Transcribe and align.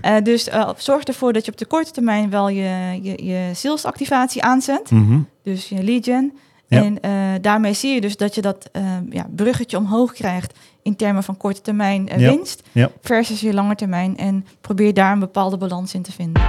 Eh, 0.00 0.14
dus 0.22 0.48
eh, 0.48 0.70
zorg 0.76 1.02
ervoor 1.04 1.32
dat 1.32 1.44
je 1.44 1.50
op 1.52 1.58
de 1.58 1.66
korte 1.66 1.90
termijn 1.90 2.30
wel 2.30 2.48
je, 2.48 2.98
je, 3.02 3.24
je 3.24 3.50
salesactivatie 3.54 4.42
aanzet. 4.42 4.90
Mhm. 4.90 5.20
Dus 5.42 5.68
je 5.68 5.82
lead 5.82 6.04
gen. 6.04 6.32
Ja. 6.66 6.82
En 6.82 7.00
eh, 7.00 7.12
daarmee 7.40 7.72
zie 7.72 7.94
je 7.94 8.00
dus 8.00 8.16
dat 8.16 8.34
je 8.34 8.40
dat 8.40 8.70
ja, 9.10 9.26
bruggetje 9.34 9.76
omhoog 9.76 10.12
krijgt 10.12 10.58
in 10.82 10.96
termen 10.96 11.22
van 11.22 11.36
korte 11.36 11.60
termijn 11.60 12.08
winst 12.16 12.62
Ja. 12.72 12.90
versus 13.00 13.40
je 13.40 13.54
lange 13.54 13.74
termijn. 13.74 14.16
En 14.16 14.46
probeer 14.60 14.94
daar 14.94 15.12
een 15.12 15.18
bepaalde 15.18 15.56
balans 15.56 15.94
in 15.94 16.02
te 16.02 16.12
vinden. 16.12 16.42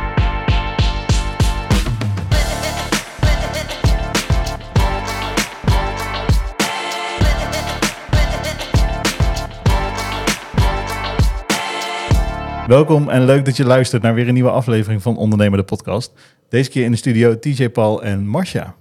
Welkom 12.70 13.10
en 13.10 13.26
leuk 13.26 13.46
dat 13.46 13.58
je 13.58 13.66
luistert 13.66 14.02
naar 14.02 14.14
weer 14.14 14.28
een 14.28 14.34
nieuwe 14.34 14.50
aflevering 14.50 15.02
van 15.02 15.18
Ondernemer 15.18 15.57
de 15.57 15.64
Podcast. 15.64 16.12
Deze 16.50 16.70
keer 16.70 16.84
in 16.84 16.92
de 16.92 16.98
studio 16.98 17.39
TJ 17.39 17.70
Paul 17.70 18.04
en 18.04 18.28
Marcia. 18.28 18.76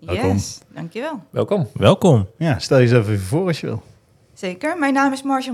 Welkom. 0.00 0.32
Yes, 0.32 0.60
dankjewel. 0.74 1.22
Welkom. 1.30 1.68
Welkom. 1.74 2.28
Ja, 2.38 2.58
stel 2.58 2.78
jezelf 2.78 3.08
even 3.08 3.26
voor 3.26 3.46
als 3.46 3.60
je 3.60 3.66
wil. 3.66 3.82
Zeker. 4.34 4.78
Mijn 4.78 4.92
naam 4.92 5.12
is 5.12 5.22
Marcia 5.22 5.52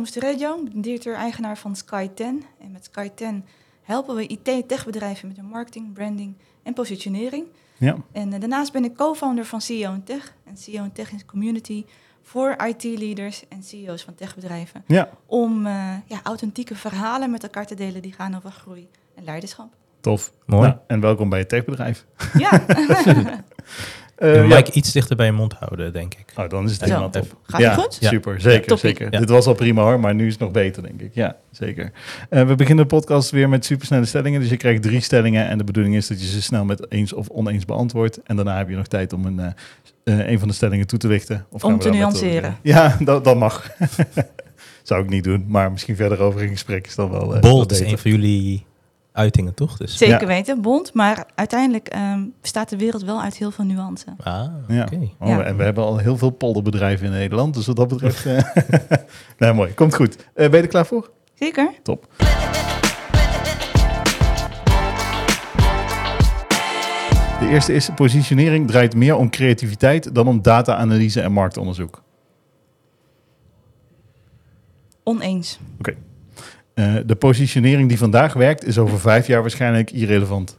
ben 0.73 0.83
directeur-eigenaar 0.83 1.59
van 1.59 1.77
Sky10. 1.77 2.19
En 2.61 2.71
met 2.73 2.91
Sky10 2.91 3.45
helpen 3.83 4.15
we 4.15 4.27
IT-techbedrijven 4.27 5.29
met 5.29 5.37
hun 5.37 5.47
marketing, 5.47 5.93
branding 5.93 6.37
en 6.63 6.73
positionering. 6.73 7.45
Ja, 7.79 7.97
En 8.13 8.33
eh, 8.33 8.41
daarnaast 8.41 8.73
ben 8.73 8.85
ik 8.85 8.95
co-founder 8.95 9.45
van 9.45 9.61
CEO 9.61 10.01
Tech. 10.05 10.35
En 10.45 10.57
CEO 10.57 10.91
Tech 10.93 11.13
is 11.13 11.21
een 11.21 11.27
community 11.27 11.85
voor 12.31 12.57
IT-leaders 12.67 13.49
en 13.49 13.63
CEO's 13.63 14.03
van 14.03 14.15
techbedrijven. 14.15 14.85
ja 14.87 15.09
Om 15.27 15.67
eh, 15.67 15.95
ja, 16.07 16.21
authentieke 16.23 16.75
verhalen 16.75 17.31
met 17.31 17.43
elkaar 17.43 17.67
te 17.67 17.75
delen 17.75 18.03
die 18.03 18.13
gaan 18.13 18.37
over 18.37 18.51
groei 18.51 18.89
en 19.15 19.25
leiderschap. 19.25 19.73
tof. 20.01 20.33
Mooi. 20.47 20.69
Nou, 20.69 20.81
en 20.87 21.01
welkom 21.01 21.29
bij 21.29 21.39
het 21.39 21.49
techbedrijf. 21.49 22.07
Ja, 22.39 22.65
Eh, 24.21 24.35
je 24.35 24.49
ja. 24.49 24.73
iets 24.73 24.93
dichter 24.93 25.17
bij 25.17 25.27
je 25.27 25.33
mond 25.33 25.53
houden, 25.53 25.93
denk 25.93 26.15
ik. 26.15 26.25
Oh, 26.37 26.49
dan 26.49 26.65
is 26.65 26.73
het 26.73 26.81
helemaal 26.81 27.11
top. 27.11 27.37
gaat 27.43 27.61
ja, 27.61 27.71
het 27.71 27.81
goed? 27.81 27.97
Ja. 28.01 28.09
super. 28.09 28.41
Zeker, 28.41 28.67
Toppie. 28.67 28.89
zeker. 28.89 29.13
Ja. 29.13 29.19
Dit 29.19 29.29
was 29.29 29.47
al 29.47 29.55
prima 29.55 29.83
hoor, 29.83 30.01
maar 30.01 30.15
nu 30.15 30.27
is 30.27 30.33
het 30.33 30.41
nog 30.41 30.51
beter, 30.51 30.83
denk 30.83 31.01
ik. 31.01 31.11
Ja, 31.15 31.37
zeker. 31.51 31.93
Eh, 32.29 32.47
we 32.47 32.55
beginnen 32.55 32.89
de 32.89 32.95
podcast 32.95 33.31
weer 33.31 33.49
met 33.49 33.65
supersnelle 33.65 34.05
stellingen. 34.05 34.41
Dus 34.41 34.51
je 34.51 34.57
krijgt 34.57 34.83
drie 34.83 35.01
stellingen 35.01 35.49
en 35.49 35.59
de 35.59 35.65
bedoeling 35.65 35.95
is 35.95 36.07
dat 36.07 36.21
je 36.21 36.27
ze 36.27 36.43
snel 36.43 36.65
met 36.65 36.87
eens 36.91 37.13
of 37.13 37.29
oneens 37.29 37.65
beantwoordt. 37.65 38.23
En 38.23 38.37
daarna 38.37 38.57
heb 38.57 38.69
je 38.69 38.77
nog 38.77 38.87
tijd 38.87 39.13
om 39.13 39.25
een, 39.25 39.41
eh, 39.41 40.19
eh, 40.19 40.31
een 40.31 40.39
van 40.39 40.49
de 40.49 40.55
stellingen 40.55 40.87
toe 40.87 40.99
te 40.99 41.09
lichten. 41.09 41.47
Of 41.51 41.65
Om 41.65 41.71
gaan 41.71 41.79
we 41.79 41.85
te 41.85 41.91
nuanceren. 41.91 42.57
Ja, 42.63 42.97
dat, 43.01 43.25
dat 43.25 43.37
mag. 43.37 43.71
Zou 44.83 45.03
ik 45.03 45.09
niet 45.09 45.25
doen, 45.25 45.45
maar 45.49 45.73
misschien 45.73 45.97
verder 45.97 46.21
over 46.21 46.43
in 46.43 46.49
gesprek 46.49 46.87
is 46.87 46.95
dan 46.95 47.11
wel 47.11 47.35
eh, 47.35 47.41
Bold 47.41 47.73
is 47.73 47.81
een 47.81 47.99
van 47.99 48.11
jullie 48.11 48.67
uitingen, 49.13 49.55
toch? 49.55 49.77
Dus, 49.77 49.97
zeker 49.97 50.21
Ja. 50.21 50.27
weten, 50.27 50.61
bond. 50.61 50.95
Maar 50.95 51.27
uiteindelijk 51.35 51.89
ehm, 51.89 52.21
bestaat 52.41 52.69
de 52.69 52.77
wereld 52.77 53.03
wel 53.05 53.23
uit 53.23 53.37
heel 53.37 53.51
veel 53.51 53.65
nuance. 53.65 54.05
Ah, 54.23 54.45
Ja. 54.69 54.83
oké. 54.83 55.09
Oh, 55.19 55.29
Ja. 55.29 55.43
En 55.43 55.57
we 55.57 55.63
hebben 55.63 55.85
al 55.85 55.99
heel 55.99 56.17
veel 56.17 56.31
polderbedrijven 56.31 57.07
in 57.07 57.13
Nederland, 57.13 57.55
dus 57.55 57.67
wat 57.67 57.77
dat 57.77 57.89
betreft... 57.89 58.27
eh 58.27 58.43
nou, 59.39 59.55
mooi. 59.55 59.75
Komt 59.75 59.95
goed. 59.95 60.17
Eh, 60.17 60.49
ben 60.49 60.51
je 60.57 60.63
er 60.63 60.67
klaar 60.69 60.87
voor? 60.87 61.11
Zeker? 61.35 61.71
Top. 61.83 62.07
De 67.41 67.49
eerste 67.49 67.73
is, 67.73 67.91
positionering 67.95 68.67
draait 68.67 68.95
meer 68.97 69.17
om 69.17 69.31
creativiteit 69.31 70.15
dan 70.15 70.29
om 70.29 70.43
data-analyse 70.43 71.21
en 71.21 71.33
marktonderzoek. 71.33 72.03
Oneens. 75.03 75.59
Eh, 76.75 76.95
de 77.07 77.17
positionering 77.17 77.89
die 77.89 77.99
vandaag 77.99 78.33
werkt 78.33 78.65
is 78.65 78.79
over 78.79 79.01
vijf 79.01 79.27
jaar 79.27 79.41
waarschijnlijk 79.41 79.91
irrelevant. 79.91 80.59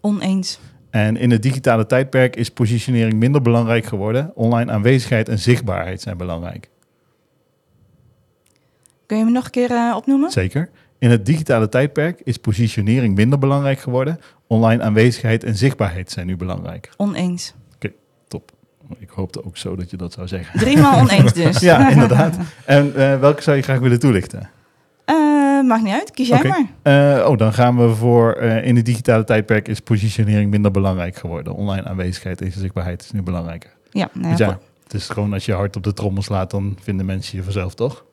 Oneens. 0.00 0.58
En 0.90 1.16
in 1.16 1.30
het 1.30 1.42
digitale 1.42 1.86
tijdperk 1.86 2.36
is 2.36 2.50
positionering 2.50 3.14
minder 3.14 3.42
belangrijk 3.42 3.84
geworden. 3.84 4.32
Online 4.34 4.72
aanwezigheid 4.72 5.28
en 5.28 5.38
zichtbaarheid 5.38 6.00
zijn 6.00 6.16
belangrijk. 6.16 6.70
Kun 9.06 9.18
je 9.18 9.24
me 9.24 9.30
nog 9.30 9.44
een 9.44 9.50
keer 9.50 9.70
eh, 9.70 9.94
opnoemen? 9.96 10.30
Zeker. 10.30 10.70
In 10.98 11.10
het 11.10 11.26
digitale 11.26 11.68
tijdperk 11.68 12.20
is 12.24 12.36
positionering 12.36 13.14
minder 13.14 13.38
belangrijk 13.38 13.78
geworden. 13.78 14.20
Online 14.46 14.82
aanwezigheid 14.82 15.44
en 15.44 15.56
zichtbaarheid 15.56 16.10
zijn 16.10 16.26
nu 16.26 16.36
belangrijk. 16.36 16.90
Oneens. 16.96 17.54
Ik 18.98 19.10
hoopte 19.10 19.44
ook 19.44 19.56
zo 19.56 19.76
dat 19.76 19.90
je 19.90 19.96
dat 19.96 20.12
zou 20.12 20.28
zeggen. 20.28 20.58
Driemaal 20.58 21.00
oneens 21.00 21.32
dus. 21.32 21.58
Ja, 21.70 21.90
inderdaad. 21.90 22.36
En 22.64 22.96
eh, 22.96 23.18
welke 23.20 23.42
zou 23.42 23.56
je 23.56 23.62
graag 23.62 23.78
willen 23.78 23.98
toelichten? 23.98 24.50
Eh, 25.04 25.14
maakt 25.62 25.82
niet 25.82 25.92
uit, 25.92 26.10
kies 26.10 26.28
jij 26.28 26.42
maar. 26.42 26.66
Eh, 27.18 27.28
oh, 27.28 27.38
dan 27.38 27.52
gaan 27.52 27.76
we 27.76 27.94
voor 27.94 28.36
in 28.42 28.76
het 28.76 28.84
digitale 28.84 29.24
tijdperk 29.24 29.68
is 29.68 29.80
positionering 29.80 30.50
minder 30.50 30.70
belangrijk 30.70 31.16
geworden. 31.16 31.54
Online 31.54 31.84
aanwezigheid 31.84 32.40
en 32.40 32.52
zichtbaarheid 32.52 33.02
is 33.02 33.10
nu 33.10 33.22
belangrijker. 33.22 33.70
Ja, 33.90 34.08
nou 34.12 34.28
Dus 34.28 34.38
ja, 34.38 34.46
ja, 34.46 34.58
het 34.82 34.94
is 34.94 35.08
gewoon 35.08 35.32
als 35.32 35.44
je 35.44 35.52
hard 35.52 35.76
op 35.76 35.82
de 35.82 35.92
trommel 35.92 36.22
slaat, 36.22 36.50
dan 36.50 36.76
vinden 36.80 37.06
mensen 37.06 37.36
je 37.36 37.44
vanzelf 37.44 37.74
toch? 37.74 38.04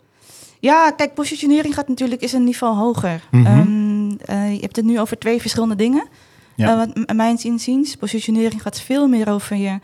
Ja, 0.60 0.92
kijk, 0.92 1.14
positionering 1.14 1.74
gaat 1.74 1.88
natuurlijk 1.88 2.22
is 2.22 2.34
een 2.34 2.44
niveau 2.44 2.76
hoger. 2.76 3.22
Mhm. 3.32 3.46
Ehm, 3.46 4.12
eh, 4.26 4.54
je 4.54 4.60
hebt 4.62 4.76
het 4.76 4.86
nu 4.86 5.00
over 5.00 5.18
twee 5.18 5.42
verschillende 5.42 5.76
dingen. 5.76 6.08
Ja. 6.56 6.78
Wat 6.78 7.16
mijn 7.16 7.38
inziens, 7.44 7.96
positionering 7.96 8.62
gaat 8.62 8.82
veel 8.82 9.08
meer 9.08 9.30
over 9.30 9.56
je 9.56 9.80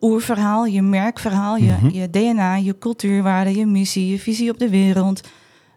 oerverhaal, 0.00 0.64
je 0.66 0.82
merkverhaal, 0.82 1.56
je, 1.56 1.72
Mhm. 1.82 1.88
je 1.88 2.10
DNA, 2.10 2.56
je 2.56 2.78
cultuurwaarde, 2.78 3.54
je 3.56 3.66
missie, 3.66 4.10
je 4.10 4.18
visie 4.18 4.50
op 4.50 4.58
de 4.58 4.68
wereld. 4.70 5.20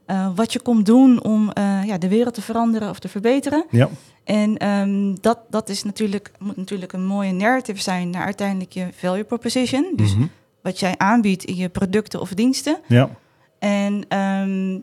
Eh, 0.06 0.30
wat 0.36 0.54
je 0.54 0.60
komt 0.62 0.86
doen 0.86 1.24
om 1.24 1.52
eh, 1.52 1.84
ja, 1.86 1.98
de 1.98 2.08
wereld 2.08 2.34
te 2.34 2.42
veranderen 2.42 2.90
of 2.90 3.00
te 3.00 3.08
verbeteren. 3.10 3.66
Ja. 3.70 3.90
En 4.24 4.58
ehm, 4.58 5.16
dat, 5.22 5.40
dat 5.50 5.70
is 5.70 5.84
natuurlijk, 5.84 6.32
moet 6.40 6.56
natuurlijk 6.58 6.94
een 6.94 7.06
mooie 7.06 7.32
narrative 7.32 7.82
zijn 7.82 8.10
naar 8.10 8.26
uiteindelijk 8.26 8.72
je 8.74 8.88
value 8.96 9.24
proposition. 9.24 9.94
Dus 9.96 10.16
Mhm. 10.16 10.26
wat 10.62 10.80
jij 10.80 10.94
aanbiedt 10.98 11.44
in 11.44 11.56
je 11.56 11.70
producten 11.70 12.22
of 12.22 12.30
diensten. 12.34 12.78
Ja. 12.88 13.10
En 13.60 14.06
ehm, 14.08 14.78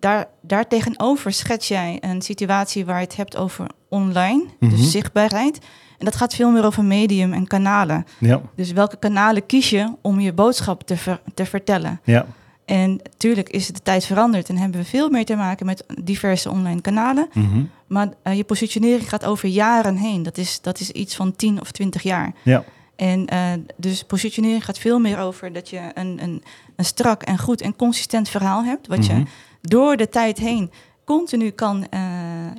daar, 0.00 0.28
daartegenover 0.42 1.32
schets 1.32 1.68
jij 1.68 1.98
een 2.00 2.22
situatie 2.22 2.84
waar 2.84 2.96
je 3.00 3.04
het 3.06 3.16
hebt 3.16 3.36
over 3.36 3.66
online, 3.88 4.44
Mhm. 4.60 4.70
dus 4.76 4.90
zichtbaarheid. 4.90 5.58
En 5.98 6.04
dat 6.04 6.16
gaat 6.16 6.34
veel 6.34 6.50
meer 6.50 6.64
over 6.64 6.84
medium 6.84 7.32
en 7.32 7.46
kanalen. 7.46 8.06
Ja. 8.18 8.40
Dus 8.54 8.72
welke 8.72 8.96
kanalen 8.96 9.46
kies 9.46 9.70
je 9.70 9.92
om 10.02 10.20
je 10.20 10.32
boodschap 10.32 10.82
te, 10.82 10.96
ver- 10.96 11.20
te 11.34 11.46
vertellen? 11.46 12.00
Ja. 12.04 12.26
En 12.64 12.90
natuurlijk 12.90 13.48
is 13.48 13.66
de 13.66 13.80
tijd 13.82 14.04
veranderd 14.04 14.48
en 14.48 14.56
hebben 14.56 14.80
we 14.80 14.86
veel 14.86 15.10
meer 15.10 15.24
te 15.24 15.34
maken 15.36 15.66
met 15.66 15.84
diverse 16.02 16.50
online 16.50 16.80
kanalen. 16.80 17.28
Mhm. 17.34 17.62
Maar 17.86 18.08
eh, 18.22 18.36
je 18.36 18.44
positionering 18.44 19.08
gaat 19.08 19.24
over 19.24 19.48
jaren 19.48 19.96
heen. 19.96 20.22
Dat 20.22 20.38
is, 20.38 20.60
dat 20.60 20.80
is 20.80 20.90
iets 20.90 21.16
van 21.16 21.36
10 21.36 21.60
of 21.60 21.70
20 21.70 22.02
jaar. 22.02 22.32
Ja. 22.42 22.64
En 22.96 23.26
eh, 23.26 23.52
dus 23.76 24.02
positionering 24.04 24.64
gaat 24.64 24.78
veel 24.78 24.98
meer 24.98 25.18
over 25.18 25.52
dat 25.52 25.70
je 25.70 25.80
een, 25.94 26.18
een, 26.22 26.42
een 26.76 26.84
strak 26.84 27.22
en 27.22 27.38
goed 27.38 27.60
en 27.60 27.76
consistent 27.76 28.28
verhaal 28.28 28.64
hebt. 28.64 28.86
Wat 28.86 28.98
Mhm. 28.98 29.16
je 29.18 29.22
door 29.62 29.96
de 29.96 30.08
tijd 30.08 30.38
heen 30.38 30.70
continu 31.04 31.50
kan, 31.50 31.86
eh, 31.90 32.00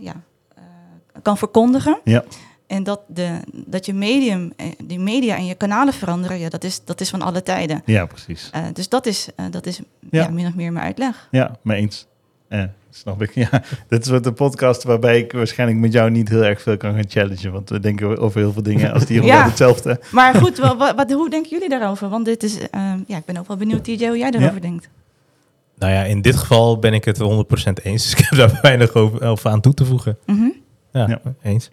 ja, 0.02 0.14
kan 1.22 1.38
verkondigen. 1.38 2.00
Ja. 2.04 2.24
En 2.70 2.84
dat, 2.84 3.02
de, 3.08 3.40
dat 3.52 3.86
je 3.86 3.94
medium, 3.94 4.54
eh, 4.56 4.66
die 4.84 5.00
media 5.00 5.36
en 5.36 5.46
je 5.46 5.56
kanalen 5.56 5.94
veranderen, 5.94 6.40
ja, 6.40 6.50
dat, 6.50 6.64
is, 6.64 6.82
dat 6.86 7.02
is 7.02 7.10
van 7.10 7.22
alle 7.22 7.44
tijden. 7.44 7.82
Ja, 7.86 8.06
precies. 8.06 8.50
Eh, 8.54 8.62
dus 8.74 8.90
dat 8.90 9.06
is, 9.06 9.28
eh, 9.36 9.46
dat 9.52 9.66
is 9.66 9.80
Ja. 10.12 10.24
ja. 10.24 10.30
min 10.30 10.48
of 10.48 10.56
meer 10.56 10.72
mijn 10.72 10.86
uitleg. 10.86 11.28
Ja, 11.32 11.56
mee 11.62 11.82
eens. 11.82 12.06
Eh, 12.48 12.64
snap 12.90 13.22
ik. 13.22 13.36
Ja, 13.52 13.64
dit 13.88 14.06
is 14.06 14.12
wat 14.12 14.24
de 14.24 14.32
podcast 14.32 14.84
waarbij 14.84 15.18
ik 15.20 15.32
waarschijnlijk 15.32 15.80
met 15.80 15.94
jou 15.94 16.10
niet 16.12 16.30
heel 16.30 16.44
erg 16.44 16.62
veel 16.62 16.78
kan 16.78 16.94
gaan 16.94 17.10
challengen. 17.10 17.52
Want 17.52 17.70
we 17.70 17.80
denken 17.80 18.18
over 18.18 18.40
heel 18.40 18.54
veel 18.54 18.64
dingen 18.64 18.94
als 18.94 19.06
die 19.06 19.22
Ja. 19.24 19.46
hetzelfde. 19.46 20.00
Maar 20.12 20.36
goed, 20.36 20.58
wa- 20.58 20.78
wa- 20.78 20.96
wat, 20.96 21.12
hoe 21.12 21.30
denken 21.30 21.50
jullie 21.52 21.70
daarover? 21.70 22.10
Want 22.10 22.26
dit 22.26 22.44
is, 22.44 22.58
ja, 23.08 23.18
ik 23.18 23.26
ben 23.26 23.38
ook 23.38 23.48
wel 23.48 23.58
benieuwd, 23.58 23.84
TJ, 23.84 24.08
hoe 24.08 24.18
jij 24.18 24.32
daarover 24.32 24.62
denkt. 24.62 24.90
Nou 25.78 25.92
ja, 25.94 26.04
in 26.04 26.22
dit 26.22 26.36
geval 26.36 26.80
ben 26.80 26.94
ik 26.94 27.06
het 27.06 27.18
100% 27.18 27.24
eens. 27.84 28.04
Dus 28.04 28.12
ik 28.20 28.26
heb 28.30 28.38
daar 28.40 28.60
weinig 28.62 28.94
over, 28.94 29.24
over 29.24 29.50
aan 29.50 29.62
toe 29.62 29.74
te 29.74 29.86
voegen. 29.86 30.18
Mhm. 30.26 30.48
Ja, 30.92 31.08
Ja. 31.08 31.22
eens. 31.42 31.70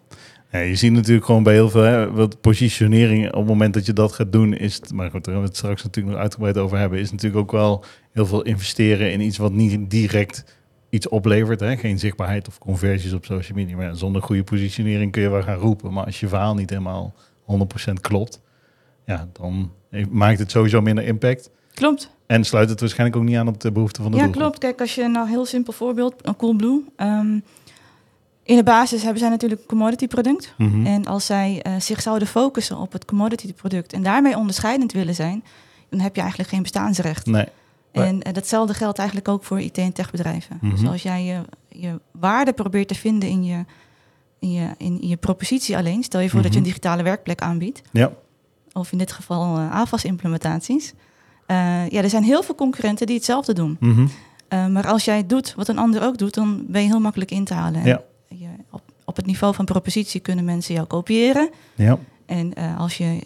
Ja, 0.56 0.62
je 0.62 0.74
ziet 0.76 0.92
natuurlijk 0.92 1.26
gewoon 1.26 1.42
bij 1.42 1.52
heel 1.54 1.70
veel, 1.70 1.82
hè, 1.82 2.12
wat 2.12 2.40
positionering, 2.40 3.26
op 3.26 3.34
het 3.38 3.46
moment 3.46 3.74
dat 3.74 3.86
je 3.86 3.92
dat 3.92 4.12
gaat 4.12 4.32
doen, 4.32 4.54
is 4.54 4.74
het, 4.74 4.92
maar 4.92 5.10
goed, 5.10 5.24
daar 5.24 5.32
gaan 5.34 5.42
we 5.42 5.48
het 5.48 5.56
straks 5.56 5.82
natuurlijk 5.82 6.14
nog 6.14 6.22
uitgebreid 6.22 6.58
over 6.58 6.78
hebben, 6.78 6.98
is 6.98 7.10
natuurlijk 7.10 7.42
ook 7.42 7.52
wel 7.52 7.84
heel 8.12 8.26
veel 8.26 8.42
investeren 8.42 9.12
in 9.12 9.20
iets 9.20 9.36
wat 9.36 9.52
niet 9.52 9.90
direct 9.90 10.44
iets 10.90 11.08
oplevert. 11.08 11.60
Hè? 11.60 11.76
Geen 11.76 11.98
zichtbaarheid 11.98 12.48
of 12.48 12.58
conversies 12.58 13.12
op 13.12 13.24
social 13.24 13.58
media. 13.58 13.76
Maar 13.76 13.86
ja, 13.86 13.94
zonder 13.94 14.22
goede 14.22 14.44
positionering 14.44 15.12
kun 15.12 15.22
je 15.22 15.28
wel 15.30 15.42
gaan 15.42 15.58
roepen. 15.58 15.92
Maar 15.92 16.04
als 16.04 16.20
je 16.20 16.28
verhaal 16.28 16.54
niet 16.54 16.70
helemaal 16.70 17.14
100% 17.88 17.92
klopt, 18.00 18.40
ja, 19.06 19.28
dan 19.32 19.72
maakt 20.10 20.38
het 20.38 20.50
sowieso 20.50 20.80
minder 20.80 21.04
impact. 21.04 21.50
Klopt. 21.74 22.10
En 22.26 22.44
sluit 22.44 22.68
het 22.70 22.80
waarschijnlijk 22.80 23.18
ook 23.18 23.24
niet 23.24 23.36
aan 23.36 23.48
op 23.48 23.60
de 23.60 23.72
behoeften 23.72 24.02
van 24.02 24.12
de 24.12 24.18
Ja, 24.18 24.22
doelgroep. 24.24 24.42
klopt. 24.44 24.58
Kijk, 24.58 24.80
als 24.80 24.94
je 24.94 25.08
nou 25.08 25.28
heel 25.28 25.44
simpel 25.46 25.72
voorbeeld, 25.72 26.14
een 26.22 26.36
Coolblue. 26.36 26.84
ehm 26.96 27.38
in 28.46 28.56
de 28.56 28.62
basis 28.62 29.02
hebben 29.02 29.20
zij 29.20 29.28
natuurlijk 29.28 29.60
een 29.60 29.66
commodity 29.66 30.06
product. 30.06 30.54
Mhm. 30.58 30.86
En 30.86 31.06
als 31.06 31.26
zij 31.26 31.60
eh, 31.62 31.72
zich 31.80 32.02
zouden 32.02 32.28
focussen 32.28 32.76
op 32.78 32.92
het 32.92 33.04
commodity 33.04 33.52
product 33.54 33.92
en 33.92 34.02
daarmee 34.02 34.36
onderscheidend 34.36 34.92
willen 34.92 35.14
zijn, 35.14 35.44
dan 35.90 36.00
heb 36.00 36.14
je 36.14 36.20
eigenlijk 36.20 36.50
geen 36.50 36.62
bestaansrecht. 36.62 37.26
Nee, 37.26 37.46
En 37.92 38.22
eh, 38.22 38.32
datzelfde 38.32 38.74
geldt 38.74 38.98
eigenlijk 38.98 39.28
ook 39.28 39.44
voor 39.44 39.60
IT- 39.60 39.78
en 39.78 39.92
techbedrijven. 39.92 40.58
Mhm. 40.60 40.70
Dus 40.74 40.86
als 40.88 41.02
jij 41.02 41.24
je, 41.24 41.40
je 41.68 42.00
waarde 42.10 42.52
probeert 42.52 42.88
te 42.88 42.94
vinden 42.94 43.28
in 43.28 43.44
je, 43.44 43.64
in, 44.38 44.52
je, 44.52 44.68
in 44.78 44.98
je 45.08 45.16
propositie 45.16 45.76
alleen, 45.76 46.02
stel 46.02 46.20
je 46.20 46.30
voor 46.30 46.42
dat 46.42 46.50
je 46.52 46.56
een 46.58 46.62
Mhm. 46.64 46.72
digitale 46.72 47.02
werkplek 47.02 47.40
aanbiedt, 47.40 47.82
Ja. 47.92 48.10
of 48.72 48.92
in 48.92 48.98
dit 48.98 49.12
geval 49.12 49.58
AVAS-implementaties. 49.58 50.92
Eh, 51.46 51.88
ja, 51.88 52.02
er 52.02 52.10
zijn 52.10 52.22
heel 52.22 52.42
veel 52.42 52.54
concurrenten 52.54 53.06
die 53.06 53.16
hetzelfde 53.16 53.52
doen. 53.52 53.76
Mhm. 53.80 54.06
Maar 54.72 54.86
als 54.86 55.04
jij 55.04 55.26
doet 55.26 55.54
wat 55.56 55.68
een 55.68 55.78
ander 55.78 56.02
ook 56.02 56.18
doet, 56.18 56.34
dan 56.34 56.64
ben 56.68 56.82
je 56.82 56.88
heel 56.88 57.00
makkelijk 57.00 57.30
in 57.30 57.44
te 57.44 57.54
halen. 57.54 57.80
En 57.80 57.86
Ja. 57.86 58.02
Op, 59.16 59.22
het 59.22 59.26
niveau 59.26 59.54
van 59.54 59.64
propositie 59.64 60.20
kunnen 60.20 60.44
mensen 60.44 60.74
jou 60.74 60.86
kopiëren. 60.86 61.50
Ja. 61.74 61.98
En 62.26 62.54
eh, 62.54 62.78
als, 62.80 62.96
je, 62.96 63.22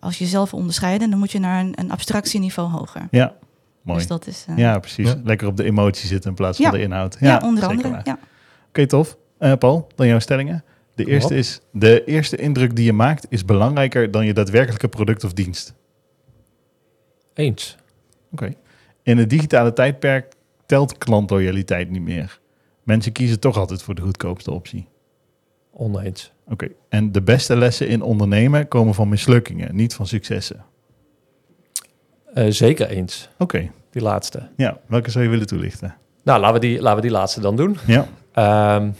als 0.00 0.18
je 0.18 0.24
jezelf 0.24 0.50
wil 0.50 0.58
onderscheiden, 0.60 1.10
dan 1.10 1.18
moet 1.18 1.32
je 1.32 1.38
naar 1.38 1.60
een, 1.64 1.72
een 1.76 1.90
abstractieniveau 1.90 2.70
hoger. 2.70 3.08
Ja. 3.10 3.34
Mooi. 3.82 3.98
Dus 3.98 4.08
dat 4.08 4.26
is... 4.26 4.44
eh, 4.48 4.56
Ja, 4.56 4.78
precies. 4.78 5.08
Ja. 5.08 5.20
Lekker 5.24 5.46
op 5.48 5.56
de 5.56 5.64
emotie 5.64 6.08
zitten 6.08 6.30
in 6.30 6.36
plaats 6.36 6.56
van 6.56 6.66
Ja. 6.66 6.72
de 6.72 6.80
inhoud. 6.82 7.16
ja, 7.20 7.40
onder 7.44 7.62
zeker 7.64 7.84
andere. 7.84 8.00
Ja. 8.04 8.18
Oké, 8.68 8.86
tof. 8.86 9.16
Eh, 9.38 9.52
Paul, 9.58 9.86
dan 9.94 10.06
jouw 10.06 10.18
stellingen. 10.18 10.64
De 10.94 11.02
Kom 11.02 11.12
eerste 11.12 11.32
op. 11.32 11.38
is, 11.38 11.60
de 11.72 12.04
eerste 12.04 12.36
indruk 12.36 12.76
die 12.76 12.84
je 12.84 12.92
maakt 12.92 13.26
is 13.28 13.44
belangrijker 13.44 14.10
dan 14.10 14.26
je 14.26 14.32
daadwerkelijke 14.32 14.88
product 14.88 15.24
of 15.24 15.32
dienst. 15.32 15.74
Eens. 17.34 17.76
Oké. 18.32 18.54
In 19.02 19.18
het 19.18 19.30
digitale 19.30 19.72
tijdperk 19.72 20.32
telt 20.66 20.98
klantloyaliteit 20.98 21.90
niet 21.90 22.02
meer. 22.02 22.40
Mensen 22.82 23.12
kiezen 23.12 23.40
toch 23.40 23.56
altijd 23.56 23.82
voor 23.82 23.94
de 23.94 24.02
goedkoopste 24.02 24.50
optie. 24.50 24.86
Oneens. 25.76 26.32
Oké. 26.48 26.68
En 26.88 27.12
de 27.12 27.22
beste 27.22 27.56
lessen 27.56 27.88
in 27.88 28.02
ondernemen 28.02 28.68
komen 28.68 28.94
van 28.94 29.08
mislukkingen, 29.08 29.74
niet 29.76 29.94
van 29.94 30.06
successen. 30.06 30.64
Eh, 32.34 32.46
zeker 32.48 32.88
eens. 32.88 33.28
Oké. 33.38 33.70
Die 33.90 34.02
laatste. 34.02 34.48
Ja, 34.56 34.78
welke 34.86 35.10
zou 35.10 35.24
je 35.24 35.30
willen 35.30 35.46
toelichten? 35.46 35.94
Nou, 36.22 36.40
laten 36.40 36.60
we 36.60 36.66
die, 36.66 36.80
laten 36.80 36.96
we 36.96 37.02
die 37.02 37.10
laatste 37.16 37.40
dan 37.40 37.56
doen. 37.56 37.76
Ja. 37.86 38.06
Ehm, 38.32 38.90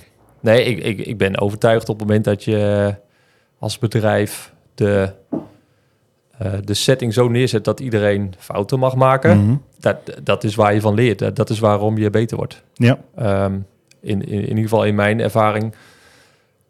nee, 0.40 0.64
ik, 0.64 0.84
ik, 0.84 1.06
ik 1.06 1.18
ben 1.18 1.40
overtuigd 1.40 1.88
op 1.88 1.98
het 1.98 2.06
moment 2.06 2.24
dat 2.24 2.44
je 2.44 2.94
als 3.58 3.78
bedrijf 3.78 4.52
de, 4.74 5.12
eh, 6.38 6.52
de 6.64 6.74
setting 6.74 7.12
zo 7.12 7.28
neerzet 7.28 7.64
dat 7.64 7.80
iedereen 7.80 8.34
fouten 8.38 8.78
mag 8.78 8.94
maken. 8.94 9.38
Mhm. 9.44 9.56
Dat, 9.78 9.96
dat 10.22 10.44
is 10.44 10.54
waar 10.54 10.74
je 10.74 10.80
van 10.80 10.94
leert. 10.94 11.18
Dat- 11.18 11.36
Dat 11.36 11.50
is 11.50 11.58
waarom 11.58 11.98
je 11.98 12.10
beter 12.10 12.36
wordt. 12.36 12.62
Ja. 12.74 12.98
Ehm, 13.16 13.54
in, 14.00 14.22
in, 14.22 14.28
in 14.28 14.48
ieder 14.48 14.62
geval 14.62 14.84
in 14.84 14.94
mijn 14.94 15.20
ervaring. 15.20 15.74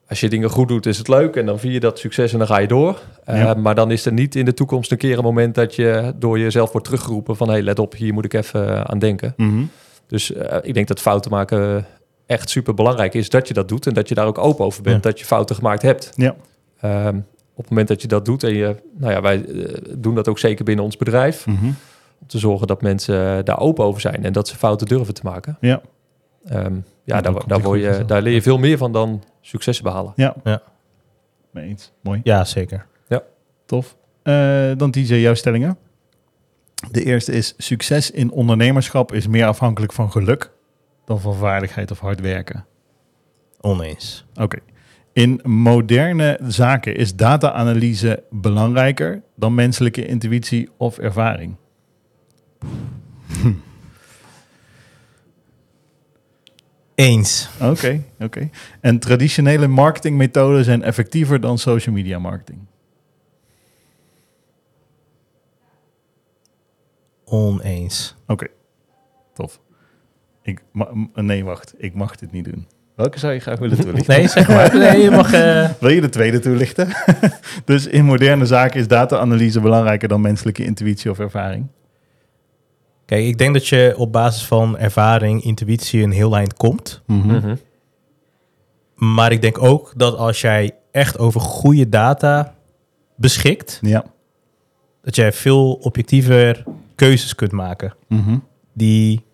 Als 0.09 0.21
je 0.21 0.29
dingen 0.29 0.51
goed 0.51 0.69
doet, 0.69 0.87
is 0.87 0.99
het 0.99 1.09
leuk. 1.09 1.37
En 1.37 1.47
dan 1.47 1.59
vier 1.59 1.73
je 1.73 1.81
dat 1.81 1.99
succes 1.99 2.33
en 2.33 2.39
dan 2.39 2.47
ga 2.47 2.59
je 2.59 2.67
door. 2.67 3.01
Eh, 3.25 3.39
Ja. 3.39 3.55
Maar 3.55 3.75
dan 3.75 3.91
is 3.91 4.07
er 4.07 4.13
niet 4.13 4.35
in 4.35 4.45
de 4.45 4.55
toekomst 4.55 4.91
een 4.91 4.99
keer 4.99 5.19
een 5.19 5.25
moment 5.25 5.55
dat 5.55 5.75
je 5.75 6.13
door 6.19 6.39
jezelf 6.39 6.73
wordt 6.73 6.87
teruggeroepen 6.87 7.37
van... 7.37 7.47
hé, 7.47 7.53
hey, 7.55 7.63
let 7.63 7.79
op, 7.79 7.95
hier 7.95 8.13
moet 8.15 8.25
ik 8.25 8.33
even 8.35 8.69
eh, 8.69 8.81
aan 8.81 8.99
denken. 8.99 9.35
Mhm. 9.37 9.63
Dus 10.07 10.33
eh, 10.33 10.59
ik 10.63 10.75
denk 10.75 10.89
dat 10.89 11.01
fouten 11.01 11.31
maken 11.31 11.87
echt 12.27 12.51
super 12.51 12.75
belangrijk 12.75 13.15
is 13.15 13.29
dat 13.31 13.49
je 13.49 13.55
dat 13.55 13.69
doet. 13.69 13.87
En 13.87 13.95
dat 13.95 14.09
je 14.09 14.15
daar 14.15 14.27
ook 14.27 14.39
open 14.39 14.65
over 14.65 14.83
bent, 14.83 15.05
Ja. 15.05 15.11
dat 15.11 15.19
je 15.19 15.25
fouten 15.25 15.57
gemaakt 15.57 15.83
hebt. 15.83 16.13
Ja. 16.17 16.35
Ehm, 16.81 17.17
op 17.55 17.61
het 17.63 17.69
moment 17.69 17.89
dat 17.89 18.03
je 18.03 18.09
dat 18.09 18.25
doet 18.25 18.43
en 18.43 18.55
je... 18.55 18.77
Nou 18.99 19.13
ja, 19.13 19.21
wij 19.21 19.45
doen 19.99 20.15
dat 20.15 20.29
ook 20.29 20.39
zeker 20.39 20.65
binnen 20.65 20.85
ons 20.85 20.97
bedrijf. 20.97 21.47
Mhm. 21.47 21.65
Om 22.21 22.27
te 22.27 22.39
zorgen 22.39 22.67
dat 22.67 22.83
mensen 22.83 23.45
daar 23.45 23.59
open 23.59 23.85
over 23.85 24.01
zijn 24.01 24.25
en 24.25 24.33
dat 24.33 24.49
ze 24.49 24.57
fouten 24.57 24.87
durven 24.87 25.15
te 25.15 25.21
maken. 25.25 25.57
Ja. 25.61 25.81
Ehm, 26.49 26.75
ja, 27.05 27.21
daar, 27.21 27.47
daar, 27.47 27.61
word 27.61 27.81
je, 27.81 28.05
daar 28.07 28.23
leer 28.23 28.35
je 28.35 28.43
veel 28.43 28.59
meer 28.59 28.79
van 28.79 28.93
dan 28.93 29.23
successen 29.41 29.85
behalen. 29.85 30.13
Ja. 30.17 30.35
Ja. 30.45 30.63
Mee 31.51 31.69
eens. 31.69 31.93
Mooi. 32.01 32.21
Ja, 32.23 32.45
zeker. 32.45 32.87
Tof. 33.67 33.97
Eh, 34.23 34.71
dan 34.77 34.91
TJ, 34.91 35.15
jouw 35.15 35.35
stellingen. 35.35 35.77
De 36.91 37.05
eerste 37.05 37.33
is, 37.33 37.55
succes 37.57 38.11
in 38.11 38.31
ondernemerschap 38.31 39.13
is 39.13 39.27
meer 39.27 39.47
afhankelijk 39.47 39.93
van 39.93 40.13
geluk 40.13 40.51
dan 41.05 41.21
van 41.21 41.35
vaardigheid 41.35 41.91
of 41.91 41.99
hard 41.99 42.21
werken. 42.21 42.67
Oneens. 43.61 44.25
Oké. 44.35 44.59
In 45.13 45.41
moderne 45.43 46.39
zaken 46.43 46.97
is 46.97 47.17
data-analyse 47.17 48.23
belangrijker 48.31 49.23
dan 49.37 49.55
menselijke 49.55 50.07
intuïtie 50.07 50.69
of 50.77 50.99
ervaring. 50.99 51.57
Eens. 56.95 57.49
Oké, 57.61 58.03
oké. 58.21 58.49
En 58.81 58.99
traditionele 58.99 59.67
marketingmethoden 59.67 60.65
zijn 60.65 60.83
effectiever 60.83 61.41
dan 61.41 61.59
social 61.59 61.95
media 61.95 62.19
marketing. 62.19 62.59
Oneens. 67.25 68.17
Oké, 68.27 68.47
tof. 69.35 69.61
Ik, 70.43 70.61
nee, 71.15 71.45
wacht. 71.45 71.75
Ik 71.77 71.95
mag 71.95 72.17
dit 72.17 72.33
niet 72.33 72.45
doen. 72.45 72.67
Welke 72.95 73.19
zou 73.19 73.33
je 73.33 73.41
graag 73.41 73.59
willen 73.59 73.81
toelichten? 73.81 74.17
Nee, 74.17 74.29
zeg 74.29 74.49
maar. 74.49 74.77
Nee, 74.79 75.03
je 75.03 75.11
mag... 75.11 75.33
eh, 75.33 75.71
Wil 75.81 75.91
je 75.91 76.01
de 76.01 76.09
tweede 76.09 76.39
toelichten? 76.39 76.89
dus 77.65 77.87
in 77.87 78.05
moderne 78.05 78.47
zaken 78.47 78.81
is 78.81 78.89
data-analyse 78.89 79.61
belangrijker 79.61 80.09
dan 80.09 80.21
menselijke 80.21 80.65
intuïtie 80.65 81.11
of 81.11 81.19
ervaring. 81.19 81.67
Kijk, 83.07 83.25
ik 83.25 83.39
denk 83.39 83.55
dat 83.55 83.67
je 83.67 83.95
op 83.97 84.13
basis 84.13 84.45
van 84.47 84.79
ervaring, 84.79 85.43
intuïtie 85.43 86.03
een 86.03 86.11
heel 86.13 86.37
eind 86.37 86.55
komt. 86.55 87.03
Mhm. 87.07 87.57
Maar 88.95 89.33
ik 89.33 89.41
denk 89.43 89.63
ook 89.63 89.93
dat 89.97 90.17
als 90.17 90.41
jij 90.41 90.75
echt 90.91 91.19
over 91.19 91.41
goede 91.41 91.89
data 91.89 92.55
beschikt, 93.17 93.79
Ja. 93.83 94.05
dat 95.03 95.17
jij 95.17 95.33
veel 95.33 95.73
objectiever 95.73 96.65
keuzes 96.95 97.35
kunt 97.35 97.53
maken 97.53 97.95
Mhm. 98.09 98.39
die 98.73 99.25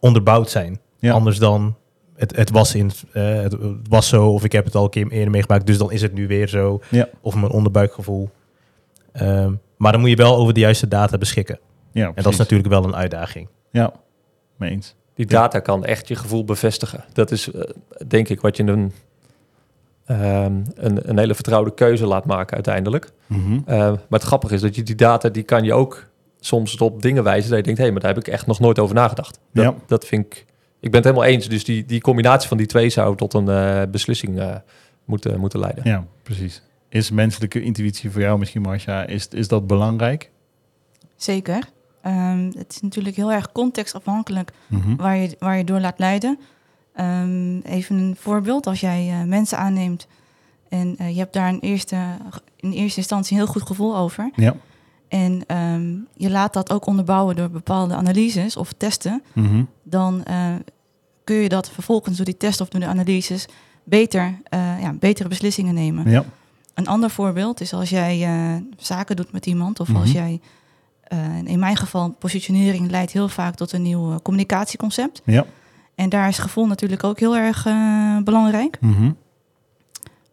onderbouwd 0.00 0.50
zijn. 0.50 0.80
Ja. 0.98 1.12
Anders 1.12 1.38
dan 1.38 1.74
het, 2.16 2.36
het, 2.36 2.50
was 2.50 2.74
in, 2.74 2.90
eh, 3.12 3.40
het 3.40 3.56
was 3.88 4.08
zo 4.08 4.28
of 4.28 4.44
ik 4.44 4.52
heb 4.52 4.64
het 4.64 4.74
al 4.74 4.84
een 4.84 4.90
keer 4.90 5.08
eerder 5.10 5.30
meegemaakt, 5.30 5.66
dus 5.66 5.78
dan 5.78 5.92
is 5.92 6.02
het 6.02 6.12
nu 6.12 6.26
weer 6.26 6.48
zo. 6.48 6.80
Ja. 6.90 7.08
Of 7.20 7.34
mijn 7.34 7.52
onderbuikgevoel. 7.52 8.30
Ehm, 9.12 9.52
maar 9.76 9.92
dan 9.92 10.00
moet 10.00 10.10
je 10.10 10.16
wel 10.16 10.36
over 10.36 10.54
de 10.54 10.60
juiste 10.60 10.88
data 10.88 11.18
beschikken. 11.18 11.58
Ja, 11.92 12.12
En 12.14 12.22
dat 12.22 12.32
is 12.32 12.38
natuurlijk 12.38 12.68
wel 12.68 12.84
een 12.84 12.94
uitdaging. 12.94 13.48
Ja, 13.70 13.92
mee 14.56 14.70
eens. 14.70 14.94
Die 15.14 15.26
data 15.26 15.60
kan 15.60 15.84
echt 15.84 16.08
je 16.08 16.14
gevoel 16.14 16.44
bevestigen. 16.44 17.04
Dat 17.12 17.30
is 17.30 17.50
eh, 17.52 17.60
denk 18.06 18.28
ik 18.28 18.40
wat 18.40 18.56
je 18.56 18.62
een, 18.62 18.92
ehm, 20.06 20.60
een, 20.74 21.08
een 21.08 21.18
hele 21.18 21.34
vertrouwde 21.34 21.74
keuze 21.74 22.06
laat 22.06 22.24
maken 22.24 22.54
uiteindelijk. 22.54 23.10
Mhm. 23.26 23.58
Eh, 23.66 23.76
maar 23.76 23.98
het 24.08 24.22
grappige 24.22 24.54
is 24.54 24.60
dat 24.60 24.74
je 24.74 24.82
die 24.82 24.94
data, 24.94 25.28
die 25.28 25.42
kan 25.42 25.64
je 25.64 25.72
ook 25.74 26.06
soms 26.40 26.76
op 26.76 27.02
dingen 27.02 27.24
wijzen 27.24 27.48
dat 27.50 27.58
je 27.58 27.64
denkt, 27.64 27.78
hé, 27.78 27.84
hey, 27.84 27.92
maar 27.92 28.02
daar 28.02 28.14
heb 28.14 28.26
ik 28.26 28.32
echt 28.32 28.46
nog 28.46 28.60
nooit 28.60 28.78
over 28.78 28.94
nagedacht. 28.94 29.38
Dat, 29.52 29.64
Ja. 29.64 29.74
dat 29.86 30.06
vind 30.06 30.26
ik, 30.26 30.46
ik 30.80 30.90
ben 30.90 31.00
het 31.00 31.04
helemaal 31.04 31.24
eens. 31.28 31.48
Dus 31.48 31.64
die, 31.64 31.84
die 31.84 32.00
combinatie 32.00 32.48
van 32.48 32.56
die 32.56 32.66
twee 32.66 32.88
zou 32.90 33.16
tot 33.16 33.34
een 33.34 33.48
eh, 33.48 33.82
beslissing 33.90 34.38
eh, 34.40 34.54
moeten, 35.04 35.40
moeten 35.40 35.58
leiden. 35.60 35.84
Ja, 35.86 36.06
precies. 36.22 36.62
Is 36.88 37.10
menselijke 37.10 37.62
intuïtie 37.62 38.10
voor 38.10 38.20
jou 38.20 38.38
misschien, 38.38 38.62
Marcia, 38.62 39.06
is, 39.06 39.28
is 39.28 39.48
dat 39.48 39.66
belangrijk? 39.66 40.30
Zeker. 41.16 41.68
Ehm, 42.02 42.50
het 42.56 42.72
is 42.72 42.80
natuurlijk 42.80 43.16
heel 43.16 43.32
erg 43.32 43.52
contextafhankelijk 43.52 44.52
Mhm. 44.66 44.96
waar 44.96 45.16
je, 45.16 45.36
waar 45.38 45.56
je 45.56 45.64
door 45.64 45.80
laat 45.80 45.98
leiden. 45.98 46.38
Ehm, 46.94 47.58
even 47.58 47.96
een 47.98 48.16
voorbeeld. 48.18 48.66
Als 48.66 48.80
jij 48.80 49.08
eh, 49.10 49.22
mensen 49.28 49.58
aanneemt 49.58 50.06
en 50.68 50.94
eh, 50.98 51.10
je 51.10 51.18
hebt 51.18 51.32
daar 51.32 51.48
een 51.48 51.60
eerste, 51.60 51.96
in 52.56 52.72
eerste 52.72 52.98
instantie 52.98 53.32
een 53.36 53.42
heel 53.42 53.52
goed 53.52 53.66
gevoel 53.66 53.96
over. 53.96 54.30
Ja. 54.36 54.54
En 55.08 55.42
ehm, 55.46 55.90
je 56.14 56.30
laat 56.30 56.52
dat 56.52 56.72
ook 56.72 56.86
onderbouwen 56.86 57.36
door 57.36 57.50
bepaalde 57.50 57.94
analyses 57.94 58.56
of 58.56 58.72
testen. 58.72 59.22
Mhm. 59.32 59.64
Dan 59.82 60.24
eh, 60.24 60.54
kun 61.24 61.36
je 61.36 61.48
dat 61.48 61.70
vervolgens 61.70 62.16
door 62.16 62.24
die 62.24 62.36
test 62.36 62.60
of 62.60 62.68
door 62.68 62.80
de 62.80 62.86
analyses 62.86 63.46
beter, 63.84 64.38
ja, 64.80 64.92
betere 64.98 65.28
beslissingen 65.28 65.74
nemen. 65.74 66.10
Ja. 66.10 66.24
Een 66.74 66.86
ander 66.86 67.10
voorbeeld 67.10 67.60
is 67.60 67.72
als 67.72 67.90
jij 67.90 68.28
zaken 68.76 69.16
doet 69.16 69.32
met 69.32 69.46
iemand 69.46 69.80
of 69.80 69.88
Mhm. 69.88 70.00
als 70.00 70.12
jij, 70.12 70.40
eh, 70.42 70.48
in 71.44 71.58
mijn 71.58 71.76
geval, 71.76 72.10
positionering 72.18 72.90
leidt 72.90 73.12
heel 73.12 73.28
vaak 73.28 73.54
tot 73.54 73.72
een 73.72 73.82
nieuw 73.82 74.10
eh, 74.10 74.16
communicatieconcept. 74.22 75.22
Ja. 75.24 75.44
En 75.94 76.08
daar 76.08 76.28
is 76.28 76.38
gevoel 76.38 76.66
natuurlijk 76.66 77.04
ook 77.04 77.18
heel 77.18 77.36
erg 77.36 77.66
eh, 77.66 78.16
belangrijk. 78.24 78.78
Mhm. 78.80 79.10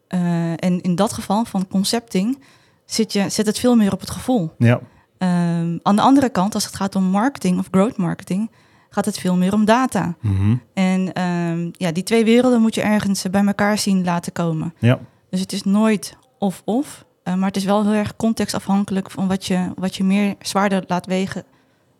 Eh, 0.06 0.50
en 0.50 0.80
in 0.80 0.94
dat 0.94 1.12
geval 1.12 1.44
van 1.44 1.68
concepting 1.68 2.38
zit, 2.84 3.12
je, 3.12 3.28
zit 3.28 3.46
het 3.46 3.58
veel 3.58 3.76
meer 3.76 3.92
op 3.92 4.00
het 4.00 4.10
gevoel. 4.10 4.50
Ja. 4.58 4.80
Ehm, 5.18 5.78
aan 5.82 5.96
de 5.96 6.02
andere 6.02 6.28
kant, 6.28 6.54
als 6.54 6.64
het 6.64 6.76
gaat 6.76 6.96
om 6.96 7.04
marketing 7.04 7.58
of 7.58 7.68
growth 7.70 7.96
marketing, 7.96 8.50
gaat 8.88 9.04
het 9.04 9.18
veel 9.18 9.36
meer 9.36 9.52
om 9.52 9.64
data. 9.64 10.14
Mhm. 10.20 10.56
En 10.74 11.12
ehm, 11.12 11.68
ja, 11.72 11.92
die 11.92 12.02
twee 12.02 12.24
werelden 12.24 12.60
moet 12.60 12.74
je 12.74 12.82
ergens 12.82 13.24
eh, 13.24 13.30
bij 13.30 13.44
elkaar 13.44 13.78
zien 13.78 14.04
laten 14.04 14.32
komen. 14.32 14.74
Ja. 14.78 14.98
Dus 15.30 15.40
het 15.40 15.52
is 15.52 15.62
nooit 15.62 16.16
of-of, 16.38 17.04
eh, 17.30 17.36
maar 17.36 17.46
het 17.46 17.56
is 17.56 17.64
wel 17.64 17.82
heel 17.84 17.92
erg 17.92 18.16
contextafhankelijk 18.16 19.10
van 19.10 19.28
wat 19.28 19.46
je, 19.46 19.66
wat 19.76 19.96
je 19.96 20.04
meer 20.04 20.34
zwaarder 20.40 20.84
laat 20.86 21.06
wegen 21.06 21.44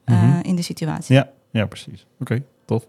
eh, 0.04 0.22
Mhm. 0.22 0.40
in 0.42 0.56
de 0.56 0.62
situatie. 0.62 1.14
Ja. 1.14 1.28
Ja, 1.50 1.66
precies. 1.66 2.06
Oké, 2.20 2.42
tof. 2.64 2.86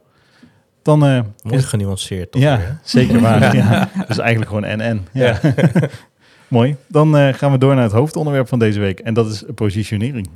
Dan 0.82 1.06
eh, 1.06 1.20
Mooi 1.44 1.58
is 1.58 1.66
genuanceerd. 1.66 2.32
Toch 2.32 2.42
ja, 2.42 2.58
weer, 2.58 2.80
zeker 2.84 3.20
waar. 3.20 3.56
ja. 3.56 3.90
Dus 4.08 4.18
eigenlijk 4.18 4.50
gewoon 4.50 4.64
en-en. 4.66 5.08
Ja. 5.12 5.40
Mooi. 6.48 6.76
Dan 6.88 7.18
eh, 7.18 7.34
gaan 7.34 7.52
we 7.52 7.58
door 7.58 7.74
naar 7.76 7.84
het 7.84 7.92
hoofdonderwerp 7.94 8.48
van 8.48 8.60
deze 8.60 8.80
week. 8.80 9.00
En 9.00 9.14
dat 9.14 9.28
is 9.32 9.44
positionering. 9.56 10.30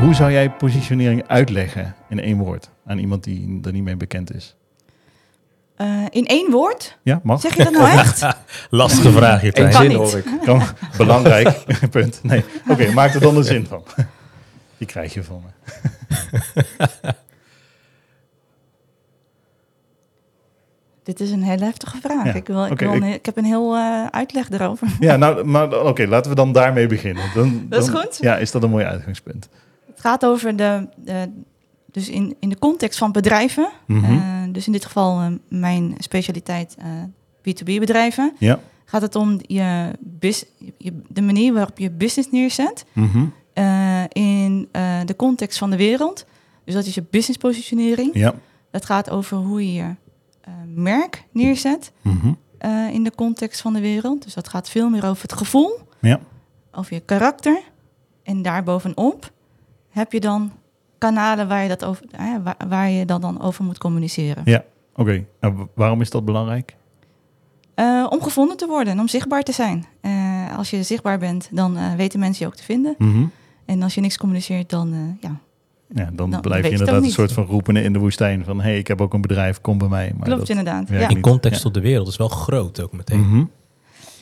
Hoe 0.00 0.14
zou 0.14 0.32
jij 0.32 0.50
positionering 0.50 1.26
uitleggen 1.26 1.94
in 2.08 2.20
één 2.20 2.38
woord 2.38 2.70
aan 2.86 2.98
iemand 2.98 3.24
die 3.24 3.58
er 3.62 3.72
niet 3.72 3.82
mee 3.82 3.96
bekend 3.96 4.34
is? 4.34 4.56
Eh, 5.80 6.04
in 6.10 6.26
één 6.26 6.50
woord? 6.50 6.98
Ja, 7.02 7.20
mag? 7.22 7.40
Zeg 7.40 7.56
je 7.56 7.64
dat 7.64 7.72
nou 7.72 7.90
echt? 7.90 8.26
Lastige 8.70 9.10
vraag 9.12 9.40
hier, 9.40 9.58
Eén 9.58 9.72
zin 9.72 9.92
hoor 9.92 10.16
ik. 10.16 10.24
Kan, 10.44 10.62
belangrijk, 10.96 11.64
punt. 11.90 12.20
Nee, 12.22 12.44
oké, 12.68 12.90
maak 12.92 13.14
er 13.14 13.20
dan 13.20 13.36
een 13.36 13.44
zin 13.44 13.66
van. 13.66 13.84
Die 14.78 14.86
krijg 14.86 15.14
je 15.14 15.22
van 15.22 15.42
me. 15.44 15.76
Dit 21.02 21.20
is 21.20 21.30
een 21.30 21.42
hele 21.42 21.64
heftige 21.64 21.96
vraag. 22.00 22.24
Ja, 22.24 22.34
Ik, 22.34 22.46
wil, 22.46 22.64
ik, 22.64 22.70
oké, 22.72 22.84
wil 22.86 22.94
ik- 22.94 23.02
een- 23.02 23.12
ik 23.12 23.26
heb 23.26 23.36
een 23.36 23.44
heel 23.44 23.74
eh, 23.76 24.06
uitleg 24.06 24.50
erover. 24.50 24.88
Ja, 25.00 25.16
nou, 25.16 25.44
maar 25.44 25.84
oké, 25.84 26.06
laten 26.06 26.30
we 26.30 26.36
dan 26.36 26.52
daarmee 26.52 26.86
beginnen. 26.86 27.24
Dan, 27.34 27.66
Dat 27.68 27.82
is 27.82 27.90
dan- 27.90 28.00
goed. 28.02 28.18
Ja, 28.20 28.36
is 28.36 28.50
dat 28.50 28.62
een 28.62 28.70
mooi 28.70 28.84
uitgangspunt? 28.84 29.48
Het 29.86 30.00
gaat 30.00 30.24
over 30.24 30.56
de, 30.56 30.88
de 30.96 31.30
dus 31.92 32.08
in, 32.08 32.36
in 32.40 32.48
de 32.48 32.58
context 32.58 32.98
van 32.98 33.12
bedrijven. 33.12 33.70
Mhm. 33.86 34.04
eh, 34.12 34.39
dus 34.52 34.66
in 34.66 34.72
dit 34.72 34.84
geval 34.84 35.20
eh, 35.20 35.26
mijn 35.48 35.94
specialiteit 35.98 36.76
eh, 36.78 36.86
B2B 37.48 37.64
bedrijven. 37.78 38.32
Ja. 38.38 38.60
Gaat 38.84 39.02
het 39.02 39.16
om 39.16 39.38
je, 39.46 39.90
bus, 40.00 40.44
je, 40.78 41.00
de 41.08 41.22
manier 41.22 41.52
waarop 41.52 41.78
je 41.78 41.90
business 41.90 42.30
neerzet 42.30 42.84
Mhm. 42.92 43.24
eh, 43.52 44.02
in 44.12 44.68
eh, 44.72 45.00
de 45.04 45.16
context 45.16 45.58
van 45.58 45.70
de 45.70 45.76
wereld. 45.76 46.24
Dus 46.64 46.74
dat 46.74 46.86
is 46.86 46.94
je 46.94 47.04
business 47.10 47.38
positionering. 47.38 48.10
Ja. 48.14 48.34
Dat 48.70 48.84
gaat 48.84 49.10
over 49.10 49.36
hoe 49.36 49.66
je 49.66 49.72
je 49.72 49.94
eh, 50.40 50.52
merk 50.74 51.24
neerzet 51.32 51.92
Mhm. 52.02 52.32
eh, 52.58 52.88
in 52.92 53.04
de 53.04 53.12
context 53.14 53.60
van 53.60 53.72
de 53.72 53.80
wereld. 53.80 54.22
Dus 54.24 54.34
dat 54.34 54.48
gaat 54.48 54.70
veel 54.70 54.88
meer 54.88 55.06
over 55.06 55.22
het 55.22 55.32
gevoel, 55.32 55.78
Ja. 56.00 56.20
over 56.72 56.94
je 56.94 57.00
karakter. 57.00 57.60
En 58.22 58.42
daarbovenop 58.42 59.30
heb 59.88 60.12
je 60.12 60.20
dan 60.20 60.52
kanalen 61.00 61.48
waar 61.48 61.62
je, 61.62 61.68
dat 61.68 61.84
over, 61.84 62.04
eh, 62.10 62.34
waar, 62.44 62.56
waar 62.68 62.90
je 62.90 63.04
dat 63.04 63.22
dan 63.22 63.40
over 63.42 63.64
moet 63.64 63.78
communiceren. 63.78 64.42
Ja. 64.44 64.64
Oké, 64.94 65.24
nou, 65.40 65.54
wa- 65.54 65.66
waarom 65.74 66.00
is 66.00 66.10
dat 66.10 66.24
belangrijk? 66.24 66.76
Eh, 67.74 68.06
om 68.10 68.22
gevonden 68.22 68.56
te 68.56 68.66
worden 68.66 68.92
en 68.92 69.00
om 69.00 69.08
zichtbaar 69.08 69.42
te 69.42 69.52
zijn. 69.52 69.86
Eh, 70.00 70.56
als 70.58 70.70
je 70.70 70.82
zichtbaar 70.82 71.18
bent, 71.18 71.48
dan 71.52 71.76
eh, 71.76 71.94
weten 71.94 72.20
mensen 72.20 72.44
je 72.44 72.50
ook 72.52 72.56
te 72.58 72.62
vinden. 72.64 72.94
Mhm. 72.98 73.24
En 73.64 73.82
als 73.82 73.94
je 73.94 74.00
niks 74.00 74.16
communiceert, 74.16 74.70
dan 74.70 74.92
eh, 74.92 74.98
ja, 75.30 75.36
Ja, 75.94 76.10
dan 76.12 76.28
Nou, 76.30 76.42
blijf 76.42 76.64
je 76.64 76.70
inderdaad 76.70 77.02
een 77.02 77.10
soort 77.10 77.32
van 77.32 77.44
roepende 77.44 77.82
in 77.82 77.92
de 77.92 77.98
woestijn. 77.98 78.44
Van, 78.44 78.56
hé, 78.60 78.68
hey, 78.68 78.78
ik 78.78 78.86
heb 78.88 79.00
ook 79.00 79.14
een 79.14 79.20
bedrijf, 79.20 79.60
kom 79.60 79.78
bij 79.78 79.88
mij. 79.88 80.12
Maar 80.16 80.24
klopt 80.26 80.40
dat, 80.40 80.48
inderdaad. 80.48 80.88
Ja. 80.88 81.08
In 81.08 81.20
context 81.20 81.62
Ja. 81.62 81.68
op 81.68 81.74
de 81.74 81.80
wereld 81.80 82.08
is 82.08 82.16
wel 82.16 82.28
groot 82.28 82.82
ook 82.82 82.92
meteen. 82.92 83.20
Mhm. 83.20 83.44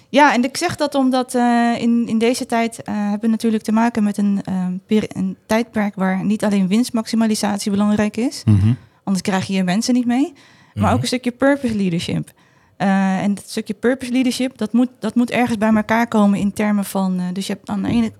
Ja, 0.09 0.33
en 0.35 0.45
ik 0.45 0.57
zeg 0.57 0.77
dat 0.77 0.95
omdat 0.95 1.35
eh, 1.35 1.75
in, 1.79 2.07
in 2.09 2.19
deze 2.19 2.47
tijd 2.47 2.83
eh, 2.83 2.95
hebben 2.97 3.21
we 3.21 3.29
natuurlijk 3.29 3.63
te 3.63 3.73
maken 3.73 4.05
met 4.05 4.17
een, 4.19 4.43
peri- 4.87 5.09
een 5.13 5.37
tijdperk 5.47 5.95
waar 5.95 6.25
niet 6.25 6.45
alleen 6.45 6.69
winstmaximalisatie 6.69 7.71
belangrijk 7.71 8.17
is. 8.17 8.43
Mhm. 8.45 8.73
Anders 9.05 9.25
krijg 9.25 9.47
je 9.47 9.53
je 9.53 9.65
mensen 9.65 9.95
niet 9.95 10.07
mee. 10.07 10.33
Maar 10.75 10.85
Mhm. 10.87 10.95
ook 10.95 11.01
een 11.01 11.07
stukje 11.07 11.31
purpose 11.31 11.75
leadership. 11.77 12.33
En 12.77 13.35
dat 13.35 13.45
stukje 13.49 13.75
purpose 13.75 14.13
leadership, 14.13 14.59
dat 14.59 14.73
moet, 14.73 14.89
dat 14.99 15.15
moet 15.15 15.31
ergens 15.31 15.59
bij 15.59 15.73
elkaar 15.75 16.07
komen 16.09 16.39
in 16.39 16.53
termen 16.53 16.85
van... 16.85 17.21
dus 17.33 17.47
je 17.47 17.53
hebt 17.53 17.69
aan 17.69 17.83
de 17.83 17.89
ene 17.89 18.13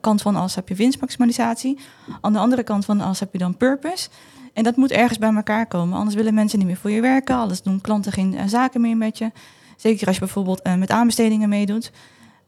kant 0.00 0.22
van 0.22 0.36
as 0.36 0.54
heb 0.54 0.68
je 0.68 0.74
winstmaximalisatie. 0.74 1.78
Aan 2.20 2.32
de 2.32 2.38
andere 2.38 2.62
kant 2.62 2.84
van 2.84 3.00
as 3.00 3.20
heb 3.20 3.32
je 3.32 3.38
dan 3.38 3.56
purpose. 3.56 4.08
En 4.52 4.62
dat 4.62 4.76
moet 4.76 4.90
ergens 4.90 5.18
bij 5.18 5.34
elkaar 5.34 5.66
komen. 5.66 5.96
Anders 5.98 6.16
willen 6.16 6.34
mensen 6.34 6.58
niet 6.58 6.66
meer 6.66 6.76
voor 6.76 6.90
je 6.90 7.00
werken. 7.00 7.36
Anders 7.36 7.62
doen 7.62 7.80
klanten 7.80 8.12
geen 8.12 8.36
zaken 8.48 8.80
meer 8.80 8.96
met 8.96 9.18
je. 9.18 9.30
Zeker 9.82 10.06
als 10.06 10.14
je 10.14 10.22
bijvoorbeeld 10.22 10.62
eh, 10.62 10.74
met 10.74 10.90
aanbestedingen 10.90 11.48
meedoet. 11.48 11.92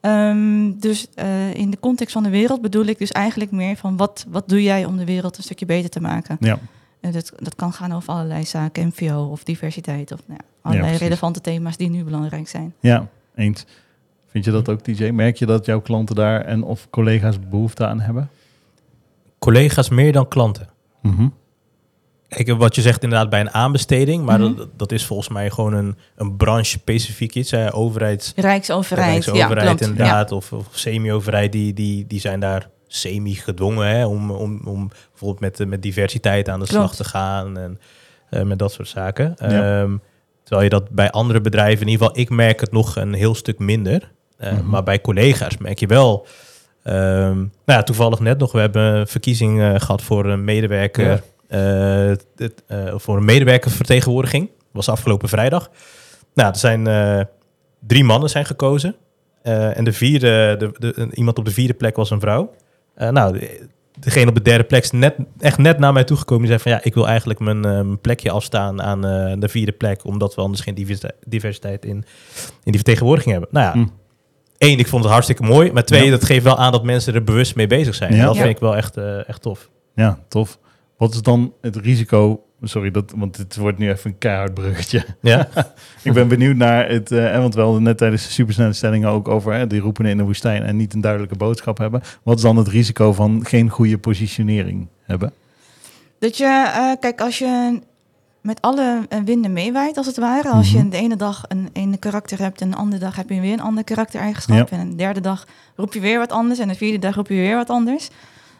Ehm, 0.00 0.72
dus 0.78 1.06
eh, 1.14 1.54
in 1.54 1.70
de 1.70 1.80
context 1.80 2.12
van 2.12 2.22
de 2.22 2.30
wereld 2.30 2.60
bedoel 2.60 2.84
ik 2.84 2.98
dus 2.98 3.12
eigenlijk 3.12 3.50
meer 3.50 3.76
van... 3.76 3.96
Wat, 3.96 4.26
wat 4.28 4.48
doe 4.48 4.62
jij 4.62 4.84
om 4.84 4.96
de 4.96 5.04
wereld 5.04 5.36
een 5.36 5.42
stukje 5.42 5.66
beter 5.66 5.90
te 5.90 6.00
maken? 6.00 6.36
Ja. 6.40 6.58
Eh, 7.00 7.12
dat, 7.12 7.32
dat 7.36 7.54
kan 7.54 7.72
gaan 7.72 7.92
over 7.92 8.12
allerlei 8.12 8.44
zaken, 8.44 8.86
MVO 8.86 9.28
of 9.30 9.44
diversiteit 9.44 10.12
of 10.12 10.20
nou, 10.26 10.40
ja, 10.40 10.46
allerlei 10.62 10.96
relevante 10.96 11.40
thema's 11.40 11.76
die 11.76 11.90
nu 11.90 12.04
belangrijk 12.04 12.48
zijn. 12.48 12.74
ja, 12.80 13.08
eens. 13.34 13.66
Vind 14.26 14.44
je 14.44 14.50
dat 14.50 14.68
ook, 14.68 14.84
DJ? 14.84 15.10
Merk 15.10 15.36
je 15.36 15.46
dat 15.46 15.66
jouw 15.66 15.80
klanten 15.80 16.14
daar 16.14 16.40
en 16.40 16.62
of 16.62 16.90
collega's 16.90 17.36
behoefte 17.48 17.86
aan 17.86 18.00
hebben? 18.00 18.30
Collega's 19.38 19.88
meer 19.88 20.12
dan 20.12 20.28
klanten. 20.28 20.68
Mhm. 21.02 21.28
Kijk, 22.28 22.52
wat 22.58 22.74
je 22.74 22.80
zegt 22.82 23.02
inderdaad 23.02 23.30
bij 23.30 23.40
een 23.40 23.50
aanbesteding, 23.54 24.24
maar 24.24 24.40
Mhm. 24.40 24.54
dat, 24.56 24.68
dat 24.76 24.92
is 24.92 25.04
volgens 25.06 25.28
mij 25.28 25.50
gewoon 25.50 25.72
een, 25.72 25.96
een 26.16 26.36
branche-specifiek 26.36 27.34
iets. 27.34 27.50
Hè. 27.50 27.74
Overheids, 27.74 28.32
Rijksoverheid, 28.36 29.10
Rijksoverheid 29.10 29.60
ja, 29.60 29.64
klopt. 29.66 29.80
Ja. 29.80 29.86
inderdaad, 29.86 30.32
of, 30.32 30.52
of 30.52 30.66
semi-overheid, 30.70 31.52
die, 31.52 31.72
die, 31.74 32.06
die 32.06 32.20
zijn 32.20 32.40
daar 32.40 32.68
semi-gedwongen 32.86 34.08
om, 34.08 34.30
om, 34.30 34.60
om 34.64 34.90
bijvoorbeeld 35.10 35.40
met, 35.58 35.68
met 35.68 35.82
diversiteit 35.82 36.48
aan 36.48 36.60
de 36.60 36.66
slag 36.66 36.94
te 36.96 37.04
gaan 37.04 37.58
en 37.58 37.78
eh, 38.30 38.42
met 38.42 38.58
dat 38.58 38.72
soort 38.72 38.88
zaken. 38.88 39.34
Ja. 39.38 39.80
Ehm, 39.82 39.96
terwijl 40.42 40.62
je 40.64 40.68
dat 40.70 40.90
bij 40.90 41.10
andere 41.10 41.40
bedrijven, 41.40 41.86
in 41.86 41.92
ieder 41.92 42.06
geval, 42.06 42.20
ik 42.22 42.30
merk 42.30 42.60
het 42.60 42.72
nog 42.72 42.96
een 42.96 43.12
heel 43.12 43.34
stuk 43.34 43.58
minder. 43.58 44.12
Eh, 44.38 44.52
Mhm. 44.52 44.68
Maar 44.68 44.82
bij 44.82 45.00
collega's 45.00 45.56
merk 45.58 45.78
je 45.78 45.86
wel. 45.86 46.26
ehm, 46.82 47.36
nou 47.36 47.48
ja, 47.64 47.82
toevallig 47.82 48.18
net 48.20 48.38
nog, 48.38 48.52
we 48.52 48.60
hebben 48.60 48.82
een 48.82 49.06
verkiezing 49.06 49.60
eh, 49.60 49.74
gehad 49.76 50.02
voor 50.02 50.26
een 50.26 50.44
medewerker. 50.44 51.22
Eh, 51.54 52.10
eh, 52.10 52.18
voor 52.96 53.16
een 53.16 53.24
medewerkervertegenwoordiging. 53.24 54.46
Dat 54.48 54.56
was 54.72 54.88
afgelopen 54.88 55.28
vrijdag. 55.28 55.70
Nou, 56.34 56.48
er 56.50 56.56
zijn 56.58 56.86
eh, 56.86 57.20
drie 57.86 58.04
mannen 58.04 58.30
zijn 58.30 58.44
gekozen. 58.44 58.94
En 59.42 59.84
de 59.84 59.92
vierde, 59.92 60.56
de, 60.58 60.72
de, 60.78 61.08
iemand 61.12 61.38
op 61.38 61.44
de 61.44 61.50
vierde 61.50 61.74
plek 61.74 61.96
was 61.96 62.10
een 62.10 62.20
vrouw. 62.20 62.50
Nou, 62.96 63.38
de- 63.38 63.66
degene 64.00 64.28
op 64.28 64.34
de 64.34 64.42
derde 64.42 64.64
plek 64.64 64.82
is 64.82 64.90
net, 64.90 65.14
echt 65.38 65.58
net 65.58 65.78
naar 65.78 65.92
mij 65.92 66.04
toegekomen. 66.04 66.48
Die 66.48 66.58
zei 66.58 66.62
van 66.62 66.72
ja, 66.72 66.80
ik 66.88 66.94
wil 66.94 67.08
eigenlijk 67.08 67.38
mijn, 67.40 67.60
mijn 67.60 68.00
plekje 68.00 68.30
afstaan 68.30 68.82
aan 68.82 69.00
de 69.40 69.48
vierde 69.48 69.72
plek. 69.72 70.04
Omdat 70.04 70.34
we 70.34 70.40
anders 70.40 70.60
geen 70.62 70.74
diversiteit, 71.26 71.84
in, 71.84 71.90
in 71.90 72.04
die 72.64 72.74
vertegenwoordiging 72.74 73.32
hebben. 73.32 73.50
Nou 73.52 73.66
ja, 73.78 73.82
Hm. 73.82 73.88
één, 74.58 74.78
ik 74.78 74.86
vond 74.88 75.02
het 75.02 75.12
hartstikke 75.12 75.42
mooi. 75.42 75.72
Maar 75.72 75.84
twee, 75.84 76.04
Ja. 76.04 76.10
dat 76.10 76.24
geeft 76.24 76.44
wel 76.44 76.58
aan 76.58 76.72
dat 76.72 76.84
mensen 76.84 77.14
er 77.14 77.24
bewust 77.24 77.54
mee 77.56 77.66
bezig 77.66 77.94
zijn. 77.94 78.12
Ja. 78.12 78.18
En 78.20 78.24
dat 78.26 78.34
Ja. 78.34 78.40
vind 78.42 78.54
ik 78.54 78.60
wel 78.60 78.76
echt, 78.76 78.96
echt 79.26 79.42
tof. 79.42 79.70
Ja, 79.94 80.18
tof. 80.28 80.58
Wat 80.96 81.14
is 81.14 81.22
dan 81.22 81.52
het 81.60 81.76
risico? 81.76 82.42
Sorry, 82.62 82.90
dat, 82.90 83.12
want 83.16 83.36
het 83.36 83.56
wordt 83.56 83.78
nu 83.78 83.88
even 83.90 84.10
een 84.10 84.18
keihard 84.18 84.54
bruggetje. 84.54 85.04
Ja, 85.20 85.48
Ik 86.02 86.12
ben 86.12 86.28
benieuwd 86.28 86.56
naar 86.56 86.88
het, 86.88 87.10
eh, 87.12 87.38
want 87.38 87.54
we 87.54 87.60
hadden 87.60 87.82
net 87.82 87.98
tijdens 87.98 88.22
de 88.26 88.30
supersnelle 88.32 88.72
stellingen 88.72 89.08
ook 89.08 89.28
over 89.28 89.52
hè, 89.52 89.66
die 89.66 89.80
roepen 89.80 90.06
in 90.06 90.16
de 90.16 90.22
woestijn 90.22 90.62
en 90.62 90.76
niet 90.76 90.94
een 90.94 91.00
duidelijke 91.00 91.36
boodschap 91.36 91.78
hebben. 91.78 92.02
Wat 92.22 92.36
is 92.36 92.42
dan 92.42 92.56
het 92.56 92.68
risico 92.68 93.12
van 93.12 93.44
geen 93.46 93.68
goede 93.70 93.98
positionering 93.98 94.86
hebben? 95.02 95.32
Dat 96.18 96.36
je, 96.36 96.44
eh, 96.74 96.90
kijk, 97.00 97.20
als 97.20 97.38
je 97.38 97.80
met 98.40 98.60
alle 98.60 99.06
eh, 99.08 99.18
winden 99.24 99.52
meewaait, 99.52 99.96
als 99.96 100.06
het 100.06 100.16
ware. 100.16 100.48
Als 100.50 100.72
Mhm. 100.72 100.84
je 100.84 100.88
de 100.90 100.96
ene 100.96 101.16
dag 101.16 101.44
een 101.48 101.68
ene 101.72 101.96
karakter 101.96 102.38
hebt 102.38 102.60
en 102.60 102.70
de 102.70 102.76
andere 102.76 103.00
dag 103.00 103.16
heb 103.16 103.28
je 103.30 103.40
weer 103.40 103.52
een 103.52 103.60
ander 103.60 103.84
karaktereigenschap. 103.84 104.70
En 104.70 104.80
een 104.80 104.96
derde 104.96 105.20
dag 105.20 105.46
roep 105.76 105.92
je 105.94 106.00
weer 106.00 106.18
wat 106.18 106.32
anders 106.32 106.58
en 106.58 106.68
de 106.68 106.74
vierde 106.74 106.98
dag 106.98 107.14
roep 107.14 107.28
je 107.28 107.34
weer 107.34 107.56
wat 107.56 107.70
anders. 107.70 108.10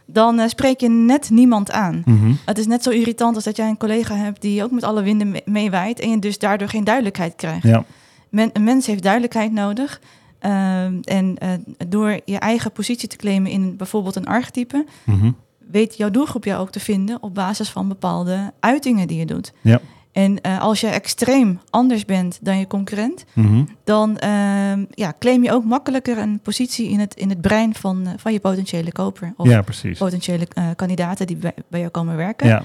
Dan 0.07 0.39
eh, 0.39 0.49
spreek 0.49 0.81
je 0.81 0.89
net 0.89 1.31
niemand 1.31 1.71
aan. 1.71 2.03
Het 2.45 2.59
is 2.59 2.67
net 2.67 2.83
zo 2.83 2.91
irritant 2.91 3.35
als 3.35 3.45
dat 3.45 3.57
jij 3.57 3.69
een 3.69 3.77
collega 3.77 4.15
hebt 4.15 4.41
die 4.41 4.63
ook 4.65 4.71
met 4.71 4.83
alle 4.83 5.03
winden 5.03 5.31
me- 5.31 5.43
meewaait 5.45 6.01
en 6.01 6.11
je 6.11 6.19
dus 6.19 6.39
daardoor 6.39 6.69
geen 6.69 6.85
duidelijkheid 6.85 7.35
krijgt. 7.37 7.63
Ja, 7.67 7.85
Men, 8.29 8.51
een 8.53 8.65
mens 8.65 8.87
heeft 8.87 9.03
duidelijkheid 9.03 9.53
nodig. 9.53 10.01
Ehm, 10.39 10.99
en 11.03 11.39
eh, 11.39 11.49
door 11.89 12.21
je 12.25 12.39
eigen 12.39 12.73
positie 12.73 13.09
te 13.09 13.17
claimen 13.17 13.51
in 13.51 13.77
bijvoorbeeld 13.77 14.17
een 14.17 14.27
archetype, 14.27 14.85
Mhm. 15.05 15.31
weet 15.71 15.97
jouw 15.97 16.11
doelgroep 16.11 16.45
jou 16.45 16.61
ook 16.61 16.71
te 16.71 16.81
vinden 16.81 17.19
op 17.23 17.35
basis 17.35 17.69
van 17.71 17.89
bepaalde 17.89 18.53
uitingen 18.61 19.07
die 19.09 19.19
je 19.19 19.27
doet. 19.27 19.53
Ja. 19.61 19.81
En 20.15 20.41
eh, 20.41 20.61
als 20.61 20.81
je 20.81 20.87
extreem 20.87 21.61
anders 21.71 22.05
bent 22.05 22.39
dan 22.43 22.59
je 22.59 22.67
concurrent, 22.67 23.25
Mhm. 23.33 23.65
dan 23.85 24.19
ehm, 24.19 24.85
ja, 24.91 25.15
claim 25.19 25.43
je 25.43 25.53
ook 25.53 25.65
makkelijker 25.65 26.19
een 26.19 26.39
positie 26.43 26.89
in 26.89 27.01
het, 27.01 27.15
in 27.15 27.29
het 27.29 27.41
brein 27.41 27.75
van, 27.75 28.07
eh, 28.07 28.13
van 28.17 28.33
je 28.33 28.41
potentiële 28.41 28.93
koper 28.93 29.33
of 29.37 29.49
ja 29.49 29.63
precies. 29.63 29.99
potentiële 29.99 30.47
eh, 30.53 30.65
kandidaten 30.77 31.27
die 31.27 31.37
bij, 31.37 31.53
bij 31.69 31.81
jou 31.81 31.93
komen 31.93 32.17
werken. 32.17 32.47
Ja. 32.47 32.63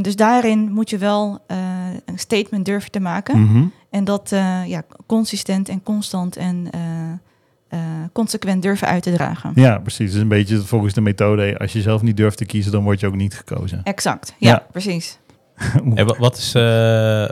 Dus 0.00 0.16
daarin 0.16 0.72
moet 0.72 0.90
je 0.90 0.98
wel 0.98 1.38
een 2.04 2.18
statement 2.18 2.64
durven 2.64 2.90
te 2.90 3.00
maken. 3.00 3.42
Mhm. 3.42 3.64
En 3.90 4.04
dat 4.04 4.28
ja, 4.66 4.82
consistent 5.06 5.68
en 5.68 5.82
constant 5.82 6.36
en 6.36 6.70
consequent 8.12 8.62
durven 8.62 8.86
uit 8.88 9.02
te 9.02 9.12
dragen. 9.12 9.52
ja, 9.54 9.78
precies. 9.78 10.12
Dus 10.12 10.20
een 10.20 10.28
beetje 10.28 10.58
volgens 10.62 10.94
de 10.94 11.00
methode, 11.00 11.58
als 11.58 11.72
je 11.72 11.80
zelf 11.82 12.02
niet 12.02 12.16
durft 12.16 12.36
te 12.38 12.44
kiezen, 12.44 12.72
dan 12.72 12.82
word 12.84 13.00
je 13.00 13.06
ook 13.06 13.14
niet 13.16 13.34
gekozen. 13.34 13.80
Exact, 13.84 14.34
ja, 14.38 14.50
Ja. 14.50 14.66
precies. 14.72 15.18
En 15.94 16.06
wa- 16.06 16.18
wat, 16.18 16.36
is, 16.36 16.54
eh, 16.54 17.28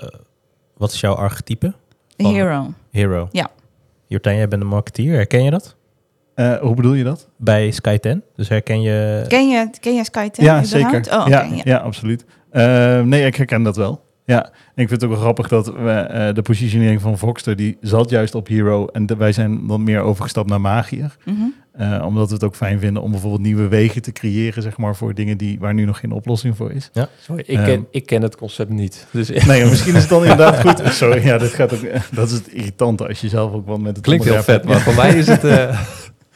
wat 0.76 0.93
is 0.93 1.00
jouw 1.00 1.14
archetype? 1.14 1.75
Van- 2.16 2.35
Hero. 2.35 2.73
Hero. 2.90 3.28
Ja. 3.33 3.49
Jortijn, 4.07 4.37
jij 4.37 4.49
bent 4.49 4.62
een 4.62 4.69
marketeer. 4.69 5.12
Herken 5.12 5.45
je 5.45 5.50
dat? 5.50 5.76
Eh, 6.35 6.57
hoe 6.57 6.75
bedoel 6.75 6.93
je 6.95 7.04
dat? 7.04 7.28
Bij 7.37 7.71
Sky 7.71 7.99
10? 7.99 8.23
Dus 8.37 8.49
herken 8.49 8.81
je... 8.81 9.25
Ken 9.28 9.49
je, 9.49 9.71
ken 9.81 9.95
je 9.95 10.04
Sky 10.04 10.28
10 10.31 10.45
ja, 10.45 10.62
überhaupt? 10.62 11.04
zeker. 11.07 11.21
Oh, 11.21 11.26
ja, 11.28 11.43
ja. 11.43 11.61
ja. 11.64 11.76
absoluut. 11.76 12.25
Eh, 12.50 13.00
nee, 13.00 13.26
ik 13.26 13.37
herken 13.37 13.62
dat 13.62 13.76
wel. 13.76 14.03
Ja, 14.26 14.43
en 14.45 14.83
ik 14.83 14.88
vind 14.88 14.90
het 14.90 15.04
ook 15.04 15.11
wel 15.11 15.21
grappig 15.21 15.49
dat 15.49 15.66
we, 15.66 15.90
eh, 15.90 16.35
de 16.35 16.43
positionering 16.43 17.00
van 17.00 17.19
Voxter, 17.19 17.57
die 17.57 17.76
zat 17.81 18.11
juist 18.11 18.35
op 18.35 18.47
Hero. 18.49 18.87
En 18.87 19.07
de- 19.07 19.16
wij 19.16 19.33
zijn 19.33 19.66
dan 19.66 19.83
meer 19.85 20.00
overgestapt 20.00 20.49
naar 20.49 20.61
Magier. 20.61 21.16
Mhm. 21.25 21.37
Eh, 21.73 22.02
omdat 22.07 22.28
we 22.28 22.35
het 22.35 22.45
ook 22.45 22.57
fijn 22.57 22.78
vinden 22.78 23.02
om 23.02 23.11
bijvoorbeeld 23.11 23.43
nieuwe 23.43 23.69
wegen 23.69 24.02
te 24.02 24.12
creëren, 24.12 24.62
zeg 24.62 24.76
maar, 24.76 24.97
voor 24.97 25.14
dingen 25.14 25.37
die, 25.38 25.59
waar 25.61 25.75
nu 25.75 25.85
nog 25.85 25.99
geen 25.99 26.12
oplossing 26.12 26.57
voor 26.57 26.71
is. 26.73 26.90
Sorry, 27.21 27.43
ik, 27.47 27.57
Ehm. 27.57 27.64
ken, 27.64 27.87
ik 27.90 28.07
ken 28.07 28.23
het 28.23 28.37
concept 28.37 28.71
niet. 28.71 29.07
Dus 29.11 29.28
Nee, 29.47 29.64
misschien 29.64 29.95
is 29.95 30.00
het 30.00 30.11
dan 30.11 30.23
inderdaad 30.31 30.61
goed. 30.61 30.83
Sorry, 30.93 31.26
ja, 31.26 31.38
dat, 31.38 31.50
gaat 31.50 31.73
ook, 31.75 31.81
dat 32.14 32.26
is 32.28 32.33
het 32.35 32.49
irritante 32.49 33.09
als 33.09 33.21
je 33.21 33.28
zelf 33.28 33.52
ook 33.52 33.66
wat 33.66 33.81
met 33.81 33.97
het 33.97 34.04
klinkt 34.04 34.25
heel 34.25 34.43
vet, 34.43 34.64
maar 34.64 34.81
voor 34.81 34.95
mij 34.95 35.14
is 35.14 35.26
het... 35.26 35.45
eh, 35.45 35.81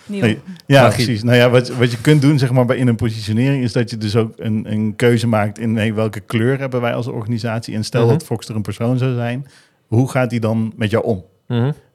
Nieuw. 0.09 0.21
Nee. 0.21 0.39
Ja, 0.67 0.83
Magie. 0.83 1.05
precies. 1.05 1.23
Nou 1.23 1.37
ja, 1.37 1.51
wat, 1.51 1.69
wat 1.69 1.91
je 1.91 2.01
kunt 2.01 2.23
doen 2.23 2.39
zeg 2.39 2.53
maar, 2.53 2.65
bij 2.65 2.77
in 2.77 2.89
een 2.89 2.97
positionering 2.97 3.63
is 3.65 3.73
dat 3.73 3.91
je 3.91 3.97
dus 3.97 4.17
ook 4.17 4.33
een, 4.37 4.73
een 4.73 4.97
keuze 4.97 5.27
maakt 5.27 5.59
in 5.59 5.77
hey, 5.77 5.95
welke 5.95 6.21
kleur 6.21 6.59
hebben 6.59 6.81
wij 6.81 6.95
als 6.95 7.07
organisatie. 7.07 7.75
En 7.75 7.85
stel 7.85 8.03
Mhm. 8.05 8.13
dat 8.13 8.25
Fox 8.25 8.49
er 8.49 8.55
een 8.57 8.63
persoon 8.63 8.99
zou 8.99 9.15
zijn, 9.15 9.47
hoe 9.87 10.09
gaat 10.11 10.31
hij 10.31 10.41
dan 10.41 10.73
met 10.77 10.91
jou 10.91 11.05
om? 11.05 11.25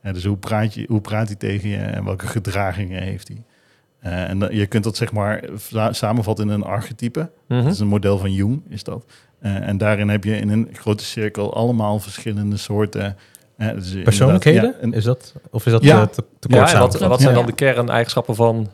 Ja, 0.03 0.11
dus 0.13 0.25
hoe 0.25 0.37
praat, 0.37 0.73
je, 0.73 0.85
hoe 0.87 1.01
praat 1.01 1.27
hij 1.27 1.35
tegen 1.35 1.69
je 1.69 1.77
en 1.77 2.03
welke 2.05 2.27
gedragingen 2.27 3.01
heeft 3.01 3.27
hij? 3.27 3.43
Eh, 3.99 4.29
en 4.29 4.39
dan- 4.39 4.55
je 4.55 4.65
kunt 4.65 4.83
dat 4.83 4.97
zeg 4.97 5.11
maar 5.11 5.43
sa- 5.57 5.93
samenvatten 5.93 6.47
in 6.47 6.53
een 6.53 6.63
archetype. 6.63 7.31
Mhm. 7.47 7.63
Dat 7.63 7.73
is 7.73 7.79
een 7.79 7.87
model 7.87 8.17
van 8.17 8.33
Jung, 8.33 8.61
is 8.69 8.83
dat. 8.83 9.05
Eh, 9.39 9.67
en 9.67 9.77
daarin 9.77 10.09
heb 10.09 10.23
je 10.23 10.35
in 10.37 10.49
een 10.49 10.67
grote 10.73 11.03
cirkel 11.03 11.53
allemaal 11.55 11.99
verschillende 11.99 12.57
soorten... 12.57 13.15
dus 13.57 13.95
Persoonlijkheden? 14.03 14.75
Ja, 14.81 14.91
is 14.97 15.03
dat, 15.03 15.33
of 15.51 15.65
is 15.65 15.71
dat 15.71 15.83
Ja. 15.83 16.01
eh, 16.01 16.07
te, 16.07 16.23
te 16.39 16.47
Ja, 16.49 16.57
kort 16.57 16.73
en 16.73 16.79
wat, 16.79 16.99
wat 16.99 17.19
zijn 17.21 17.31
Ja. 17.33 17.37
dan 17.37 17.45
de 17.45 17.53
kerneigenschappen 17.55 18.35
van 18.35 18.69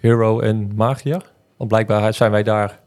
Hero 0.00 0.40
en 0.40 0.70
Magia? 0.74 1.20
Want 1.56 1.70
blijkbaar 1.70 2.14
zijn 2.14 2.30
wij 2.30 2.42
daar 2.42 2.80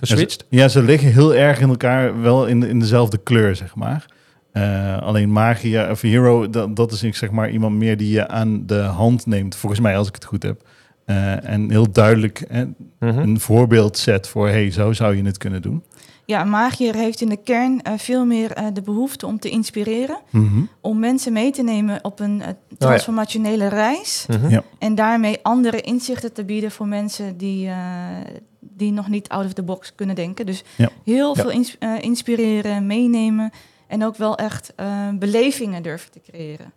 geswitcht. 0.00 0.44
Ja, 0.48 0.56
ze, 0.58 0.62
ja, 0.62 0.68
ze 0.68 0.82
liggen 0.82 1.12
heel 1.12 1.34
erg 1.34 1.60
in 1.60 1.68
elkaar, 1.68 2.20
wel 2.20 2.46
in, 2.46 2.62
in 2.62 2.78
dezelfde 2.78 3.18
kleur, 3.18 3.56
zeg 3.56 3.74
maar. 3.74 4.04
Eh, 4.52 4.98
alleen 4.98 5.32
magia 5.32 5.90
of 5.90 6.00
hero, 6.00 6.50
dat, 6.50 6.76
dat 6.76 6.92
is 6.92 7.00
zeg 7.18 7.30
maar 7.30 7.50
iemand 7.50 7.76
meer 7.76 7.96
die 7.96 8.10
je 8.12 8.28
aan 8.28 8.66
de 8.66 8.78
hand 8.80 9.26
neemt, 9.26 9.56
volgens 9.56 9.80
mij 9.80 9.96
als 9.96 10.08
ik 10.08 10.14
het 10.14 10.24
goed 10.24 10.42
heb. 10.42 10.60
Eh, 11.04 11.44
en 11.48 11.70
heel 11.70 11.92
duidelijk 11.92 12.40
eh, 12.40 12.62
Mhm. 13.00 13.18
een 13.18 13.40
voorbeeld 13.40 13.98
zet 13.98 14.28
voor, 14.28 14.48
hey, 14.48 14.70
zo 14.70 14.92
zou 14.92 15.16
je 15.16 15.22
het 15.24 15.38
kunnen 15.38 15.62
doen. 15.62 15.82
Ja, 16.28 16.40
een 16.40 16.50
magier 16.50 16.94
heeft 16.94 17.20
in 17.20 17.28
de 17.28 17.36
kern 17.36 17.82
eh, 17.82 17.92
veel 17.96 18.24
meer 18.24 18.52
eh, 18.52 18.66
de 18.72 18.82
behoefte 18.82 19.26
om 19.26 19.38
te 19.38 19.48
inspireren. 19.50 20.18
Mhm. 20.30 20.62
Om 20.80 20.98
mensen 20.98 21.32
mee 21.32 21.50
te 21.50 21.62
nemen 21.62 22.04
op 22.04 22.20
een 22.20 22.42
eh, 22.42 22.48
transformationele 22.78 23.68
reis. 23.68 24.24
Mhm. 24.28 24.48
Ja. 24.48 24.62
En 24.78 24.94
daarmee 24.94 25.38
andere 25.42 25.80
inzichten 25.80 26.32
te 26.32 26.44
bieden 26.44 26.70
voor 26.70 26.86
mensen 26.86 27.36
die, 27.36 27.68
eh, 27.68 27.76
die 28.60 28.92
nog 28.92 29.08
niet 29.08 29.28
out 29.28 29.44
of 29.46 29.52
the 29.52 29.62
box 29.62 29.94
kunnen 29.94 30.14
denken. 30.16 30.46
Dus 30.46 30.64
Ja. 30.76 30.88
heel 31.04 31.36
Ja. 31.36 31.42
veel 31.42 31.50
ins- 31.50 31.76
eh, 31.78 31.94
inspireren, 32.00 32.86
meenemen. 32.86 33.50
En 33.86 34.04
ook 34.04 34.16
wel 34.16 34.36
echt 34.36 34.72
eh, 34.76 35.08
belevingen 35.14 35.82
durven 35.82 36.10
te 36.10 36.20
creëren. 36.20 36.72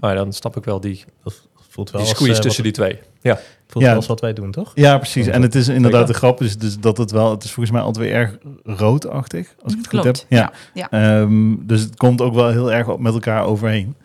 Nou 0.00 0.14
ja, 0.14 0.14
dan 0.14 0.32
snap 0.32 0.56
ik 0.56 0.64
wel 0.64 0.80
die, 0.80 1.04
Dat 1.24 1.48
voelt 1.72 1.90
wel 1.90 2.00
die 2.00 2.10
als, 2.10 2.18
squeeze 2.18 2.38
eh, 2.38 2.44
tussen 2.46 2.62
die 2.62 2.72
twee. 2.72 2.98
Ja. 3.20 3.34
voelt 3.66 3.84
Ja. 3.84 3.90
wel 3.90 3.96
als 3.96 4.06
wat 4.06 4.20
wij 4.20 4.32
doen, 4.32 4.50
toch? 4.50 4.72
Ja, 4.74 4.96
precies. 4.98 5.26
En 5.26 5.42
het 5.42 5.54
is 5.54 5.68
inderdaad 5.68 6.06
de 6.06 6.14
grap, 6.14 6.40
is 6.40 6.58
dus 6.58 6.78
dat 6.78 6.96
het 6.98 7.10
wel, 7.10 7.30
het 7.30 7.44
is 7.44 7.52
volgens 7.52 7.74
mij 7.74 7.84
altijd 7.84 8.04
weer 8.06 8.14
erg 8.14 8.38
roodachtig, 8.64 9.54
als 9.62 9.72
ik 9.72 9.78
het 9.78 9.88
Klopt. 9.88 10.06
goed 10.06 10.16
heb. 10.28 10.38
Ja. 10.38 10.52
ja. 10.74 10.90
Ehm, 11.20 11.54
dus 11.66 11.80
het 11.80 11.96
komt 11.96 12.20
ook 12.20 12.34
wel 12.34 12.48
heel 12.50 12.72
erg 12.72 12.88
op- 12.88 13.00
met 13.00 13.12
elkaar 13.12 13.44
overheen. 13.44 13.96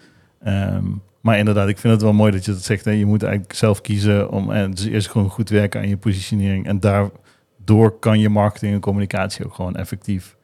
Ehm, 0.44 0.84
maar 1.22 1.38
inderdaad, 1.38 1.68
ik 1.70 1.78
vind 1.78 1.94
het 1.94 2.02
wel 2.02 2.14
mooi 2.14 2.32
dat 2.32 2.46
je 2.46 2.52
dat 2.52 2.64
zegt. 2.64 2.86
Hè. 2.86 2.92
Je 2.92 3.06
moet 3.06 3.24
eigenlijk 3.24 3.54
zelf 3.54 3.82
kiezen 3.82 4.32
om 4.32 4.52
en 4.52 4.72
dus 4.72 4.86
eerst 4.86 5.10
gewoon 5.10 5.30
goed 5.30 5.50
werken 5.50 5.82
aan 5.82 5.90
je 5.90 5.98
positionering. 5.98 6.68
En 6.68 6.80
daardoor 6.80 8.00
kan 8.00 8.20
je 8.20 8.30
marketing 8.30 8.74
en 8.74 8.80
communicatie 8.80 9.46
ook 9.46 9.54
gewoon 9.54 9.76
effectief 9.76 10.36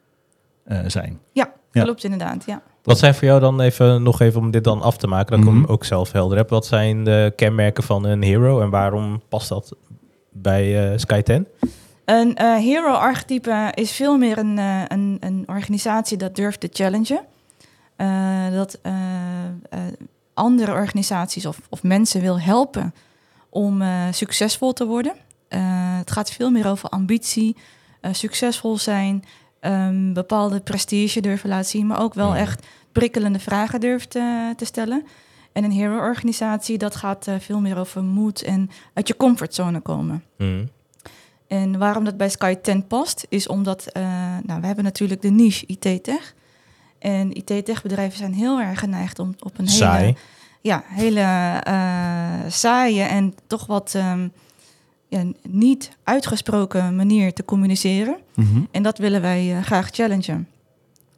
eh, 0.64 0.78
zijn. 0.86 1.18
Ja. 1.32 1.52
Klopt 1.72 2.04
inderdaad, 2.04 2.44
ja. 2.46 2.62
Wat 2.84 2.98
zijn 2.98 3.14
voor 3.14 3.24
jou 3.24 3.40
dan 3.40 3.60
even, 3.60 4.02
nog 4.02 4.20
even 4.20 4.40
om 4.40 4.50
dit 4.50 4.64
dan 4.64 4.82
af 4.82 4.96
te 4.96 5.06
maken, 5.06 5.30
dat 5.30 5.40
ik 5.40 5.52
hem 5.52 5.64
ook 5.64 5.84
zelf 5.84 6.12
helder 6.12 6.36
heb. 6.36 6.50
Wat 6.50 6.66
zijn 6.66 7.04
de 7.04 7.32
kenmerken 7.36 7.82
van 7.82 8.04
een 8.04 8.22
hero 8.22 8.60
en 8.60 8.70
waarom 8.70 9.22
past 9.28 9.48
dat 9.48 9.76
bij 10.30 10.92
eh, 10.92 10.98
Sky 10.98 11.22
10? 11.22 11.46
Een 12.04 12.36
eh, 12.36 12.56
hero-archetype 12.56 13.72
is 13.74 13.92
veel 13.92 14.18
meer 14.18 14.38
een, 14.38 14.58
eh, 14.58 14.82
een, 14.88 15.16
een 15.20 15.44
organisatie 15.46 16.16
dat 16.16 16.36
durft 16.36 16.60
te 16.60 16.68
challengen. 16.72 17.20
Eh, 17.96 18.50
dat 18.52 18.78
eh, 18.82 18.92
eh, 19.70 19.80
andere 20.34 20.72
organisaties 20.72 21.46
of, 21.46 21.60
of 21.68 21.82
mensen 21.82 22.20
wil 22.20 22.40
helpen 22.40 22.94
om 23.48 23.82
succesvol 24.10 24.72
te 24.72 24.86
worden. 24.86 25.12
Eh, 25.54 25.98
het 25.98 26.10
gaat 26.10 26.30
veel 26.30 26.50
meer 26.50 26.68
over 26.68 26.88
ambitie, 26.88 27.56
eh, 28.00 28.12
succesvol 28.12 28.78
zijn, 28.78 29.24
ehm, 29.64 30.12
bepaalde 30.12 30.60
prestige 30.60 31.20
durven 31.20 31.48
laten 31.48 31.70
zien, 31.70 31.86
maar 31.86 32.00
ook 32.00 32.14
wel 32.14 32.34
echt 32.34 32.66
prikkelende 32.92 33.38
vragen 33.38 33.80
durft 33.80 34.10
te, 34.10 34.52
te 34.56 34.64
stellen. 34.64 35.04
En 35.52 35.64
een 35.64 35.72
hero-organisatie, 35.72 36.78
dat 36.78 36.96
gaat 36.96 37.26
eh, 37.26 37.34
veel 37.38 37.60
meer 37.60 37.78
over 37.78 38.02
moed 38.02 38.42
en 38.42 38.70
uit 38.92 39.08
je 39.08 39.16
comfortzone 39.16 39.80
komen. 39.80 40.24
Mhm. 40.38 40.64
En 41.46 41.78
waarom 41.78 42.04
dat 42.04 42.16
bij 42.16 42.28
Sky 42.28 42.54
10 42.54 42.86
past, 42.86 43.26
is 43.28 43.46
omdat 43.46 43.86
eh, 43.86 44.02
nou, 44.42 44.60
we 44.60 44.66
hebben 44.66 44.84
natuurlijk 44.84 45.22
de 45.22 45.30
niche 45.30 45.66
IT-tech. 45.66 46.34
En 46.98 47.36
IT-tech 47.36 47.82
bedrijven 47.82 48.18
zijn 48.18 48.34
heel 48.34 48.60
erg 48.60 48.78
geneigd 48.78 49.18
om 49.18 49.34
op 49.38 49.58
een 49.58 49.66
hele, 49.66 49.78
Saai. 49.78 50.16
ja, 50.60 50.84
hele 50.86 51.20
eh, 51.64 52.50
saaie 52.50 53.02
en 53.02 53.34
toch 53.46 53.66
wat 53.66 53.94
ehm, 53.94 54.28
ja, 55.14 55.24
niet 55.48 55.90
uitgesproken 56.02 56.96
manier 56.96 57.32
te 57.32 57.44
communiceren. 57.44 58.16
En 58.70 58.82
dat 58.82 58.98
willen 58.98 59.20
wij 59.20 59.56
eh, 59.56 59.62
graag 59.62 59.88
challengen. 59.90 60.48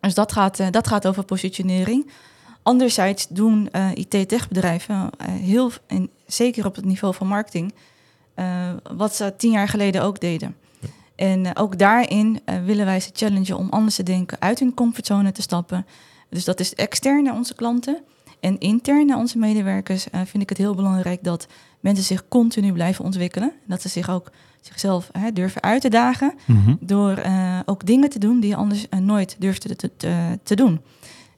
Dus 0.00 0.14
dat 0.14 0.32
gaat, 0.32 0.60
eh, 0.60 0.70
dat 0.70 0.86
gaat 0.86 1.06
over 1.06 1.24
positionering. 1.24 2.10
Anderzijds 2.62 3.26
doen 3.28 3.68
eh, 3.72 3.90
IT-tech-bedrijven 3.94 5.10
heel, 5.22 5.70
en 5.86 6.10
zeker 6.26 6.66
op 6.66 6.74
het 6.74 6.84
niveau 6.84 7.14
van 7.14 7.26
marketing, 7.26 7.74
wat 8.96 9.14
ze 9.14 9.34
tien 9.36 9.50
jaar 9.50 9.68
geleden 9.68 10.02
ook 10.02 10.20
deden. 10.20 10.56
En 11.14 11.56
ook 11.56 11.78
daarin 11.78 12.40
willen 12.64 12.84
wij 12.84 13.00
ze 13.00 13.10
challengen 13.12 13.56
om 13.56 13.70
anders 13.70 13.94
te 13.94 14.02
denken, 14.02 14.40
uit 14.40 14.58
hun 14.58 14.74
comfortzone 14.74 15.32
te 15.32 15.42
stappen. 15.42 15.86
Dus 16.30 16.44
dat 16.44 16.60
is 16.60 16.74
extern 16.74 17.22
naar 17.22 17.34
onze 17.34 17.54
klanten. 17.54 18.02
En 18.40 18.58
intern 18.58 19.06
naar 19.06 19.18
onze 19.18 19.38
medewerkers 19.38 20.06
vind 20.24 20.42
ik 20.42 20.48
het 20.48 20.58
heel 20.58 20.74
belangrijk 20.74 21.24
dat 21.24 21.46
mensen 21.86 22.04
zich 22.04 22.28
continu 22.28 22.72
blijven 22.72 23.04
ontwikkelen. 23.04 23.52
Dat 23.66 23.82
ze 23.82 23.88
zich 23.88 24.10
ook 24.10 24.30
zichzelf 24.60 25.08
hè, 25.12 25.32
durven 25.32 25.62
uit 25.62 25.80
te 25.80 25.88
dagen 25.90 26.34
Mhm. 26.46 26.74
door 26.80 27.12
eh, 27.16 27.58
ook 27.64 27.86
dingen 27.86 28.10
te 28.10 28.18
doen 28.18 28.40
die 28.40 28.50
je 28.50 28.56
anders 28.56 28.88
eh, 28.88 29.00
nooit 29.00 29.36
durfde 29.38 29.76
te, 29.76 29.90
te, 29.96 30.38
te 30.42 30.54
doen. 30.56 30.80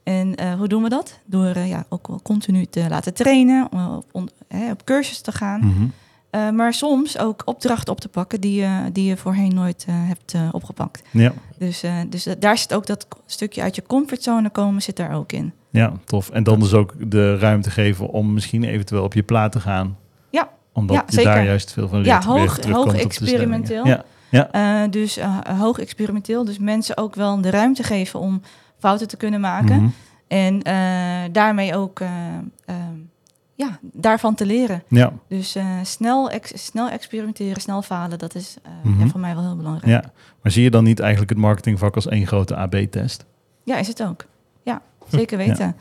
En 0.03 0.35
eh, 0.35 0.55
hoe 0.55 0.69
doen 0.69 0.83
we 0.83 0.89
dat? 0.89 1.19
Door 1.25 1.59
ja, 1.59 1.85
ook 1.89 2.07
wel 2.09 2.21
continu 2.23 2.67
te 2.67 2.87
laten 2.89 3.15
trainen, 3.15 3.73
op, 3.97 4.05
on- 4.13 4.31
hè, 4.49 4.71
op 4.71 4.85
cursus 4.85 5.21
te 5.21 5.33
gaan. 5.33 5.61
Mhm. 5.67 5.87
Maar 6.55 6.75
soms 6.75 7.19
ook 7.19 7.43
opdrachten 7.45 7.93
op 7.93 8.01
te 8.01 8.09
pakken 8.09 8.41
die, 8.41 8.61
je 8.61 8.91
die 8.93 9.05
je 9.05 9.17
voorheen 9.17 9.55
nooit 9.55 9.87
hebt 9.89 10.35
opgepakt. 10.53 11.03
Ja. 11.11 11.33
Dus, 11.59 11.83
dus 12.09 12.27
daar 12.39 12.59
zit 12.59 12.75
ook 12.75 12.87
dat 12.87 13.07
stukje 13.27 13.63
uit 13.63 13.75
je 13.75 13.83
comfortzone 13.87 14.51
komen, 14.51 14.83
zit 14.83 14.97
daar 14.97 15.15
ook 15.15 15.33
in. 15.33 15.53
ja, 15.71 15.93
tof. 16.05 16.31
En 16.31 16.43
dan 16.43 16.61
dus 16.61 16.73
ook 16.75 17.11
de 17.11 17.39
ruimte 17.39 17.71
geven 17.71 18.09
om 18.09 18.33
misschien 18.33 18.65
eventueel 18.65 19.03
op 19.03 19.15
je 19.15 19.23
plaat 19.23 19.53
te 19.53 19.61
gaan. 19.61 19.97
Ja. 20.79 20.85
Omdat 20.85 20.97
Ja, 20.97 21.03
je 21.07 21.13
zeker. 21.13 21.33
daar 21.35 21.45
juist 21.45 21.73
veel 21.73 21.89
van 21.89 22.05
Ja, 22.05 22.13
leert. 22.13 22.25
weer 22.65 22.75
hoog- 22.75 22.85
hoog 22.85 22.95
experimenteel. 22.95 23.87
Ja. 24.31 24.51
Eh, 24.51 24.91
dus 24.91 25.17
eh, 25.17 25.39
hoog 25.59 25.79
experimenteel. 25.79 26.45
Dus 26.45 26.59
mensen 26.59 26.97
ook 26.97 27.15
wel 27.15 27.41
de 27.41 27.51
ruimte 27.51 27.83
geven 27.83 28.21
om 28.21 28.41
fouten 28.79 29.09
te 29.09 29.17
kunnen 29.17 29.41
maken. 29.41 29.77
Mhm. 29.83 29.89
En 30.29 30.63
eh, 30.63 31.33
daarmee 31.33 31.77
ook 31.77 32.01
ja, 33.55 33.79
daarvan 33.83 34.35
te 34.35 34.47
leren. 34.47 34.83
Ja. 34.89 35.13
Dus 35.29 35.57
snel, 35.83 36.31
ex- 36.31 36.67
snel 36.67 36.91
experimenteren, 36.91 37.61
snel 37.63 37.83
falen, 37.83 38.19
dat 38.19 38.35
is 38.35 38.57
eh, 38.63 38.71
Mhm. 38.83 39.01
ja, 39.01 39.07
voor 39.07 39.21
mij 39.21 39.35
wel 39.35 39.45
heel 39.45 39.57
belangrijk. 39.57 40.03
ja. 40.05 40.11
Maar 40.43 40.53
zie 40.53 40.63
je 40.63 40.71
dan 40.71 40.85
niet 40.85 41.01
eigenlijk 41.01 41.31
het 41.31 41.39
marketingvak 41.39 41.95
als 41.95 42.07
één 42.09 42.27
grote 42.27 42.57
AB-test? 42.57 43.25
Ja, 43.65 43.77
is 43.77 43.89
het 43.89 44.03
ook. 44.03 44.25
Ja, 44.63 44.83
zeker 45.09 45.39
weten. 45.39 45.77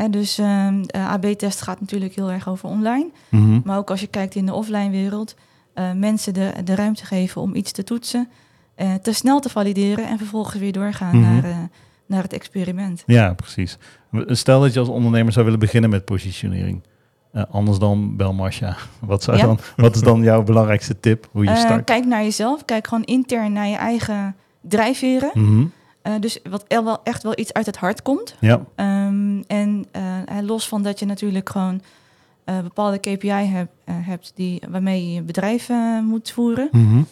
En 0.00 0.10
dus 0.10 0.38
ehm, 0.38 0.82
de 0.82 0.98
AB-test 0.98 1.60
gaat 1.62 1.80
natuurlijk 1.80 2.14
heel 2.14 2.30
erg 2.30 2.48
over 2.48 2.68
online. 2.68 3.10
Mhm. 3.28 3.60
Maar 3.64 3.78
ook 3.78 3.90
als 3.90 4.00
je 4.00 4.06
kijkt 4.06 4.34
in 4.34 4.46
de 4.46 4.54
offline 4.54 4.90
wereld, 4.90 5.34
eh, 5.74 5.92
mensen 5.92 6.34
de, 6.34 6.52
de 6.64 6.74
ruimte 6.74 7.04
geven 7.06 7.40
om 7.40 7.54
iets 7.54 7.72
te 7.72 7.84
toetsen, 7.84 8.28
eh, 8.74 8.94
te 8.94 9.12
snel 9.12 9.40
te 9.40 9.48
valideren 9.48 10.06
en 10.08 10.18
vervolgens 10.18 10.58
weer 10.60 10.72
doorgaan 10.72 11.18
Mhm. 11.18 11.30
naar, 11.32 11.44
eh, 11.44 11.56
naar 12.06 12.22
het 12.22 12.32
experiment. 12.32 13.02
Ja, 13.06 13.32
precies. 13.34 13.78
Stel 14.26 14.60
dat 14.60 14.72
je 14.72 14.78
als 14.80 14.88
ondernemer 14.88 15.32
zou 15.32 15.44
willen 15.44 15.60
beginnen 15.60 15.90
met 15.90 16.04
positionering. 16.04 16.82
Eh, 17.32 17.42
anders 17.50 17.78
dan 17.78 18.16
Belmasha. 18.16 18.76
Wat, 19.00 19.22
zou 19.22 19.36
Ja. 19.36 19.44
dan, 19.46 19.58
wat 19.76 19.94
is 19.94 20.00
dan 20.02 20.22
jouw 20.22 20.42
belangrijkste 20.42 21.00
tip? 21.00 21.28
Hoe 21.32 21.44
je 21.44 21.50
Eh, 21.50 21.56
start? 21.56 21.84
kijk 21.84 22.04
naar 22.06 22.22
jezelf, 22.22 22.64
kijk 22.64 22.86
gewoon 22.86 23.04
intern 23.04 23.52
naar 23.52 23.66
je 23.68 23.76
eigen 23.76 24.36
drijfveren. 24.60 25.30
Mhm. 25.34 25.64
Eh, 26.02 26.12
dus 26.20 26.38
wat 26.50 26.64
wel 26.68 27.00
echt 27.02 27.22
wel 27.22 27.38
iets 27.38 27.52
uit 27.52 27.66
het 27.66 27.76
hart 27.76 28.02
komt. 28.02 28.36
Ja. 28.40 28.60
Ehm, 28.74 29.40
en 29.46 29.86
eh, 29.90 30.38
eh, 30.38 30.44
los 30.44 30.68
van 30.68 30.82
dat 30.82 30.98
je 30.98 31.06
natuurlijk 31.06 31.48
gewoon 31.48 31.80
eh, 32.44 32.60
bepaalde 32.60 32.98
KPI 32.98 33.28
heb- 33.30 33.70
hebt 33.84 34.32
die, 34.34 34.62
waarmee 34.68 35.06
je 35.06 35.12
je 35.12 35.22
bedrijf 35.22 35.68
moet 36.02 36.30
voeren. 36.30 36.68
Mhm. 36.72 37.02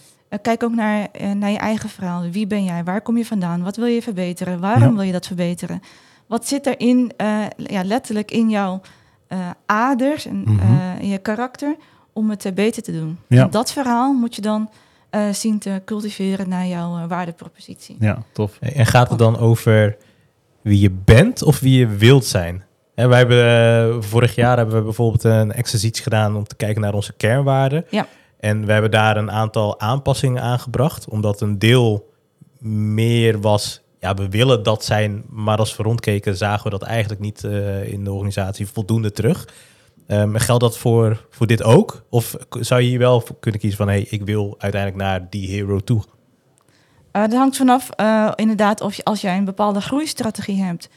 Kijk 0.42 0.62
ook 0.62 0.74
naar, 0.74 1.08
naar 1.34 1.50
je 1.50 1.58
eigen 1.58 1.88
verhaal. 1.88 2.22
Wie 2.30 2.46
ben 2.46 2.64
jij? 2.64 2.84
Waar 2.84 3.00
kom 3.00 3.16
je 3.16 3.26
vandaan? 3.26 3.62
Wat 3.62 3.76
wil 3.76 3.86
je 3.86 4.02
verbeteren? 4.02 4.60
Waarom 4.60 4.82
Ja. 4.88 4.92
wil 4.94 5.02
je 5.02 5.12
dat 5.12 5.26
verbeteren? 5.26 5.82
Wat 6.26 6.46
zit 6.48 6.66
er 6.66 6.80
in, 6.80 7.12
ja, 7.56 7.84
letterlijk 7.84 8.30
in 8.30 8.50
jouw 8.50 8.80
aders 9.66 10.26
en 10.26 10.42
Mhm. 10.46 10.98
in 11.00 11.08
je 11.08 11.18
karakter 11.18 11.76
om 12.12 12.30
het 12.30 12.50
beter 12.54 12.82
te 12.82 12.92
doen. 12.92 13.18
Ja. 13.28 13.42
En 13.42 13.50
dat 13.50 13.72
verhaal 13.72 14.12
moet 14.12 14.34
je 14.34 14.42
dan 14.42 14.70
eh, 15.10 15.32
zien 15.32 15.58
te 15.58 15.82
cultiveren 15.84 16.48
naar 16.48 16.66
jouw 16.66 16.96
eh, 16.96 17.08
waardepropositie. 17.08 17.96
Ja, 18.00 18.22
tof. 18.32 18.58
En 18.60 18.86
gaat 18.86 19.08
het 19.08 19.18
dan 19.18 19.38
over 19.38 19.96
wie 20.62 20.80
je 20.80 20.90
bent 20.90 21.42
of 21.42 21.60
wie 21.60 21.78
je 21.78 21.86
wilt 21.86 22.24
zijn? 22.24 22.64
En 22.98 23.08
wij 23.08 23.18
hebben 23.18 23.44
eh, 23.44 24.02
vorig 24.02 24.34
jaar 24.34 24.56
hebben 24.56 24.76
we 24.76 24.82
bijvoorbeeld 24.82 25.24
een 25.24 25.52
exercitie 25.52 26.02
gedaan 26.02 26.36
om 26.36 26.44
te 26.44 26.56
kijken 26.56 26.80
naar 26.80 26.94
onze 26.94 27.12
kernwaarden. 27.12 27.84
Ja. 27.90 28.06
En 28.40 28.66
we 28.66 28.72
hebben 28.72 28.90
daar 28.90 29.16
een 29.16 29.30
aantal 29.30 29.80
aanpassingen 29.80 30.42
aangebracht, 30.42 31.08
omdat 31.08 31.40
een 31.40 31.58
deel 31.58 32.12
meer 32.60 33.40
was, 33.40 33.80
ja, 34.00 34.14
we 34.14 34.28
willen 34.28 34.62
dat 34.62 34.84
zijn, 34.84 35.24
maar 35.28 35.58
als 35.58 35.76
we 35.76 35.82
rondkeken 35.82 36.36
zagen 36.36 36.64
we 36.64 36.70
dat 36.70 36.82
eigenlijk 36.82 37.20
niet 37.20 37.44
eh, 37.44 37.92
in 37.92 38.04
de 38.04 38.12
organisatie 38.12 38.66
voldoende 38.66 39.12
terug. 39.12 39.48
Ehm, 40.08 40.36
geldt 40.36 40.62
dat 40.62 40.78
voor, 40.78 41.26
voor 41.30 41.46
dit 41.46 41.62
ook? 41.62 42.02
Of 42.08 42.36
zou 42.50 42.80
je 42.80 42.88
hier 42.88 42.98
wel 42.98 43.22
kunnen 43.40 43.60
kiezen 43.60 43.78
van, 43.78 43.88
hé, 43.88 43.94
hey, 43.94 44.06
ik 44.10 44.22
wil 44.22 44.54
uiteindelijk 44.58 45.02
naar 45.02 45.26
die 45.30 45.48
hero 45.48 45.78
toe? 45.80 46.02
Eh 47.10 47.22
dat 47.22 47.32
hangt 47.32 47.56
vanaf 47.56 47.90
eh, 47.90 48.32
inderdaad 48.34 48.80
of 48.80 48.94
je, 48.94 49.04
als 49.04 49.20
jij 49.20 49.36
een 49.36 49.44
bepaalde 49.44 49.80
groeistrategie 49.80 50.62
hebt, 50.62 50.88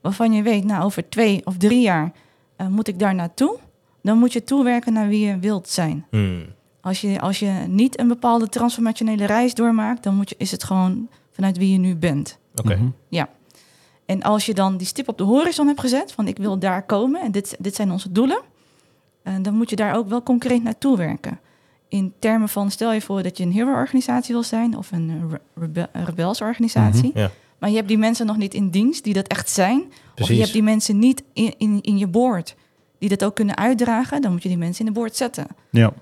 waarvan 0.00 0.32
je 0.32 0.42
weet, 0.42 0.64
nou 0.64 0.84
over 0.84 1.08
twee 1.08 1.40
of 1.44 1.56
drie 1.56 1.80
jaar 1.80 2.12
eh, 2.56 2.66
moet 2.66 2.88
ik 2.88 2.98
daar 2.98 3.14
naartoe, 3.14 3.58
dan 4.02 4.18
moet 4.18 4.32
je 4.32 4.44
toewerken 4.44 4.92
naar 4.92 5.08
wie 5.08 5.26
je 5.26 5.38
wilt 5.38 5.68
zijn. 5.68 6.06
Hmm. 6.10 6.44
Als 6.80 7.00
je, 7.00 7.20
als 7.20 7.38
je 7.38 7.64
niet 7.68 7.98
een 7.98 8.08
bepaalde 8.08 8.48
transformationele 8.48 9.26
reis 9.26 9.54
doormaakt, 9.54 10.02
dan 10.02 10.14
moet 10.14 10.28
je, 10.28 10.34
is 10.38 10.50
het 10.50 10.64
gewoon 10.64 11.08
vanuit 11.32 11.58
wie 11.58 11.72
je 11.72 11.78
nu 11.78 11.96
bent. 11.96 12.38
Oké. 12.54 12.74
Mhm. 12.76 12.88
En 14.06 14.22
als 14.22 14.46
je 14.46 14.54
dan 14.54 14.76
die 14.76 14.86
stip 14.86 15.08
op 15.08 15.18
de 15.18 15.24
horizon 15.24 15.66
hebt 15.66 15.80
gezet, 15.80 16.12
van 16.12 16.28
ik 16.28 16.36
wil 16.36 16.58
daar 16.58 16.86
komen 16.86 17.20
en 17.20 17.32
dit, 17.32 17.56
dit 17.58 17.74
zijn 17.74 17.90
onze 17.90 18.12
doelen, 18.12 18.40
dan 19.42 19.54
moet 19.54 19.70
je 19.70 19.76
daar 19.76 19.94
ook 19.96 20.08
wel 20.08 20.22
concreet 20.22 20.62
naartoe 20.62 20.96
werken. 20.96 21.40
In 21.88 22.12
termen 22.18 22.48
van, 22.48 22.70
stel 22.70 22.92
je 22.92 23.00
voor 23.00 23.22
dat 23.22 23.36
je 23.36 23.44
een 23.44 23.52
hero-organisatie 23.52 24.34
wil 24.34 24.42
zijn 24.42 24.76
of 24.76 24.92
een 24.92 25.10
eh, 25.10 25.30
re- 25.30 25.40
rebe- 25.54 25.88
rebelsorganisatie, 25.92 27.08
Mhm, 27.08 27.18
ja. 27.18 27.30
maar 27.58 27.70
je 27.70 27.76
hebt 27.76 27.88
die 27.88 27.98
mensen 27.98 28.26
nog 28.26 28.36
niet 28.36 28.54
in 28.54 28.70
dienst 28.70 29.04
die 29.04 29.14
dat 29.14 29.26
echt 29.26 29.50
zijn, 29.50 29.92
of 30.20 30.28
je 30.28 30.34
hebt 30.40 30.52
die 30.52 30.62
mensen 30.62 30.98
niet 30.98 31.22
in, 31.32 31.54
in, 31.58 31.78
in 31.82 31.98
je 31.98 32.06
board 32.06 32.56
die 32.98 33.08
dat 33.08 33.24
ook 33.24 33.34
kunnen 33.34 33.56
uitdragen, 33.56 34.22
dan 34.22 34.32
moet 34.32 34.42
je 34.42 34.48
die 34.48 34.58
mensen 34.58 34.86
in 34.86 34.92
de 34.92 34.98
board 34.98 35.16
zetten. 35.16 35.46
Ja, 35.70 35.92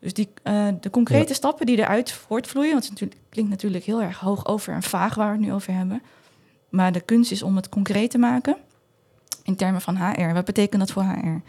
Dus 0.00 0.12
die, 0.14 0.28
eh, 0.42 0.66
de 0.80 0.90
concrete 0.90 1.34
stappen 1.34 1.66
die 1.66 1.76
eruit 1.78 2.12
voortvloeien, 2.12 2.70
want 2.72 2.82
het 2.82 2.92
natuurlijk- 2.92 3.20
klinkt 3.30 3.50
natuurlijk 3.50 3.84
heel 3.84 4.02
erg 4.02 4.18
hoog 4.18 4.46
over 4.46 4.72
en 4.74 4.82
vaag 4.82 5.14
waar 5.14 5.26
we 5.30 5.36
het 5.36 5.46
nu 5.46 5.52
over 5.52 5.72
hebben. 5.74 6.02
Maar 6.68 6.92
de 6.92 7.00
kunst 7.00 7.30
is 7.30 7.42
om 7.42 7.56
het 7.56 7.68
concreet 7.68 8.10
te 8.10 8.18
maken 8.18 8.56
in 9.42 9.56
termen 9.56 9.80
van 9.80 9.96
HR. 9.96 10.32
Wat 10.32 10.44
betekent 10.44 10.80
dat 10.80 10.90
voor 10.90 11.02
HR? 11.02 11.40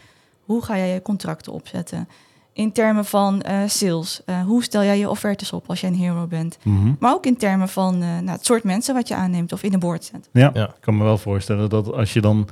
Hoe 0.45 0.63
ga 0.63 0.77
jij 0.77 0.93
je 0.93 1.01
contracten 1.01 1.53
opzetten? 1.53 2.08
In 2.53 2.71
termen 2.71 3.05
van 3.05 3.41
eh, 3.41 3.60
sales, 3.67 4.21
eh, 4.25 4.41
hoe 4.41 4.63
stel 4.63 4.84
jij 4.84 4.99
je 4.99 5.10
offertes 5.10 5.53
op 5.53 5.69
als 5.69 5.81
jij 5.81 5.89
een 5.89 5.95
hero 5.95 6.27
bent? 6.27 6.58
Mhm. 6.63 6.93
Maar 6.99 7.13
ook 7.13 7.25
in 7.25 7.38
termen 7.38 7.69
van 7.69 7.93
eh, 7.93 7.99
nou, 7.99 8.29
het 8.29 8.45
soort 8.45 8.63
mensen 8.63 8.93
wat 8.93 9.08
je 9.08 9.15
aanneemt 9.15 9.51
of 9.51 9.63
in 9.63 9.71
de 9.71 9.77
board 9.77 10.03
zet. 10.03 10.29
ja. 10.31 10.51
Ja. 10.53 10.67
ik 10.67 10.75
kan 10.79 10.97
me 10.97 11.03
wel 11.03 11.17
voorstellen 11.17 11.69
dat 11.69 11.91
als 11.91 12.13
je 12.13 12.21
dan... 12.21 12.47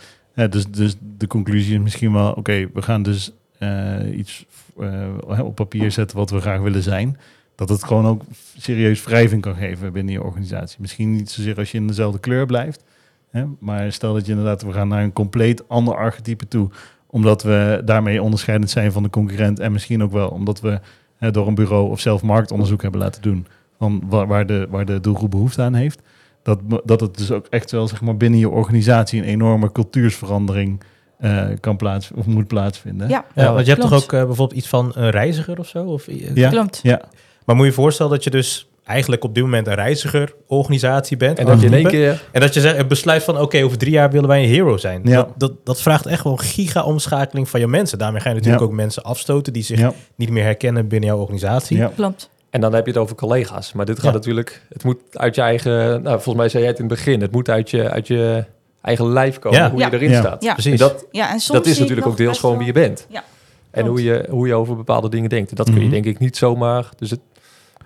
dus, 0.49 0.65
dus 0.67 0.95
de 1.17 1.27
conclusie 1.27 1.73
is 1.73 1.81
misschien 1.81 2.13
wel... 2.13 2.31
Oké, 2.31 2.69
we 2.73 2.81
gaan 2.81 3.03
dus 3.03 3.31
eh, 3.63 4.17
iets 4.17 4.45
eh, 4.79 5.39
op 5.39 5.55
papier 5.55 5.91
zetten 5.91 6.17
wat 6.17 6.29
we 6.29 6.41
graag 6.41 6.59
willen 6.59 6.83
zijn. 6.83 7.17
Dat 7.55 7.69
het 7.69 7.83
gewoon 7.83 8.05
ook 8.05 8.21
serieus 8.57 9.03
wrijving 9.03 9.41
kan 9.41 9.55
geven 9.55 9.93
binnen 9.93 10.13
je 10.13 10.23
organisatie. 10.23 10.77
Misschien 10.81 11.11
niet 11.11 11.29
zozeer 11.31 11.57
als 11.57 11.71
je 11.71 11.77
in 11.77 11.87
dezelfde 11.87 12.19
kleur 12.19 12.45
blijft. 12.45 12.83
Hè, 13.29 13.45
maar 13.59 13.91
stel 13.91 14.13
dat 14.13 14.25
je 14.25 14.31
inderdaad... 14.31 14.61
We 14.61 14.73
gaan 14.73 14.87
naar 14.87 15.03
een 15.03 15.13
compleet 15.13 15.69
ander 15.69 15.95
archetype 15.95 16.47
toe. 16.47 16.69
Omdat 17.13 17.43
we 17.43 17.81
daarmee 17.85 18.21
onderscheidend 18.21 18.69
zijn 18.69 18.91
van 18.91 19.03
de 19.03 19.09
concurrent. 19.09 19.59
En 19.59 19.71
misschien 19.71 20.03
ook 20.03 20.11
wel 20.11 20.29
omdat 20.29 20.61
we 20.61 20.79
door 21.31 21.47
een 21.47 21.55
bureau 21.55 21.89
of 21.89 21.99
zelf 21.99 22.21
marktonderzoek 22.21 22.81
hebben 22.81 23.01
laten 23.01 23.21
doen. 23.21 23.47
Van 23.77 24.03
waar, 24.09 24.27
waar, 24.27 24.45
de, 24.45 24.67
waar 24.69 24.85
de 24.85 24.99
doelgroep 24.99 25.31
behoefte 25.31 25.61
aan 25.61 25.73
heeft. 25.73 26.01
Dat, 26.43 26.59
dat 26.83 26.99
het 26.99 27.17
dus 27.17 27.31
ook 27.31 27.47
echt 27.49 27.71
wel 27.71 27.87
zeg 27.87 28.01
maar, 28.01 28.17
binnen 28.17 28.39
je 28.39 28.49
organisatie 28.49 29.21
een 29.21 29.27
enorme 29.27 29.71
cultuursverandering 29.71 30.83
eh, 31.17 31.47
kan 31.59 31.77
plaats, 31.77 32.11
of 32.15 32.25
moet 32.25 32.47
plaatsvinden. 32.47 33.09
Ja, 33.09 33.25
Ja, 33.35 33.53
want 33.53 33.65
je 33.65 33.71
hebt 33.71 33.89
toch 33.89 34.03
ook 34.03 34.13
eh, 34.13 34.25
bijvoorbeeld 34.25 34.59
iets 34.59 34.67
van 34.67 34.91
een 34.95 35.09
reiziger 35.09 35.59
of 35.59 35.67
zo? 35.67 35.85
Of, 35.85 36.07
eh, 36.07 36.35
Ja. 36.35 36.49
Klopt. 36.49 36.79
Ja, 36.83 37.01
Maar 37.45 37.55
moet 37.55 37.65
je 37.65 37.71
je 37.71 37.77
voorstellen 37.77 38.11
dat 38.11 38.23
je 38.23 38.29
dus 38.29 38.67
eigenlijk 38.85 39.23
op 39.23 39.33
dit 39.35 39.43
moment 39.43 39.67
een 39.67 39.73
reizigerorganisatie 39.75 41.17
bent. 41.17 41.39
En 41.39 41.45
dat 41.45 41.59
je 41.61 41.65
in 41.65 41.73
één 41.73 41.87
keer... 41.87 42.23
En 42.31 42.41
dat 42.41 42.53
je 42.53 42.59
zegt, 42.61 42.87
besluit 42.87 43.23
van, 43.23 43.39
oké, 43.39 43.63
over 43.63 43.77
drie 43.77 43.91
jaar 43.91 44.11
willen 44.11 44.27
wij 44.27 44.43
een 44.43 44.49
hero 44.49 44.77
zijn. 44.77 45.01
Ja. 45.03 45.15
Dat, 45.15 45.27
dat, 45.37 45.51
dat 45.63 45.81
vraagt 45.81 46.05
echt 46.05 46.23
wel 46.23 46.33
een 46.33 46.39
giga-omschakeling 46.39 47.49
van 47.49 47.59
je 47.59 47.67
mensen. 47.67 47.97
Daarmee 47.97 48.21
ga 48.21 48.29
je 48.29 48.35
natuurlijk 48.35 48.61
Ja. 48.63 48.67
ook 48.69 48.73
mensen 48.75 49.03
afstoten 49.03 49.53
die 49.53 49.63
zich 49.63 49.79
ja, 49.79 49.93
niet 50.15 50.29
meer 50.29 50.43
herkennen 50.43 50.87
binnen 50.87 51.09
jouw 51.09 51.19
organisatie. 51.19 51.77
ja. 51.77 51.91
Klopt. 51.95 52.29
En 52.49 52.61
dan 52.61 52.73
heb 52.73 52.85
je 52.85 52.91
het 52.91 53.01
over 53.01 53.15
collega's. 53.15 53.73
Maar 53.73 53.85
dit 53.85 53.95
gaat 53.95 54.05
Ja. 54.05 54.11
natuurlijk... 54.11 54.61
Het 54.69 54.83
moet 54.83 54.97
uit 55.13 55.35
je 55.35 55.41
eigen... 55.41 56.01
Nou, 56.01 56.15
volgens 56.15 56.35
mij 56.35 56.49
zei 56.49 56.63
jij 56.63 56.71
het 56.71 56.79
in 56.81 56.85
het 56.87 56.95
begin. 56.95 57.21
Het 57.21 57.31
moet 57.31 57.49
uit 57.49 57.69
je, 57.69 57.89
uit 57.89 58.07
je 58.07 58.45
eigen 58.81 59.07
lijf 59.13 59.39
komen, 59.39 59.59
Ja. 59.59 59.69
hoe 59.71 59.79
Ja. 59.79 59.85
je 59.89 59.93
erin 59.93 60.09
Ja. 60.09 60.19
staat. 60.19 60.43
Ja. 60.43 60.53
Precies. 60.53 60.71
En 60.71 60.77
dat, 60.77 61.05
Ja, 61.11 61.31
en 61.31 61.39
soms 61.39 61.57
dat 61.59 61.65
is 61.67 61.79
natuurlijk 61.79 62.07
ook 62.07 62.17
deels 62.17 62.39
gewoon 62.39 62.57
wie 62.57 62.65
je 62.65 62.73
bent. 62.73 63.05
Ja, 63.09 63.23
En 63.71 63.85
hoe 63.85 64.03
je, 64.03 64.25
hoe 64.29 64.47
je 64.47 64.53
over 64.53 64.75
bepaalde 64.75 65.09
dingen 65.09 65.29
denkt. 65.29 65.49
En 65.49 65.55
dat 65.55 65.65
kun 65.65 65.75
je 65.75 65.81
Mhm. 65.81 65.91
denk 65.91 66.05
ik 66.05 66.19
niet 66.19 66.37
zomaar... 66.37 66.89
Dus 66.97 67.09
het, 67.09 67.19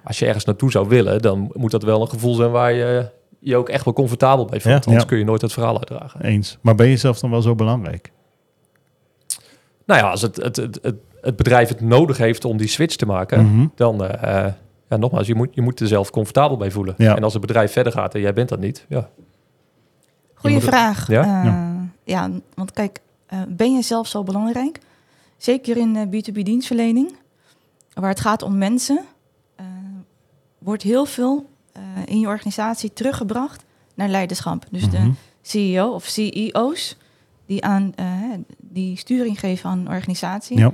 als 0.08 0.20
je 0.20 0.26
ergens 0.26 0.46
naartoe 0.46 0.72
zou 0.72 0.88
willen, 0.88 1.22
dan 1.22 1.52
moet 1.54 1.72
dat 1.72 1.84
wel 1.84 2.02
een 2.02 2.10
gevoel 2.10 2.34
zijn 2.34 2.52
waar 2.52 2.74
je 2.74 3.10
je 3.40 3.56
ook 3.56 3.70
echt 3.70 3.86
wel 3.86 3.94
comfortabel 3.94 4.46
bij 4.46 4.62
voelt. 4.62 4.76
Ja. 4.76 4.82
Anders 4.86 5.04
Ja. 5.04 5.10
kun 5.10 5.18
je 5.18 5.24
nooit 5.26 5.42
het 5.42 5.54
verhaal 5.54 5.78
uitdragen. 5.78 6.22
Eens. 6.22 6.58
Maar 6.62 6.76
ben 6.76 6.88
je 6.88 6.98
zelf 6.98 7.20
dan 7.20 7.30
wel 7.30 7.42
zo 7.42 7.56
belangrijk? 7.56 8.12
Nou 9.86 10.00
ja, 10.02 10.10
als 10.10 10.22
het, 10.22 10.36
het, 10.36 10.56
het, 10.56 10.80
het, 10.82 10.96
het 11.22 11.36
bedrijf 11.36 11.70
het 11.70 11.82
nodig 11.82 12.18
heeft 12.18 12.46
om 12.46 12.58
die 12.58 12.68
switch 12.68 12.96
te 12.96 13.06
maken, 13.06 13.46
Mhm. 13.46 13.68
dan, 13.76 14.04
eh, 14.04 14.46
eh, 14.46 14.54
ja, 14.90 14.98
nogmaals, 14.98 15.28
je 15.28 15.36
moet, 15.36 15.50
je 15.56 15.62
moet 15.62 15.80
er 15.80 15.88
zelf 15.88 16.10
comfortabel 16.10 16.58
bij 16.58 16.72
voelen. 16.72 16.94
Ja. 16.98 17.16
En 17.16 17.24
als 17.24 17.34
het 17.34 17.42
bedrijf 17.42 17.72
verder 17.72 17.92
gaat 17.92 18.14
en 18.16 18.22
jij 18.22 18.34
bent 18.34 18.50
dat 18.50 18.60
niet, 18.60 18.86
ja. 18.90 19.10
Goeie 20.34 20.56
het- 20.56 20.66
vraag. 20.66 21.08
Ja? 21.08 21.24
Ja? 21.44 21.76
ja, 22.04 22.30
want 22.56 22.72
kijk, 22.72 23.00
eh, 23.26 23.40
ben 23.48 23.74
je 23.74 23.82
zelf 23.82 24.08
zo 24.08 24.24
belangrijk? 24.24 24.80
Zeker 25.38 25.78
in 25.78 25.96
eh, 25.96 26.02
B2B 26.10 26.44
dienstverlening, 26.44 27.16
waar 27.94 28.10
het 28.10 28.20
gaat 28.20 28.42
om 28.42 28.58
mensen, 28.58 28.98
eh, 28.98 29.04
wordt 30.68 30.84
heel 30.84 31.06
veel 31.06 31.50
eh, 31.72 31.82
in 32.06 32.20
je 32.20 32.28
organisatie 32.28 32.94
teruggebracht 32.94 33.64
naar 33.94 34.10
leiderschap. 34.10 34.66
Dus 34.72 34.82
Mhm. 34.82 34.92
de 34.92 35.12
CEO 35.42 35.88
of 35.94 36.06
CEO's 36.06 36.98
die, 37.46 37.64
aan, 37.66 37.94
eh, 37.96 38.06
die 38.58 38.98
sturing 38.98 39.40
geven 39.40 39.70
aan 39.70 39.80
een 39.80 39.88
organisatie. 39.90 40.58
Ja. 40.58 40.72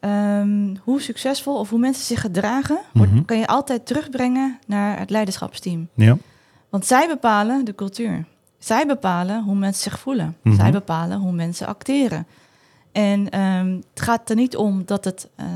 Ehm, 0.00 0.74
hoe 0.82 1.00
succesvol 1.00 1.58
of 1.58 1.70
hoe 1.70 1.78
mensen 1.78 2.04
zich 2.04 2.20
gedragen, 2.20 2.78
wordt, 2.92 3.12
Mhm. 3.12 3.24
kan 3.24 3.38
je 3.38 3.46
altijd 3.46 3.86
terugbrengen 3.86 4.58
naar 4.66 4.98
het 4.98 5.10
leiderschapsteam. 5.10 5.88
Ja. 5.94 6.16
Want 6.68 6.86
zij 6.86 7.08
bepalen 7.08 7.64
de 7.64 7.74
cultuur. 7.74 8.24
Zij 8.58 8.86
bepalen 8.86 9.42
hoe 9.42 9.54
mensen 9.54 9.82
zich 9.90 9.98
voelen. 9.98 10.36
Mhm. 10.42 10.54
Zij 10.56 10.70
bepalen 10.72 11.18
hoe 11.18 11.32
mensen 11.32 11.66
acteren. 11.66 12.26
En 12.92 13.30
ehm, 13.30 13.70
het 13.94 14.00
gaat 14.00 14.30
er 14.30 14.36
niet 14.36 14.56
om 14.56 14.82
dat 14.84 15.04
het. 15.04 15.28
eh, 15.36 15.46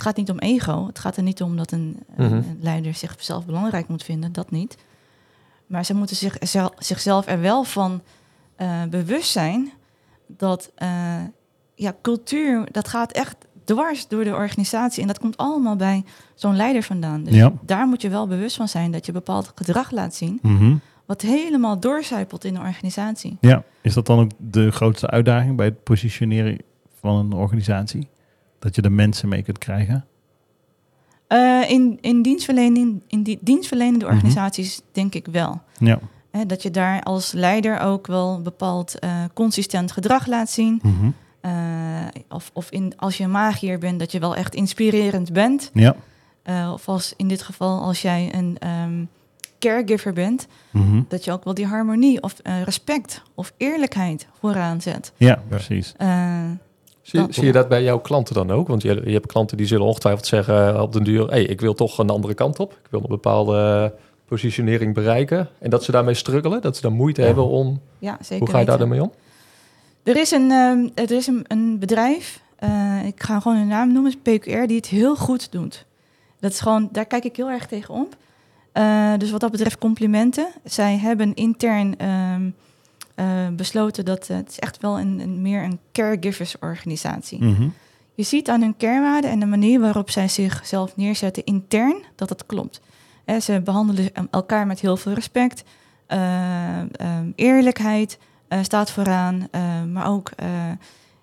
het 0.00 0.08
gaat 0.08 0.16
niet 0.16 0.30
om 0.30 0.38
ego. 0.38 0.86
Het 0.86 0.98
gaat 0.98 1.16
er 1.16 1.22
niet 1.22 1.42
om 1.42 1.56
dat 1.56 1.72
een, 1.72 1.98
een- 2.16 2.26
Mhm. 2.26 2.34
een 2.34 2.58
leider 2.60 2.94
zichzelf 2.94 3.46
belangrijk 3.46 3.88
moet 3.88 4.02
vinden. 4.02 4.32
Dat 4.32 4.50
niet. 4.50 4.76
Maar 5.66 5.84
ze 5.84 5.94
moeten 5.94 6.16
zich, 6.16 6.36
zel- 6.40 6.74
zichzelf 6.78 7.26
er 7.26 7.40
wel 7.40 7.64
van 7.64 8.02
eh, 8.56 8.82
bewust 8.90 9.30
zijn 9.30 9.72
dat 10.26 10.70
eh, 10.74 10.88
ja, 11.74 11.94
cultuur, 12.02 12.68
dat 12.72 12.88
gaat 12.88 13.12
echt 13.12 13.36
dwars 13.64 14.08
door 14.08 14.24
de 14.24 14.34
organisatie. 14.34 15.00
En 15.02 15.06
dat 15.08 15.18
komt 15.18 15.36
allemaal 15.36 15.76
bij 15.76 16.04
zo'n 16.34 16.56
leider 16.56 16.82
vandaan. 16.82 17.22
Dus 17.24 17.34
Ja. 17.34 17.52
daar 17.62 17.86
moet 17.86 18.02
je 18.02 18.08
wel 18.08 18.26
bewust 18.26 18.56
van 18.56 18.68
zijn 18.68 18.90
dat 18.90 19.06
je 19.06 19.12
bepaald 19.12 19.52
gedrag 19.54 19.90
laat 19.90 20.14
zien 20.14 20.38
Mhm. 20.42 20.76
wat 21.06 21.20
helemaal 21.20 21.80
doorcijpelt 21.80 22.44
in 22.44 22.54
de 22.54 22.60
organisatie. 22.60 23.36
ja. 23.40 23.64
Is 23.82 23.94
dat 23.94 24.06
dan 24.06 24.18
ook 24.18 24.30
de 24.38 24.70
grootste 24.70 25.06
uitdaging 25.10 25.56
bij 25.56 25.66
het 25.66 25.82
positioneren 25.84 26.58
van 27.00 27.16
een 27.16 27.32
organisatie? 27.32 28.08
Dat 28.60 28.74
je 28.74 28.82
de 28.82 28.90
mensen 28.90 29.28
mee 29.28 29.42
kunt 29.42 29.58
krijgen? 29.58 30.04
Eh, 31.26 31.70
in, 31.70 31.98
in, 32.00 32.22
dienstverlening, 32.22 33.02
in 33.06 33.22
die 33.22 33.38
dienstverlenende 33.40 34.04
Mhm. 34.04 34.14
organisaties 34.14 34.80
denk 34.92 35.14
ik 35.14 35.26
wel. 35.26 35.60
Ja. 35.78 35.98
Hè, 36.30 36.46
dat 36.46 36.62
je 36.62 36.70
daar 36.70 37.02
als 37.02 37.32
leider 37.32 37.80
ook 37.80 38.06
wel 38.06 38.42
bepaald 38.42 38.98
eh, 38.98 39.10
consistent 39.34 39.92
gedrag 39.92 40.26
laat 40.26 40.50
zien. 40.50 40.80
Mhm. 40.82 41.10
Eh, 41.40 41.50
of 42.28 42.50
of 42.52 42.70
in, 42.70 42.92
als 42.96 43.16
je 43.16 43.24
een 43.24 43.30
magier 43.30 43.78
bent, 43.78 43.98
dat 43.98 44.12
je 44.12 44.18
wel 44.20 44.36
echt 44.36 44.54
inspirerend 44.54 45.32
bent. 45.32 45.70
Ja. 45.74 45.96
Eh, 46.42 46.70
of 46.72 46.88
als 46.88 47.14
in 47.16 47.28
dit 47.28 47.42
geval 47.42 47.80
als 47.80 48.02
jij 48.02 48.34
een 48.34 48.56
ehm, 48.58 49.04
caregiver 49.58 50.12
bent, 50.12 50.46
Mhm. 50.70 51.02
dat 51.08 51.24
je 51.24 51.32
ook 51.32 51.44
wel 51.44 51.54
die 51.54 51.66
harmonie 51.66 52.22
of 52.22 52.34
respect 52.64 53.22
of 53.34 53.52
eerlijkheid 53.56 54.26
vooraan 54.38 54.80
zet. 54.80 55.12
Ja, 55.16 55.42
precies. 55.48 55.94
Eh, 57.02 57.10
Zie, 57.10 57.20
Dat- 57.20 57.34
zie 57.34 57.44
je 57.44 57.52
dat 57.52 57.68
bij 57.68 57.82
jouw 57.82 57.98
klanten 57.98 58.34
dan 58.34 58.50
ook? 58.50 58.68
Want 58.68 58.82
je, 58.82 59.00
je 59.04 59.12
hebt 59.12 59.26
klanten 59.26 59.56
die 59.56 59.66
zullen 59.66 59.86
ongetwijfeld 59.86 60.26
zeggen 60.26 60.74
eh, 60.74 60.82
op 60.82 60.92
den 60.92 61.04
duur... 61.04 61.28
hey, 61.28 61.42
ik 61.42 61.60
wil 61.60 61.74
toch 61.74 61.98
een 61.98 62.10
andere 62.10 62.34
kant 62.34 62.58
op. 62.58 62.72
Ik 62.72 62.90
wil 62.90 63.00
een 63.00 63.08
bepaalde 63.08 63.92
positionering 64.26 64.94
bereiken. 64.94 65.48
En 65.58 65.70
dat 65.70 65.84
ze 65.84 65.92
daarmee 65.92 66.14
struggelen, 66.14 66.62
dat 66.62 66.76
ze 66.76 66.82
dan 66.82 66.92
moeite 66.92 67.22
hebben 67.22 67.44
om... 67.44 67.80
ja, 67.98 68.16
zeker 68.20 68.38
Hoe 68.38 68.50
ga 68.50 68.58
je 68.58 68.66
daar 68.66 68.78
dan 68.78 68.88
mee 68.88 69.02
om? 69.02 69.12
Er 70.02 70.16
is 70.16 70.30
een, 70.30 70.50
ehm, 70.50 70.88
er 70.94 71.10
is 71.10 71.26
een, 71.26 71.44
een 71.48 71.78
bedrijf 71.78 72.40
eh, 72.60 73.06
ik 73.06 73.22
ga 73.22 73.40
gewoon 73.40 73.56
hun 73.56 73.66
naam 73.66 73.92
noemen, 73.92 74.18
PQR, 74.18 74.66
die 74.66 74.76
het 74.76 74.86
heel 74.86 75.16
goed 75.16 75.52
doet. 75.52 75.86
Dat 76.40 76.50
is 76.50 76.60
gewoon, 76.60 76.88
daar 76.92 77.06
kijk 77.06 77.24
ik 77.24 77.36
heel 77.36 77.50
erg 77.50 77.66
tegen 77.66 77.94
op. 77.94 78.16
Eh, 78.72 79.12
dus 79.18 79.30
wat 79.30 79.40
dat 79.40 79.50
betreft 79.50 79.78
complimenten. 79.78 80.48
Zij 80.64 80.98
hebben 80.98 81.34
intern 81.34 81.98
ehm, 81.98 82.50
eh, 83.20 83.48
besloten 83.56 84.04
dat 84.04 84.28
eh, 84.28 84.36
het 84.36 84.48
is 84.48 84.58
echt 84.58 84.80
wel 84.80 85.00
een, 85.00 85.20
een, 85.20 85.42
meer 85.42 85.62
een 85.62 85.78
caregivers-organisatie. 85.92 87.44
Mhm. 87.44 87.68
Je 88.14 88.22
ziet 88.22 88.48
aan 88.48 88.60
hun 88.60 88.76
kernwaarden 88.76 89.30
en 89.30 89.40
de 89.40 89.46
manier 89.46 89.80
waarop 89.80 90.10
zij 90.10 90.28
zichzelf 90.28 90.96
neerzetten 90.96 91.44
intern 91.44 92.02
dat 92.14 92.28
het 92.28 92.46
klopt. 92.46 92.80
Hè, 93.24 93.40
ze 93.40 93.60
behandelen 93.60 94.10
elkaar 94.30 94.66
met 94.66 94.80
heel 94.80 94.96
veel 94.96 95.12
respect. 95.12 95.64
Eh, 96.06 96.78
ehm, 96.80 97.30
eerlijkheid 97.34 98.18
eh, 98.48 98.58
staat 98.62 98.90
vooraan, 98.90 99.48
eh, 99.50 99.82
maar 99.84 100.06
ook 100.06 100.30
eh, 100.36 100.48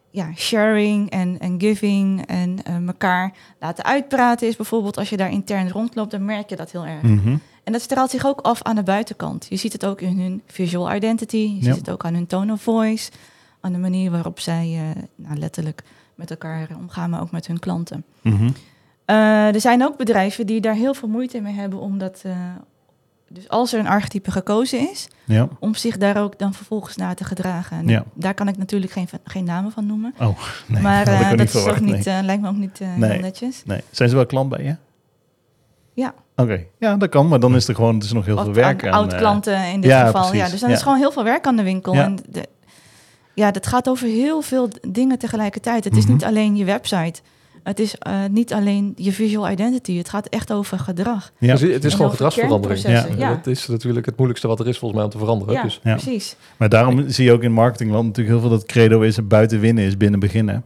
ja, 0.09 0.33
sharing 0.35 1.09
en, 1.09 1.39
en 1.39 1.59
giving 1.61 2.25
en 2.25 2.63
eh, 2.63 2.87
elkaar 2.87 3.33
laten 3.59 3.83
uitpraten 3.83 4.47
is 4.47 4.55
bijvoorbeeld 4.55 4.97
als 4.97 5.09
je 5.09 5.17
daar 5.17 5.31
intern 5.31 5.69
rondloopt, 5.69 6.11
dan 6.11 6.25
merk 6.25 6.49
je 6.49 6.55
dat 6.55 6.71
heel 6.71 6.85
erg. 6.85 7.01
Mhm. 7.01 7.35
En 7.67 7.73
dat 7.73 7.81
straalt 7.81 8.09
zich 8.11 8.25
ook 8.25 8.39
af 8.41 8.61
aan 8.63 8.75
de 8.75 8.83
buitenkant. 8.83 9.45
Je 9.49 9.55
ziet 9.55 9.73
het 9.73 9.85
ook 9.85 10.01
in 10.01 10.19
hun 10.19 10.41
visual 10.45 10.93
identity, 10.95 11.37
je 11.37 11.55
Ja. 11.55 11.61
ziet 11.63 11.75
het 11.75 11.89
ook 11.89 12.05
aan 12.05 12.13
hun 12.13 12.27
tone 12.27 12.51
of 12.53 12.61
voice, 12.61 13.11
aan 13.61 13.71
de 13.71 13.77
manier 13.77 14.11
waarop 14.11 14.39
zij 14.39 14.73
eh, 14.95 15.01
nou, 15.15 15.37
letterlijk 15.37 15.83
met 16.15 16.29
elkaar 16.31 16.67
omgaan, 16.79 17.09
maar 17.09 17.21
ook 17.21 17.31
met 17.31 17.47
hun 17.47 17.59
klanten. 17.59 18.03
Mhm. 18.21 18.49
Eh, 19.05 19.53
er 19.53 19.61
zijn 19.61 19.83
ook 19.83 19.97
bedrijven 19.97 20.45
die 20.45 20.61
daar 20.61 20.73
heel 20.73 20.93
veel 20.93 21.07
moeite 21.09 21.41
mee 21.41 21.53
hebben, 21.53 21.79
omdat, 21.79 22.21
eh, 22.25 22.31
dus 23.29 23.49
als 23.49 23.73
er 23.73 23.79
een 23.79 23.87
archetype 23.87 24.31
gekozen 24.31 24.89
is, 24.91 25.07
Ja. 25.25 25.47
om 25.59 25.75
zich 25.75 25.97
daar 25.97 26.17
ook 26.21 26.39
dan 26.39 26.53
vervolgens 26.53 26.95
naar 26.95 27.15
te 27.15 27.23
gedragen. 27.23 27.77
En 27.77 27.87
Ja. 27.87 28.03
Daar 28.13 28.33
kan 28.33 28.47
ik 28.47 28.57
natuurlijk 28.57 28.91
geen, 28.91 29.07
geen 29.23 29.43
namen 29.43 29.71
van 29.71 29.85
noemen. 29.85 30.13
Oh, 30.19 30.39
nee. 30.67 30.81
maar 30.81 31.05
dat 31.37 31.39
is 31.39 31.55
ook 31.67 31.79
niet, 31.79 32.05
lijkt 32.05 32.41
me 32.41 32.47
ook 32.47 32.55
niet 32.57 32.79
Nee. 32.79 33.11
heel 33.11 33.21
netjes. 33.21 33.61
nee. 33.65 33.81
Zijn 33.91 34.09
ze 34.09 34.15
wel 34.15 34.25
klant 34.25 34.49
bij 34.49 34.63
je? 34.63 34.75
Ja. 36.03 36.13
Oké, 36.35 36.63
ja, 36.79 36.95
dat 36.97 37.09
kan, 37.09 37.27
maar 37.27 37.39
dan 37.39 37.55
is 37.55 37.67
er 37.67 37.75
gewoon, 37.75 37.95
het 37.95 38.03
is 38.03 38.11
nog 38.13 38.25
heel 38.25 38.37
veel 38.37 38.53
werk 38.53 38.85
aan 38.87 38.91
oud-klanten 38.93 39.65
in 39.71 39.81
dit 39.81 39.89
ja, 39.91 40.05
geval. 40.05 40.23
Ja, 40.23 40.29
precies. 40.29 40.51
dus 40.51 40.59
dan 40.59 40.69
Ja. 40.69 40.75
is 40.75 40.81
gewoon 40.81 40.97
heel 40.97 41.11
veel 41.11 41.23
werk 41.23 41.47
aan 41.47 41.55
de 41.55 41.63
winkel. 41.63 41.93
Ja. 41.93 42.03
En 42.03 42.17
de, 42.29 42.45
ja, 43.33 43.51
dat 43.51 43.67
gaat 43.67 43.89
over 43.89 44.07
heel 44.07 44.41
veel 44.41 44.69
dingen 44.89 45.17
tegelijkertijd. 45.19 45.83
Het 45.83 45.95
is 45.97 46.03
Mhm. 46.03 46.13
niet 46.13 46.23
alleen 46.23 46.55
je 46.55 46.65
website. 46.65 47.21
Het 47.63 47.79
is 47.79 47.95
eh, 47.97 48.13
niet 48.31 48.53
alleen 48.53 48.93
je 48.95 49.11
visual 49.11 49.49
identity. 49.49 49.97
Het 49.97 50.09
gaat 50.09 50.27
echt 50.27 50.51
over 50.53 50.79
gedrag. 50.79 51.31
Ja. 51.37 51.51
Dus 51.55 51.61
het 51.61 51.83
is 51.83 51.91
En 51.91 51.97
gewoon 51.97 52.11
gedragsverandering. 52.11 52.81
Ja. 52.81 53.05
Ja, 53.17 53.29
Dat 53.35 53.47
is 53.47 53.67
natuurlijk 53.67 54.05
het 54.05 54.15
moeilijkste 54.15 54.47
wat 54.47 54.59
er 54.59 54.67
is 54.67 54.77
volgens 54.77 54.93
mij 54.99 55.03
om 55.09 55.13
te 55.13 55.17
veranderen. 55.25 55.53
ja, 55.53 55.61
Dus 55.63 55.79
Ja. 55.83 55.91
precies. 55.95 56.35
Maar 56.57 56.69
daarom 56.69 57.09
zie 57.09 57.25
je 57.25 57.31
ook 57.31 57.43
in 57.43 57.51
marketingland 57.51 58.05
natuurlijk 58.05 58.37
heel 58.39 58.47
veel 58.47 58.57
dat 58.57 58.65
credo 58.67 59.01
is 59.01 59.27
buiten 59.27 59.59
winnen 59.59 59.83
is 59.83 59.97
binnen 59.97 60.19
beginnen. 60.19 60.63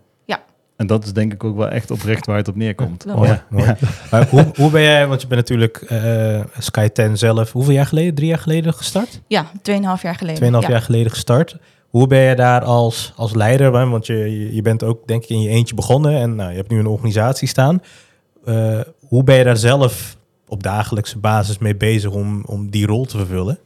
En 0.82 0.88
dat 0.88 1.04
is 1.04 1.14
denk 1.14 1.34
ik 1.34 1.44
ook 1.44 1.58
wel 1.58 1.70
echt 1.70 1.92
oprecht 1.92 2.26
waar 2.26 2.38
het 2.38 2.48
op 2.48 2.56
neerkomt. 2.56 3.06
Mooi, 3.06 3.30
ja. 3.30 3.46
mooi. 3.50 3.66
Ja. 3.66 3.78
Maar 4.12 4.28
hoe, 4.28 4.46
hoe 4.56 4.72
ben 4.72 4.82
jij, 4.82 5.08
want 5.08 5.22
je 5.22 5.28
bent 5.28 5.40
natuurlijk 5.40 5.78
eh 5.78 6.42
Sky 6.58 6.88
10 6.88 7.18
zelf, 7.18 7.52
hoeveel 7.52 7.74
jaar 7.74 7.86
geleden? 7.86 8.16
Drie 8.16 8.28
jaar 8.28 8.38
geleden 8.38 8.74
gestart? 8.74 9.22
Ja, 9.28 9.46
2,5 9.46 9.54
jaar 9.62 10.16
geleden. 10.16 10.36
Tweeënhalf 10.36 10.64
ja. 10.64 10.70
jaar 10.70 10.82
geleden 10.82 11.12
gestart. 11.12 11.58
Hoe 11.90 12.08
ben 12.08 12.20
je 12.20 12.36
daar 12.36 12.64
als, 12.64 13.14
als 13.16 13.34
leider? 13.34 13.72
Want 13.72 14.06
je, 14.06 14.54
je 14.56 14.62
bent 14.62 14.84
ook 14.84 15.08
denk 15.08 15.24
ik 15.24 15.30
in 15.30 15.42
je 15.42 15.50
eentje 15.50 15.76
begonnen 15.76 16.16
en 16.16 16.36
nou, 16.36 16.50
je 16.50 16.58
hebt 16.58 16.70
nu 16.70 16.80
een 16.80 16.88
organisatie 16.88 17.48
staan. 17.48 17.82
Eh, 18.46 18.80
hoe 19.08 19.24
ben 19.24 19.38
je 19.38 19.44
daar 19.44 19.58
zelf 19.58 20.18
op 20.48 20.64
dagelijkse 20.64 21.18
basis 21.18 21.58
mee 21.58 21.76
bezig 21.76 22.12
om, 22.12 22.44
om 22.46 22.70
die 22.70 22.86
rol 22.86 23.06
te 23.06 23.18
vervullen? 23.18 23.60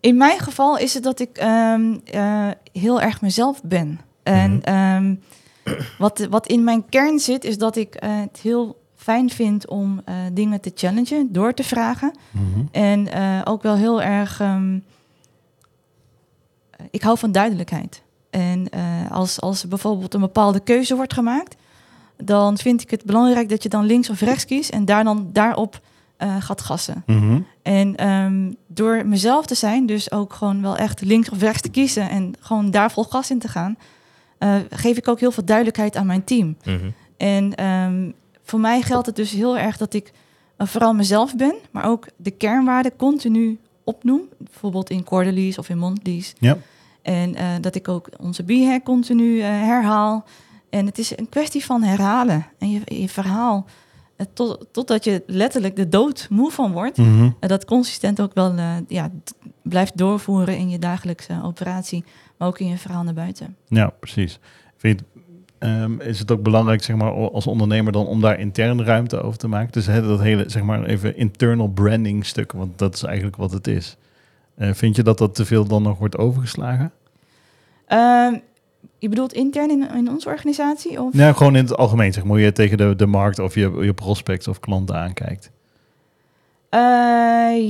In 0.00 0.16
mijn 0.16 0.38
geval 0.38 0.78
is 0.78 0.94
het 0.94 1.02
dat 1.02 1.20
ik 1.20 1.36
ehm, 1.36 1.94
eh, 2.04 2.48
heel 2.72 3.00
erg 3.00 3.20
mezelf 3.20 3.60
ben. 3.62 4.00
En 4.22 4.62
ehm, 4.62 5.14
wat, 5.98 6.26
wat 6.30 6.46
in 6.46 6.64
mijn 6.64 6.88
kern 6.88 7.18
zit, 7.18 7.44
is 7.44 7.58
dat 7.58 7.76
ik 7.76 7.94
eh, 7.94 8.20
het 8.20 8.38
heel 8.42 8.80
fijn 9.02 9.30
vind 9.30 9.68
om 9.68 10.00
eh, 10.04 10.14
dingen 10.32 10.60
te 10.60 10.72
challengen, 10.74 11.32
door 11.32 11.54
te 11.54 11.64
vragen. 11.64 12.16
Mhm. 12.30 12.64
En 12.70 13.12
eh, 13.12 13.40
ook 13.44 13.62
wel 13.62 13.74
heel 13.74 14.02
erg. 14.02 14.40
ehm, 14.40 14.78
eh, 16.70 16.86
ik 16.90 17.02
hou 17.02 17.18
van 17.18 17.32
duidelijkheid. 17.32 18.02
En 18.30 18.68
als, 19.10 19.40
als 19.40 19.62
er 19.62 19.68
bijvoorbeeld 19.68 20.14
een 20.14 20.20
bepaalde 20.20 20.60
keuze 20.60 20.96
wordt 20.96 21.12
gemaakt, 21.12 21.56
dan 22.16 22.58
vind 22.58 22.82
ik 22.82 22.90
het 22.90 23.04
belangrijk 23.04 23.48
dat 23.48 23.62
je 23.62 23.68
dan 23.68 23.84
links 23.84 24.10
of 24.10 24.20
rechts 24.20 24.44
kiest 24.44 24.70
en 24.70 24.84
daar 24.84 25.04
dan 25.04 25.28
daarop 25.32 25.80
gaat 26.38 26.60
gassen. 26.60 27.02
Mhm. 27.06 27.40
En 27.62 27.96
ehm, 27.96 28.52
door 28.66 29.06
mezelf 29.06 29.46
te 29.46 29.54
zijn, 29.54 29.86
dus 29.86 30.10
ook 30.12 30.32
gewoon 30.32 30.62
wel 30.62 30.76
echt 30.76 31.00
links 31.00 31.30
of 31.30 31.40
rechts 31.40 31.60
te 31.62 31.68
kiezen 31.68 32.08
en 32.08 32.34
gewoon 32.40 32.70
daar 32.70 32.92
vol 32.92 33.04
gas 33.04 33.30
in 33.30 33.38
te 33.38 33.48
gaan, 33.48 33.76
eh, 34.42 34.56
geef 34.70 34.96
ik 34.96 35.08
ook 35.08 35.20
heel 35.20 35.32
veel 35.32 35.44
duidelijkheid 35.44 35.96
aan 35.96 36.06
mijn 36.06 36.24
team. 36.24 36.56
En 37.16 37.54
ehm, 37.54 38.10
voor 38.42 38.60
mij 38.60 38.82
geldt 38.82 39.06
het 39.06 39.16
dus 39.16 39.30
heel 39.30 39.58
erg 39.58 39.76
dat 39.76 39.94
ik 39.94 40.12
eh, 40.56 40.66
vooral 40.66 40.94
mezelf 40.94 41.36
ben, 41.36 41.54
maar 41.70 41.84
ook 41.84 42.06
de 42.16 42.30
kernwaarden 42.30 42.96
continu 42.96 43.58
opnoem. 43.84 44.20
Bijvoorbeeld 44.38 44.90
in 44.90 45.04
quarterlies 45.04 45.58
of 45.58 45.68
in 45.68 45.78
monthlies. 45.78 46.34
Ja. 46.38 46.58
En 47.02 47.34
eh, 47.34 47.46
dat 47.60 47.74
ik 47.74 47.88
ook 47.88 48.08
onze 48.20 48.42
b-hack 48.42 48.84
continu 48.84 49.40
eh, 49.40 49.46
herhaal. 49.46 50.24
En 50.70 50.86
het 50.86 50.98
is 50.98 51.18
een 51.18 51.28
kwestie 51.28 51.64
van 51.64 51.82
herhalen. 51.82 52.46
En 52.58 52.70
je, 52.70 52.80
je 52.84 53.08
verhaal, 53.08 53.66
tot, 54.32 54.66
totdat 54.72 55.04
je 55.04 55.22
letterlijk 55.26 55.76
de 55.76 55.88
dood 55.88 56.26
moe 56.30 56.50
van 56.50 56.72
wordt. 56.72 56.96
Mhm. 56.96 57.30
dat 57.40 57.64
consistent 57.64 58.20
ook 58.20 58.34
wel 58.34 58.56
eh, 58.56 58.76
ja, 58.88 59.10
blijft 59.62 59.96
doorvoeren 59.96 60.56
in 60.56 60.70
je 60.70 60.78
dagelijkse 60.78 61.40
operatie. 61.42 62.04
Maar 62.42 62.50
ook 62.50 62.58
in 62.58 62.68
je 62.68 62.76
verhaal 62.76 63.02
naar 63.02 63.14
buiten. 63.14 63.56
Ja, 63.68 63.92
precies. 64.00 64.38
Vind 64.76 65.02
ehm, 65.58 66.00
is 66.00 66.18
het 66.18 66.30
ook 66.30 66.42
belangrijk, 66.42 66.82
zeg 66.82 66.96
maar, 66.96 67.10
als 67.12 67.46
ondernemer 67.46 67.92
dan 67.92 68.06
om 68.06 68.20
daar 68.20 68.38
intern 68.38 68.84
ruimte 68.84 69.20
over 69.20 69.38
te 69.38 69.48
maken? 69.48 69.72
Dus 69.72 69.86
hè, 69.86 70.02
dat 70.02 70.20
hele, 70.20 70.44
zeg 70.46 70.62
maar, 70.62 70.84
even 70.84 71.16
internal 71.16 71.68
branding 71.68 72.26
stuk, 72.26 72.52
want 72.52 72.78
dat 72.78 72.94
is 72.94 73.02
eigenlijk 73.02 73.36
wat 73.36 73.52
het 73.52 73.66
is. 73.66 73.96
Eh, 74.54 74.72
vind 74.72 74.96
je 74.96 75.02
dat 75.02 75.18
dat 75.18 75.34
te 75.34 75.44
veel 75.44 75.64
dan 75.64 75.82
nog 75.82 75.98
wordt 75.98 76.18
overgeslagen? 76.18 76.92
Ehm, 77.86 78.34
je 78.98 79.08
bedoelt 79.08 79.32
intern 79.32 79.70
in, 79.70 79.90
in 79.94 80.10
onze 80.10 80.28
organisatie? 80.28 81.00
Of? 81.00 81.14
Ja, 81.14 81.32
gewoon 81.32 81.56
in 81.56 81.64
het 81.64 81.76
algemeen, 81.76 82.12
zeg 82.12 82.22
maar, 82.22 82.32
hoe 82.32 82.40
je 82.40 82.52
tegen 82.52 82.76
de, 82.76 82.96
de 82.96 83.06
markt 83.06 83.38
of 83.38 83.54
je, 83.54 83.70
je 83.80 83.94
prospects 83.94 84.48
of 84.48 84.60
klanten 84.60 84.96
aankijkt. 84.96 85.50
Eh, 86.72 86.78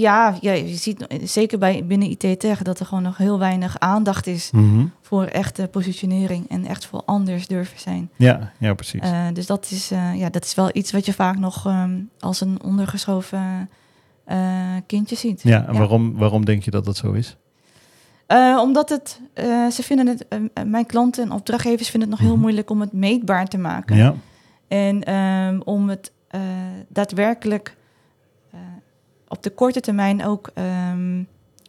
ja, 0.00 0.36
ja, 0.40 0.52
je 0.52 0.74
ziet 0.76 1.06
zeker 1.22 1.58
bij, 1.58 1.84
binnen 1.86 2.10
IT 2.10 2.40
Tech 2.40 2.62
dat 2.62 2.80
er 2.80 2.86
gewoon 2.86 3.02
nog 3.02 3.16
heel 3.16 3.38
weinig 3.38 3.78
aandacht 3.78 4.26
is 4.26 4.50
Mhm. 4.50 4.86
voor 5.00 5.24
echte 5.24 5.68
positionering 5.70 6.48
en 6.48 6.64
echt 6.66 6.86
voor 6.86 7.02
anders 7.04 7.46
durven 7.46 7.80
zijn. 7.80 8.10
Ja, 8.16 8.52
ja, 8.58 8.74
precies. 8.74 9.00
Eh, 9.00 9.26
dus 9.32 9.46
dat 9.46 9.70
is, 9.70 9.90
eh, 9.90 10.14
ja, 10.18 10.30
dat 10.30 10.44
is 10.44 10.54
wel 10.54 10.70
iets 10.72 10.92
wat 10.92 11.06
je 11.06 11.12
vaak 11.12 11.38
nog 11.38 11.66
ehm, 11.66 11.98
als 12.18 12.40
een 12.40 12.62
ondergeschoven 12.62 13.70
kindje 14.86 15.16
ziet. 15.16 15.42
ja, 15.42 15.66
en 15.66 15.76
Waarom, 15.78 16.16
waarom 16.16 16.44
denk 16.44 16.62
je 16.62 16.70
dat 16.70 16.84
dat 16.84 16.96
zo 16.96 17.12
is? 17.12 17.36
Omdat 18.58 18.88
het, 18.88 19.20
ze 19.74 19.82
vinden 19.82 20.06
het, 20.06 20.26
mijn 20.66 20.86
klanten 20.86 21.24
en 21.24 21.30
opdrachtgevers 21.32 21.88
vinden 21.90 22.08
het 22.08 22.18
nog 22.18 22.26
heel 22.26 22.36
Mhm. 22.36 22.44
moeilijk 22.44 22.70
om 22.70 22.80
het 22.80 22.92
meetbaar 22.92 23.46
te 23.48 23.58
maken. 23.58 23.96
Ja, 23.96 24.14
En 24.68 25.02
ehm, 25.04 25.60
om 25.64 25.88
het 25.88 26.12
daadwerkelijk 26.88 27.76
op 29.32 29.42
de 29.42 29.50
korte 29.50 29.80
termijn 29.80 30.24
ook, 30.24 30.50
ehm, 30.54 31.18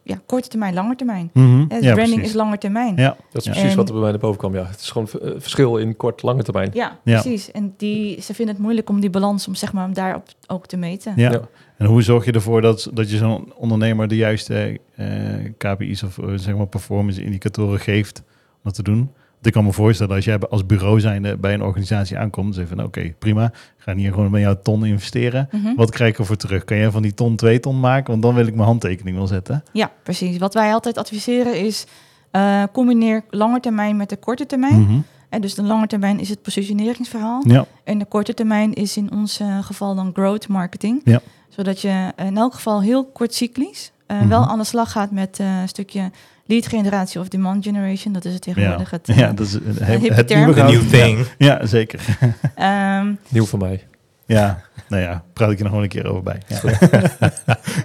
ja, 0.02 0.20
korte 0.26 0.48
termijn, 0.48 0.74
lange 0.74 0.96
termijn. 0.96 1.30
Eh, 1.34 1.42
ja 1.42 1.66
branding 1.68 1.96
precies. 1.96 2.22
is 2.22 2.32
lange 2.34 2.58
termijn. 2.58 2.96
Ja, 2.96 3.16
dat 3.30 3.40
is 3.40 3.44
Ja. 3.44 3.50
precies 3.50 3.70
En- 3.70 3.76
wat 3.76 3.86
er 3.86 3.92
bij 3.92 4.02
mij 4.02 4.10
naar 4.10 4.20
boven 4.20 4.38
kwam. 4.38 4.54
Ja, 4.54 4.64
het 4.64 4.80
is 4.80 4.90
gewoon 4.90 5.08
eh, 5.22 5.30
verschil 5.38 5.76
in 5.76 5.96
kort, 5.96 6.22
lange 6.22 6.42
termijn. 6.42 6.70
Ja, 6.72 6.98
Ja. 7.04 7.20
precies. 7.20 7.50
En 7.50 7.74
die, 7.76 8.20
ze 8.22 8.34
vinden 8.34 8.54
het 8.54 8.64
moeilijk 8.64 8.88
om 8.88 9.00
die 9.00 9.10
balans, 9.10 9.48
om 9.48 9.54
zeg 9.54 9.72
maar, 9.72 9.86
om 9.86 9.94
daarop 9.94 10.26
ook 10.46 10.66
te 10.66 10.76
meten. 10.76 11.12
ja. 11.16 11.30
Ja. 11.30 11.40
En 11.78 11.86
hoe 11.86 12.02
zorg 12.02 12.24
je 12.24 12.32
ervoor 12.32 12.60
dat, 12.60 12.90
dat 12.92 13.10
je 13.10 13.16
zo'n 13.16 13.52
ondernemer 13.56 14.08
de 14.08 14.16
juiste 14.16 14.80
eh, 14.94 15.06
KPI's 15.58 16.02
of 16.02 16.18
eh, 16.18 16.32
zeg 16.34 16.56
maar 16.56 16.66
performance 16.66 17.24
indicatoren 17.24 17.80
geeft 17.80 18.22
om 18.52 18.60
dat 18.62 18.74
te 18.74 18.82
doen? 18.82 19.10
Ik 19.46 19.52
kan 19.52 19.64
me 19.64 19.72
voorstellen 19.72 20.14
als 20.14 20.24
jij 20.24 20.38
als 20.38 20.66
bureau 20.66 21.00
zijnde 21.00 21.36
bij 21.36 21.54
een 21.54 21.62
organisatie 21.62 22.18
aankomt, 22.18 22.54
zeg 22.54 22.68
van 22.68 22.82
oké, 22.82 23.14
prima, 23.18 23.44
ik 23.44 23.52
ga 23.76 23.94
hier 23.94 24.12
gewoon 24.12 24.30
met 24.30 24.40
jou 24.40 24.56
ton 24.62 24.84
investeren. 24.84 25.48
Mhm. 25.50 25.74
Wat 25.74 25.90
krijg 25.90 26.12
ik 26.12 26.18
ervoor 26.18 26.36
terug? 26.36 26.64
Kan 26.64 26.76
jij 26.76 26.90
van 26.90 27.02
die 27.02 27.14
ton 27.14 27.36
twee 27.36 27.60
ton 27.60 27.80
maken? 27.80 28.10
Want 28.10 28.22
dan 28.22 28.34
wil 28.34 28.46
ik 28.46 28.54
mijn 28.54 28.66
handtekening 28.66 29.16
wel 29.16 29.26
zetten. 29.26 29.64
Ja, 29.72 29.90
precies. 30.02 30.38
Wat 30.38 30.54
wij 30.54 30.72
altijd 30.72 30.98
adviseren 30.98 31.60
is, 31.60 31.86
eh, 32.30 32.62
combineer 32.72 33.24
lange 33.30 33.60
termijn 33.60 33.96
met 33.96 34.08
de 34.08 34.16
korte 34.16 34.46
termijn. 34.46 34.80
Mhm. 34.80 34.98
En 35.28 35.40
dus 35.40 35.54
de 35.54 35.62
lange 35.62 35.86
termijn 35.86 36.20
is 36.20 36.28
het 36.28 36.42
positioneringsverhaal. 36.42 37.42
Ja, 37.46 37.66
En 37.84 37.98
de 37.98 38.04
korte 38.04 38.34
termijn 38.34 38.72
is 38.72 38.96
in 38.96 39.12
ons 39.12 39.40
eh, 39.40 39.58
geval 39.62 39.94
dan 39.94 40.10
growth 40.12 40.48
marketing. 40.48 41.00
Ja. 41.04 41.20
Zodat 41.48 41.80
je 41.80 42.12
in 42.16 42.36
elk 42.36 42.54
geval 42.54 42.82
heel 42.82 43.04
kort 43.04 43.34
cyclisch 43.34 43.92
eh, 44.06 44.18
Mhm. 44.18 44.28
wel 44.28 44.46
aan 44.46 44.58
de 44.58 44.64
slag 44.64 44.92
gaat 44.92 45.10
met 45.10 45.38
eh, 45.40 45.60
een 45.60 45.68
stukje 45.68 46.10
lead 46.46 46.66
generatie 46.66 47.20
of 47.20 47.28
demand 47.28 47.64
generation. 47.64 48.12
Dat 48.12 48.24
is 48.24 48.32
het 48.32 48.42
tegenwoordig 48.42 48.90
het, 48.90 49.08
eh, 49.08 49.18
ja 49.18 49.32
dat 49.32 49.46
is 49.46 49.52
het 49.52 50.26
term. 50.28 50.44
nieuwe 50.44 50.62
new 50.62 50.88
thing. 50.88 51.18
Ja, 51.38 51.46
ja, 51.46 51.66
zeker. 51.66 52.00
ehm, 52.54 53.12
Nieuw 53.28 53.44
voor 53.44 53.58
mij. 53.58 53.84
Ja, 54.26 54.62
nou 54.88 55.02
ja, 55.02 55.22
praat 55.32 55.50
ik 55.50 55.58
er 55.58 55.64
nog 55.64 55.72
wel 55.72 55.82
een 55.82 55.88
keer 55.88 56.06
over 56.06 56.22
bij. 56.22 56.38
Ja. 56.46 56.60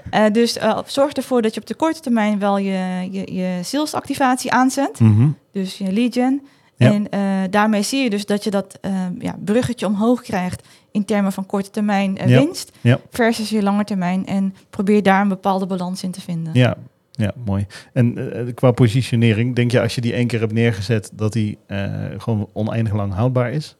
eh, 0.10 0.32
dus 0.34 0.58
zorg 0.86 1.12
ervoor 1.14 1.42
dat 1.42 1.54
je 1.54 1.60
op 1.62 1.68
de 1.68 1.76
korte 1.76 2.00
termijn 2.00 2.40
wel 2.40 2.58
je, 2.58 3.08
je, 3.12 3.34
je 3.34 3.60
salesactivatie 3.64 4.52
aanzet. 4.52 5.00
Mhm. 5.00 5.28
Dus 5.52 5.78
je 5.78 5.92
lead 5.92 6.14
gen. 6.14 6.42
Ja. 6.76 6.92
En 6.94 7.10
eh, 7.10 7.22
daarmee 7.50 7.82
zie 7.82 8.04
je 8.04 8.10
dus 8.10 8.26
dat 8.26 8.44
je 8.44 8.50
dat 8.50 8.78
eh, 8.82 8.92
ja, 9.20 9.36
bruggetje 9.46 9.86
omhoog 9.86 10.22
krijgt 10.22 10.68
in 10.92 11.06
termen 11.06 11.32
van 11.32 11.46
korte 11.46 11.70
termijn 11.70 12.18
eh, 12.18 12.28
winst 12.28 12.72
Ja. 12.82 13.00
versus 13.10 13.50
je 13.50 13.64
lange 13.64 13.84
termijn. 13.84 14.26
En 14.26 14.56
probeer 14.70 15.04
daar 15.04 15.22
een 15.22 15.28
bepaalde 15.28 15.66
balans 15.66 16.04
in 16.04 16.12
te 16.12 16.22
vinden. 16.22 16.54
Ja, 16.54 16.76
ja 17.12 17.34
mooi. 17.46 17.66
En 17.94 18.34
eh, 18.48 18.54
qua 18.54 18.72
positionering, 18.72 19.56
denk 19.56 19.72
je 19.72 19.82
als 19.82 19.96
je 19.96 20.02
die 20.02 20.14
één 20.14 20.28
keer 20.28 20.40
hebt 20.40 20.54
neergezet, 20.54 21.12
dat 21.14 21.34
die 21.34 21.58
eh, 21.68 21.94
gewoon 22.18 22.50
oneindig 22.54 22.94
lang 22.94 23.14
houdbaar 23.14 23.52
is? 23.52 23.76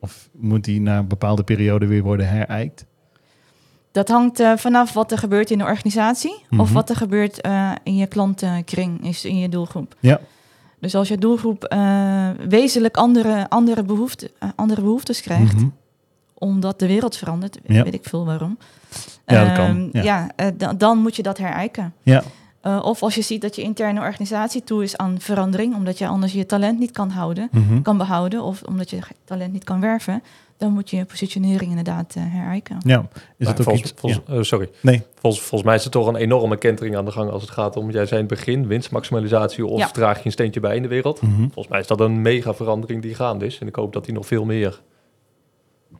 Of 0.00 0.28
moet 0.32 0.64
die 0.64 0.80
na 0.80 0.98
een 0.98 1.08
bepaalde 1.08 1.42
periode 1.42 1.86
weer 1.86 2.02
worden 2.02 2.28
herijkt? 2.28 2.84
Dat 3.92 4.08
hangt 4.08 4.40
eh, 4.40 4.52
vanaf 4.56 4.92
wat 4.92 5.12
er 5.12 5.18
gebeurt 5.18 5.50
in 5.50 5.58
de 5.58 5.64
organisatie 5.64 6.34
of 6.50 6.56
Mhm. 6.66 6.72
wat 6.72 6.90
er 6.90 6.96
gebeurt 6.96 7.40
eh, 7.40 7.70
in 7.82 7.96
je 7.96 8.06
klantenkring, 8.06 9.04
is 9.06 9.24
in 9.24 9.38
je 9.38 9.48
doelgroep. 9.48 9.94
Ja. 10.00 10.20
Dus 10.80 10.94
als 10.94 11.08
je 11.08 11.18
doelgroep 11.18 11.64
eh, 11.64 12.28
wezenlijk 12.48 12.96
andere, 12.96 13.48
andere, 13.48 13.82
behoefte, 13.82 14.30
eh, 14.38 14.48
andere 14.56 14.80
behoeftes 14.82 15.20
krijgt, 15.20 15.54
Mhm. 15.56 15.66
Omdat 16.40 16.78
de 16.78 16.86
wereld 16.86 17.16
verandert, 17.16 17.58
Ja. 17.66 17.82
weet 17.84 17.94
ik 17.94 18.04
veel 18.04 18.24
waarom. 18.24 18.58
Ja, 19.26 19.44
dat 19.44 19.56
kan, 19.56 19.66
Ehm, 19.66 19.88
ja. 19.92 20.02
ja, 20.02 20.30
eh, 20.36 20.46
dan, 20.54 20.78
dan 20.78 20.98
moet 20.98 21.16
je 21.16 21.22
dat 21.22 21.38
herijken. 21.38 21.94
Ja, 22.02 22.22
Eh, 22.60 22.80
of 22.82 23.02
als 23.02 23.14
je 23.14 23.22
ziet 23.22 23.40
dat 23.40 23.56
je 23.56 23.62
interne 23.62 24.00
organisatie 24.00 24.64
toe 24.64 24.82
is 24.82 24.96
aan 24.96 25.16
verandering, 25.20 25.74
omdat 25.74 25.98
je 25.98 26.06
anders 26.06 26.32
je 26.32 26.46
talent 26.46 26.78
niet 26.78 26.90
kan 26.90 27.10
houden, 27.10 27.48
Mhm. 27.52 27.82
kan 27.82 27.98
behouden, 27.98 28.42
of 28.42 28.62
omdat 28.62 28.90
je 28.90 28.98
talent 29.24 29.52
niet 29.52 29.64
kan 29.64 29.80
werven, 29.80 30.22
dan 30.58 30.72
moet 30.72 30.90
je 30.90 30.96
je 30.96 31.04
positionering 31.04 31.70
inderdaad 31.70 32.14
eh, 32.16 32.22
herijken. 32.26 32.76
ja. 32.84 32.98
Is 32.98 33.06
Maar 33.38 33.48
het 33.48 33.58
ook 33.58 33.62
volgens, 33.64 33.90
iets? 33.90 34.00
volgens- 34.00 34.48
sorry. 34.48 34.68
Nee. 34.80 35.02
Volgens, 35.20 35.42
volgens 35.42 35.62
mij 35.70 35.74
is 35.78 35.84
er 35.84 35.90
toch 35.90 36.06
een 36.06 36.16
enorme 36.16 36.56
kentering 36.56 36.96
aan 36.96 37.04
de 37.04 37.10
gang 37.10 37.30
als 37.30 37.42
het 37.42 37.50
gaat 37.50 37.76
om, 37.76 37.90
jij 37.90 38.06
zei 38.06 38.20
in 38.20 38.26
het 38.26 38.36
begin, 38.36 38.66
winstmaximalisatie 38.66 39.66
of 39.66 39.78
Ja. 39.78 39.86
draag 39.88 40.18
je 40.18 40.26
een 40.26 40.32
steentje 40.32 40.60
bij 40.60 40.76
in 40.76 40.82
de 40.82 40.88
wereld. 40.88 41.22
Mhm. 41.22 41.34
Volgens 41.40 41.68
mij 41.68 41.80
is 41.80 41.86
dat 41.86 42.00
een 42.00 42.22
mega 42.22 42.54
verandering 42.54 43.02
die 43.02 43.14
gaande 43.14 43.46
is. 43.46 43.58
En 43.58 43.66
ik 43.66 43.74
hoop 43.74 43.92
dat 43.92 44.04
die 44.04 44.14
nog 44.14 44.26
veel 44.26 44.44
meer 44.44 44.80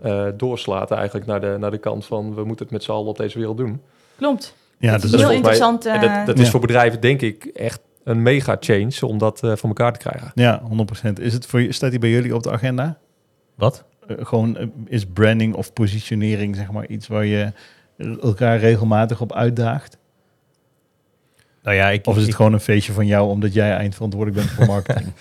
eh, 0.00 0.26
doorslaat 0.36 0.90
eigenlijk 0.90 1.26
naar 1.26 1.40
de, 1.40 1.56
naar 1.58 1.70
de 1.70 1.78
kant 1.78 2.06
van 2.06 2.34
we 2.34 2.44
moeten 2.44 2.64
het 2.64 2.74
met 2.74 2.82
z'n 2.82 2.90
allen 2.90 3.06
op 3.08 3.16
deze 3.16 3.38
wereld 3.38 3.56
doen. 3.56 3.80
Klopt. 4.16 4.54
Ja, 4.78 4.92
Het 4.92 5.02
dus 5.02 5.10
is 5.12 5.16
heel 5.16 5.26
mij- 5.26 5.36
interessant. 5.36 5.86
En 5.86 5.94
eh, 6.02 6.16
dat, 6.16 6.26
dat 6.26 6.38
is 6.38 6.50
voor 6.50 6.60
bedrijven 6.60 7.00
denk 7.00 7.20
ik 7.20 7.44
echt 7.44 7.80
een 8.04 8.22
mega 8.22 8.56
change 8.60 9.06
om 9.06 9.18
dat 9.18 9.42
eh, 9.42 9.56
voor 9.56 9.68
elkaar 9.68 9.92
te 9.92 9.98
krijgen. 9.98 10.30
ja, 10.34 10.62
100%. 11.08 11.12
Is 11.20 11.32
het 11.32 11.46
voor, 11.46 11.60
je- 11.60 11.72
staat 11.72 11.90
die 11.90 11.98
bij 11.98 12.10
jullie 12.10 12.34
op 12.34 12.42
de 12.42 12.50
agenda? 12.50 12.98
Wat? 13.54 13.84
Eh, 14.06 14.16
gewoon 14.20 14.56
eh, 14.56 14.66
is 14.86 15.06
branding 15.06 15.54
of 15.54 15.72
positionering 15.72 16.56
zeg 16.56 16.70
maar 16.70 16.86
iets 16.86 17.06
waar 17.08 17.24
je 17.24 17.52
elkaar 18.20 18.58
regelmatig 18.58 19.20
op 19.20 19.32
uitdaagt? 19.32 19.98
Nou 21.62 21.76
ja, 21.76 21.88
ik, 21.90 22.06
Of 22.06 22.14
is 22.14 22.20
het 22.20 22.30
ik, 22.30 22.36
gewoon 22.36 22.52
een 22.52 22.60
feestje 22.60 22.92
van 22.92 23.06
jou 23.06 23.28
omdat 23.28 23.52
jij 23.54 23.72
eindverantwoordelijk 23.74 24.40
bent 24.46 24.50
voor 24.56 24.66
marketing? 24.74 25.12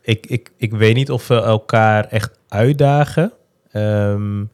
ik, 0.00 0.26
ik, 0.26 0.50
ik 0.56 0.72
weet 0.72 0.94
niet 0.94 1.10
of 1.10 1.28
we 1.28 1.34
elkaar 1.42 2.04
echt 2.04 2.38
uitdagen. 2.48 3.32
Ehm, 3.72 4.44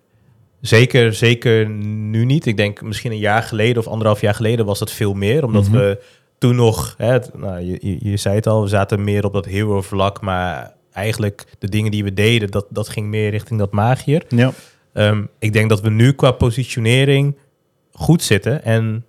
zeker, 0.60 1.14
zeker 1.14 1.68
nu 1.68 2.24
niet. 2.24 2.46
Ik 2.46 2.56
denk 2.56 2.82
misschien 2.82 3.12
een 3.12 3.18
jaar 3.18 3.42
geleden 3.42 3.82
of 3.82 3.88
anderhalf 3.88 4.20
jaar 4.20 4.34
geleden 4.34 4.66
was 4.66 4.78
dat 4.78 4.90
veel 4.90 5.14
meer. 5.14 5.44
Omdat 5.44 5.68
Mhm. 5.68 5.76
we 5.76 6.02
toen 6.38 6.56
nog, 6.56 6.94
hè, 6.98 7.18
nou, 7.34 7.60
je, 7.60 7.78
je, 7.80 7.96
je 8.10 8.16
zei 8.16 8.34
het 8.34 8.46
al, 8.46 8.62
we 8.62 8.68
zaten 8.68 9.04
meer 9.04 9.24
op 9.24 9.32
dat 9.32 9.44
hero 9.44 9.82
vlak. 9.82 10.20
Maar 10.20 10.72
eigenlijk 10.92 11.44
de 11.58 11.68
dingen 11.68 11.90
die 11.90 12.04
we 12.04 12.14
deden, 12.14 12.50
dat, 12.50 12.66
dat 12.70 12.88
ging 12.88 13.06
meer 13.06 13.30
richting 13.30 13.58
dat 13.58 13.72
magier. 13.72 14.22
ja. 14.28 14.52
Ehm, 14.92 15.22
ik 15.38 15.52
denk 15.52 15.68
dat 15.68 15.80
we 15.80 15.90
nu 15.90 16.12
qua 16.12 16.30
positionering 16.30 17.36
goed 17.92 18.22
zitten. 18.22 18.64
En 18.64 19.04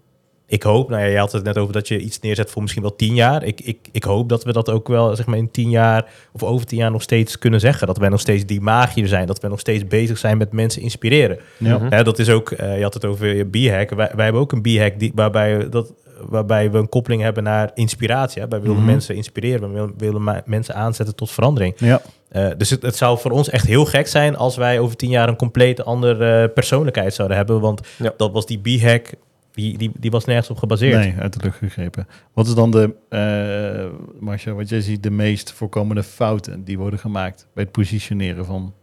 ik 0.47 0.63
hoop, 0.63 0.89
nou 0.89 1.01
ja, 1.01 1.07
je 1.07 1.17
had 1.17 1.31
het 1.31 1.43
net 1.43 1.57
over 1.57 1.73
dat 1.73 1.87
je 1.87 1.99
iets 1.99 2.19
neerzet 2.19 2.51
voor 2.51 2.61
misschien 2.61 2.83
wel 2.83 2.95
tien 2.95 3.15
jaar. 3.15 3.43
Ik, 3.43 3.61
ik, 3.61 3.77
ik 3.91 4.03
hoop 4.03 4.29
dat 4.29 4.43
we 4.43 4.53
dat 4.53 4.69
ook 4.69 4.87
wel 4.87 5.15
zeg 5.15 5.25
maar 5.25 5.37
in 5.37 5.51
tien 5.51 5.69
jaar 5.69 6.05
of 6.33 6.43
over 6.43 6.65
tien 6.65 6.77
jaar 6.77 6.91
nog 6.91 7.01
steeds 7.01 7.37
kunnen 7.37 7.59
zeggen. 7.59 7.87
Dat 7.87 7.97
wij 7.97 8.09
nog 8.09 8.19
steeds 8.19 8.45
die 8.45 8.61
magier 8.61 9.07
zijn. 9.07 9.27
Dat 9.27 9.39
we 9.39 9.47
nog 9.47 9.59
steeds 9.59 9.87
bezig 9.87 10.17
zijn 10.17 10.37
met 10.37 10.51
mensen 10.51 10.81
inspireren. 10.81 11.39
Ja. 11.57 11.77
Mhm. 11.77 11.91
Hè, 11.93 12.03
dat 12.03 12.19
is 12.19 12.29
ook, 12.29 12.51
eh, 12.51 12.77
je 12.77 12.83
had 12.83 12.93
het 12.93 13.05
over 13.05 13.35
je 13.35 13.43
B-hack. 13.45 13.89
Wij, 13.89 14.11
wij 14.15 14.23
hebben 14.23 14.41
ook 14.41 14.51
een 14.51 14.61
B-hack 14.61 14.99
die, 14.99 15.11
waarbij, 15.15 15.57
we 15.57 15.69
dat, 15.69 15.93
waarbij 16.21 16.71
we 16.71 16.77
een 16.77 16.89
koppeling 16.89 17.21
hebben 17.21 17.43
naar 17.43 17.71
inspiratie. 17.73 18.41
Hè. 18.41 18.47
Wij 18.47 18.61
willen 18.61 18.75
Mhm. 18.77 18.85
mensen 18.85 19.15
inspireren. 19.15 19.67
We 19.69 19.73
willen, 19.73 19.93
willen 19.97 20.43
mensen 20.45 20.75
aanzetten 20.75 21.15
tot 21.15 21.31
verandering. 21.31 21.73
Ja. 21.77 22.01
Eh, 22.29 22.47
dus 22.57 22.69
het, 22.69 22.81
het 22.81 22.95
zou 22.95 23.19
voor 23.19 23.31
ons 23.31 23.49
echt 23.49 23.65
heel 23.67 23.85
gek 23.85 24.07
zijn 24.07 24.35
als 24.37 24.55
wij 24.55 24.79
over 24.79 24.95
tien 24.95 25.09
jaar 25.09 25.27
een 25.29 25.35
compleet 25.35 25.85
andere 25.85 26.41
eh, 26.41 26.53
persoonlijkheid 26.53 27.13
zouden 27.13 27.37
hebben. 27.37 27.59
Want 27.59 27.81
Ja. 27.97 28.13
dat 28.17 28.31
was 28.31 28.45
die 28.45 28.59
B-hack, 28.59 29.09
die, 29.55 29.77
die, 29.77 29.91
die 29.99 30.11
was 30.11 30.25
nergens 30.25 30.49
op 30.49 30.57
gebaseerd. 30.57 30.99
Nee, 30.99 31.15
uit 31.19 31.33
de 31.33 31.39
lucht 31.43 31.57
gegrepen. 31.57 32.07
Wat 32.33 32.47
is 32.47 32.53
dan 32.53 32.71
de, 32.71 32.95
eh 33.09 34.19
Marcia, 34.19 34.53
wat 34.53 34.69
jij 34.69 34.81
ziet, 34.81 35.03
de 35.03 35.11
meest 35.11 35.51
voorkomende 35.51 36.03
fouten 36.03 36.63
die 36.63 36.77
worden 36.77 36.99
gemaakt 36.99 37.47
bij 37.53 37.63
het 37.63 37.71
positioneren 37.71 38.45
van? 38.45 38.73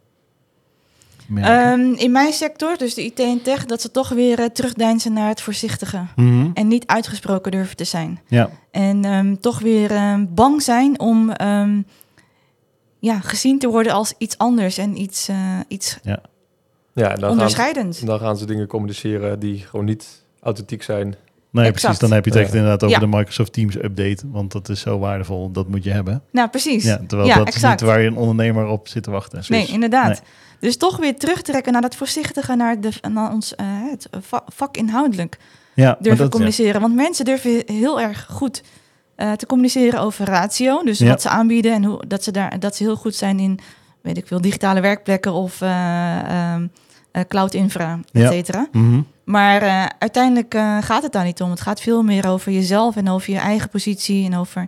Ehm, 1.37 1.92
in 1.92 2.12
mijn 2.12 2.32
sector, 2.32 2.76
dus 2.78 2.94
de 2.94 3.04
IT 3.04 3.20
en 3.20 3.42
tech, 3.42 3.64
dat 3.64 3.80
ze 3.80 3.90
toch 3.90 4.08
weer 4.08 4.52
terugdeinzen 4.52 5.12
naar 5.12 5.28
het 5.28 5.40
voorzichtige. 5.40 6.06
Mhm. 6.16 6.50
En 6.54 6.68
niet 6.68 6.87
uitgesproken 6.87 7.50
durven 7.50 7.76
te 7.76 7.85
zijn. 7.85 8.20
Ja, 8.26 8.50
En 8.70 9.04
ehm, 9.04 9.37
toch 9.37 9.58
weer 9.58 9.90
ehm, 9.90 10.26
bang 10.28 10.62
zijn 10.62 11.00
om 11.00 11.30
ehm, 11.30 11.82
ja, 12.98 13.20
gezien 13.20 13.58
te 13.58 13.68
worden 13.68 13.92
als 13.92 14.14
iets 14.18 14.38
anders 14.38 14.78
en 14.78 15.00
iets, 15.00 15.28
eh, 15.28 15.58
iets 15.68 15.98
Ja, 16.02 16.20
en 16.94 17.00
dan 17.02 17.11
gaan, 17.11 17.18
ze, 17.20 17.26
onderscheidends. 17.30 18.00
dan 18.00 18.18
gaan 18.18 18.37
ze 18.37 18.46
dingen 18.46 18.66
communiceren 18.66 19.38
die 19.38 19.58
gewoon 19.58 19.85
niet 19.85 20.24
authentiek 20.42 20.83
zijn. 20.83 21.14
nee, 21.50 21.64
Exact. 21.64 21.81
precies. 21.83 21.98
Dan 21.98 22.12
heb 22.12 22.24
je 22.24 22.31
het 22.31 22.40
echt 22.40 22.55
inderdaad 22.55 22.83
over 22.85 23.00
Ja. 23.00 23.07
de 23.07 23.16
Microsoft 23.16 23.52
Teams 23.52 23.74
update, 23.76 24.18
want 24.31 24.52
dat 24.52 24.68
is 24.68 24.81
zo 24.81 24.98
waardevol. 24.98 25.50
Dat 25.50 25.68
moet 25.68 25.85
je 25.85 25.90
hebben. 25.90 26.22
Nou, 26.31 26.48
precies. 26.48 26.85
Ja, 26.85 27.00
terwijl 27.07 27.28
Ja, 27.28 27.37
dat 27.37 27.55
is 27.55 27.62
niet 27.62 27.81
waar 27.81 28.00
je 28.00 28.07
een 28.07 28.16
ondernemer 28.16 28.66
op 28.66 28.88
zit 28.88 29.02
te 29.02 29.11
wachten. 29.11 29.42
Nee, 29.48 29.66
inderdaad. 29.66 30.09
Nee. 30.09 30.18
Dus 30.61 30.76
toch 30.76 30.96
weer 30.96 31.16
terugtrekken 31.16 31.72
naar 31.72 31.83
dat 31.83 31.94
voorzichtige, 31.96 32.55
naar, 32.57 32.81
de, 32.81 32.90
naar 33.12 33.33
ons 33.33 33.55
eh, 33.55 33.66
het 33.90 34.09
va- 34.20 34.44
vak 34.46 34.76
inhoudelijk 34.76 35.38
Ja, 35.74 35.85
maar 35.85 35.96
durven 36.00 36.22
dat, 36.22 36.31
communiceren. 36.31 36.81
Want 36.81 36.94
mensen 36.94 37.24
durven 37.24 37.62
heel 37.66 38.00
erg 38.00 38.26
goed 38.31 38.62
eh, 39.16 39.33
te 39.33 39.46
communiceren 39.46 40.00
over 40.00 40.26
ratio. 40.26 40.83
Dus 40.83 40.98
Ja. 40.98 41.09
wat 41.09 41.22
ze 41.22 41.28
aanbieden 41.28 41.72
en 41.72 41.85
hoe, 41.85 42.07
dat, 42.07 42.24
ze 42.24 42.31
daar, 42.31 42.59
dat 42.59 42.76
ze 42.76 42.83
heel 42.83 42.96
goed 42.96 43.14
zijn 43.14 43.38
in, 43.38 43.59
weet 44.00 44.16
ik 44.16 44.26
veel, 44.26 44.40
digitale 44.40 44.81
werkplekken 44.81 45.33
of 45.33 45.61
eh, 45.61 46.18
ehm, 46.18 46.62
eh, 46.62 46.68
cloud 47.29 47.55
infra, 47.55 47.98
et 48.12 48.22
Ja. 48.22 48.31
cetera. 48.31 48.68
Mhm. 48.72 49.01
Maar 49.25 49.62
eh, 49.62 49.85
uiteindelijk 49.98 50.55
eh, 50.55 50.79
gaat 50.81 51.03
het 51.03 51.12
daar 51.12 51.25
niet 51.25 51.42
om. 51.42 51.51
Het 51.51 51.61
gaat 51.61 51.81
veel 51.81 52.03
meer 52.03 52.29
over 52.29 52.53
jezelf 52.53 52.96
en 52.96 53.09
over 53.09 53.33
je 53.33 53.38
eigen 53.38 53.68
positie 53.68 54.25
en 54.25 54.37
over 54.37 54.66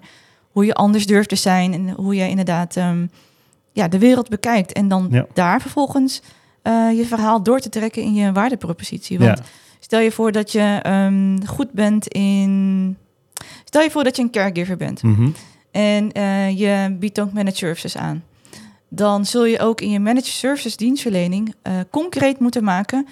hoe 0.50 0.64
je 0.64 0.74
anders 0.74 1.06
durft 1.06 1.28
te 1.28 1.36
zijn 1.36 1.72
en 1.72 1.90
hoe 1.90 2.14
je 2.14 2.28
inderdaad 2.28 2.76
ehm, 2.76 3.06
ja, 3.72 3.88
de 3.88 3.98
wereld 3.98 4.28
bekijkt. 4.28 4.72
En 4.72 4.88
dan 4.88 5.08
Ja. 5.10 5.26
daar 5.32 5.60
vervolgens 5.60 6.22
eh, 6.62 6.88
je 6.96 7.04
verhaal 7.06 7.42
door 7.42 7.60
te 7.60 7.68
trekken 7.68 8.02
in 8.02 8.14
je 8.14 8.32
waardepropositie. 8.32 9.18
Want 9.18 9.38
Ja. 9.38 9.44
stel 9.80 10.00
je 10.00 10.12
voor 10.12 10.32
dat 10.32 10.52
je 10.52 10.78
ehm, 10.82 11.38
goed 11.46 11.70
bent 11.72 12.08
in. 12.08 12.96
Stel 13.64 13.82
je 13.82 13.90
voor 13.90 14.04
dat 14.04 14.16
je 14.16 14.22
een 14.22 14.30
caregiver 14.30 14.76
bent 14.76 15.02
Mhm. 15.02 15.28
en 15.70 16.12
eh, 16.12 16.58
je 16.58 16.96
biedt 16.98 17.20
ook 17.20 17.32
managed 17.32 17.56
services 17.56 17.96
aan. 17.96 18.22
Dan 18.88 19.24
zul 19.24 19.44
je 19.44 19.60
ook 19.60 19.80
in 19.80 19.90
je 19.90 20.00
managed 20.00 20.26
services 20.26 20.76
dienstverlening 20.76 21.54
eh, 21.62 21.72
concreet 21.90 22.38
moeten 22.40 22.64
maken 22.64 23.06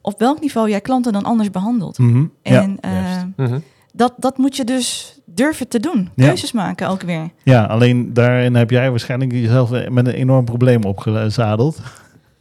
op 0.00 0.18
welk 0.18 0.40
niveau 0.40 0.70
jij 0.70 0.80
klanten 0.80 1.12
dan 1.12 1.24
anders 1.24 1.50
behandelt. 1.50 1.98
Mhm. 1.98 2.24
En 2.42 2.76
eh, 2.80 2.92
juist. 2.92 3.26
Mhm. 3.36 3.58
dat, 3.92 4.14
dat 4.16 4.38
moet 4.38 4.56
je 4.56 4.64
dus 4.64 5.18
durven 5.24 5.68
te 5.68 5.80
doen. 5.80 6.10
Ja. 6.14 6.26
Keuzes 6.26 6.52
maken 6.52 6.88
ook 6.88 7.02
weer. 7.02 7.30
ja, 7.42 7.64
alleen 7.64 8.12
daarin 8.12 8.54
heb 8.54 8.70
jij 8.70 8.90
waarschijnlijk 8.90 9.32
jezelf 9.32 9.70
met 9.70 10.06
een 10.06 10.14
enorm 10.14 10.44
probleem 10.44 10.82
opgezadeld. 10.82 11.80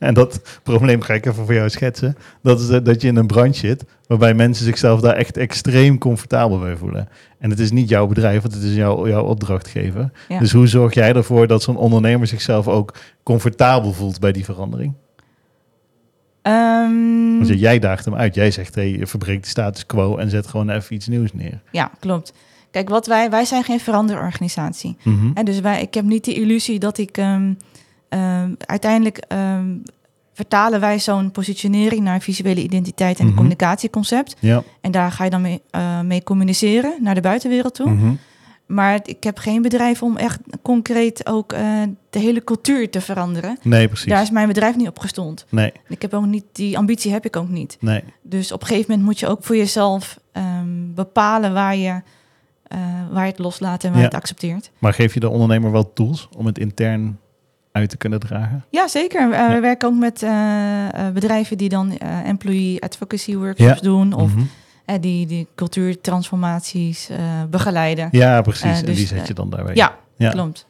En 0.08 0.14
dat 0.14 0.60
probleem 0.64 1.02
ga 1.02 1.14
ik 1.14 1.26
even 1.26 1.46
voor 1.46 1.54
jou 1.54 1.70
schetsen. 1.70 2.18
Dat 2.42 2.60
is 2.60 2.70
eh, 2.70 2.84
dat 2.84 3.02
je 3.02 3.08
in 3.08 3.16
een 3.16 3.28
branche 3.28 3.60
zit 3.60 3.86
waarbij 4.08 4.34
mensen 4.34 4.66
zichzelf 4.66 5.02
daar 5.02 5.16
echt 5.16 5.38
extreem 5.38 5.98
comfortabel 5.98 6.60
bij 6.60 6.76
voelen. 6.76 7.10
En 7.40 7.50
het 7.50 7.60
is 7.60 7.72
niet 7.72 7.90
jouw 7.90 8.08
bedrijf, 8.08 8.42
want 8.42 8.54
het 8.54 8.64
is 8.64 8.76
jouw, 8.76 9.08
jouw 9.08 9.24
opdrachtgever. 9.24 10.12
Ja. 10.28 10.40
Dus 10.40 10.52
hoe 10.52 10.68
zorg 10.68 10.94
jij 10.94 11.14
ervoor 11.14 11.48
dat 11.48 11.64
zo'n 11.64 11.78
ondernemer 11.78 12.28
zichzelf 12.28 12.68
ook 12.68 12.94
comfortabel 13.24 13.94
voelt 13.94 14.20
bij 14.20 14.32
die 14.32 14.46
verandering? 14.46 14.94
Ehm, 16.42 17.44
jij 17.44 17.80
daagt 17.80 18.06
hem 18.06 18.16
uit. 18.16 18.36
Jij 18.36 18.52
zegt, 18.52 18.76
hey, 18.76 19.00
verbreek 19.02 19.44
de 19.44 19.50
status 19.50 19.86
quo 19.86 20.18
en 20.18 20.30
zet 20.30 20.48
gewoon 20.48 20.70
even 20.70 20.96
iets 20.96 21.08
nieuws 21.08 21.34
neer. 21.34 21.62
ja, 21.72 21.92
klopt. 22.00 22.34
Kijk, 22.72 22.90
wat 22.90 23.08
wij, 23.08 23.30
wij 23.30 23.46
zijn 23.46 23.64
geen 23.64 23.80
veranderorganisatie. 23.80 24.98
Mhm. 25.04 25.32
En 25.34 25.46
dus 25.46 25.60
wij, 25.60 25.82
ik 25.82 25.94
heb 25.94 26.06
niet 26.06 26.26
de 26.26 26.34
illusie 26.34 26.80
dat 26.80 26.98
ik 26.98 27.18
ehm, 27.18 27.54
ehm, 28.14 28.54
uiteindelijk 28.66 29.18
ehm, 29.18 29.76
vertalen 30.34 30.80
wij 30.80 31.00
zo'n 31.00 31.32
positionering 31.32 32.02
naar 32.04 32.22
visuele 32.22 32.62
identiteit 32.64 33.20
en 33.20 33.26
Mhm. 33.26 33.36
communicatieconcept. 33.36 34.36
Ja. 34.40 34.64
En 34.82 34.92
daar 34.92 35.12
ga 35.12 35.24
je 35.24 35.30
dan 35.30 35.42
mee, 35.42 35.62
eh, 35.70 36.02
mee 36.02 36.24
communiceren 36.24 36.94
naar 37.02 37.16
de 37.16 37.22
buitenwereld 37.22 37.74
toe. 37.76 37.90
Mhm. 37.90 38.14
Maar 38.66 39.00
ik 39.04 39.24
heb 39.24 39.38
geen 39.38 39.62
bedrijf 39.62 40.04
om 40.04 40.18
echt 40.18 40.40
concreet 40.62 41.28
ook 41.28 41.54
eh, 41.54 41.82
de 42.10 42.20
hele 42.20 42.44
cultuur 42.44 42.90
te 42.90 43.02
veranderen. 43.02 43.58
Nee, 43.62 43.88
precies. 43.88 44.08
Daar 44.08 44.22
is 44.22 44.30
mijn 44.32 44.48
bedrijf 44.48 44.76
niet 44.76 44.88
op 44.88 45.00
gestond. 45.00 45.46
Nee, 45.50 45.72
Ik 45.88 46.02
heb 46.02 46.14
ook 46.14 46.26
niet, 46.26 46.46
die 46.52 46.78
ambitie 46.78 47.12
heb 47.12 47.26
ik 47.26 47.36
ook 47.36 47.50
niet. 47.50 47.78
nee. 47.80 48.04
Dus 48.22 48.52
op 48.52 48.62
een 48.62 48.68
gegeven 48.68 48.90
moment 48.92 49.08
moet 49.08 49.20
je 49.20 49.28
ook 49.28 49.44
voor 49.44 49.58
jezelf 49.58 50.20
ehm, 50.32 50.94
bepalen 50.94 51.54
waar 51.54 51.76
je 51.76 52.02
eh, 52.68 52.80
waar 53.12 53.26
je 53.26 53.32
het 53.32 53.40
loslaat 53.40 53.84
en 53.84 53.90
waar 53.90 54.00
je 54.00 54.06
het 54.06 54.14
accepteert. 54.16 54.72
Maar 54.80 54.94
geef 54.94 55.14
je 55.14 55.20
de 55.20 55.30
ondernemer 55.30 55.72
wel 55.72 55.94
tools 55.94 56.30
om 56.38 56.46
het 56.46 56.58
intern 56.58 57.20
uit 57.74 57.90
te 57.90 57.98
kunnen 57.98 58.20
dragen? 58.20 58.66
Ja, 58.70 58.88
zeker. 58.88 59.22
Eh, 59.22 59.30
Ja. 59.38 59.54
We 59.54 59.60
werken 59.60 59.88
ook 59.88 59.96
met 60.00 60.24
eh, 60.24 61.08
eh, 61.08 61.14
bedrijven 61.14 61.58
die 61.58 61.70
dan 61.70 61.98
eh, 61.98 62.28
employee 62.28 62.82
advocacy 62.84 63.36
workshops 63.36 63.74
Ja. 63.80 63.82
doen. 63.82 64.14
Of 64.14 64.36
Mhm. 64.36 65.02
die, 65.02 65.26
die 65.26 65.48
cultuurtransformaties 65.56 67.10
eh, 67.10 67.18
begeleiden. 67.50 68.08
Ja, 68.12 68.42
precies. 68.42 68.80
En 68.80 68.86
dus, 68.86 68.98
die 68.98 69.08
zet 69.08 69.20
eh, 69.22 69.26
je 69.26 69.34
dan 69.34 69.50
daarbij. 69.50 69.76
Ja, 69.76 69.98
Ja. 70.18 70.30
klopt. 70.30 70.68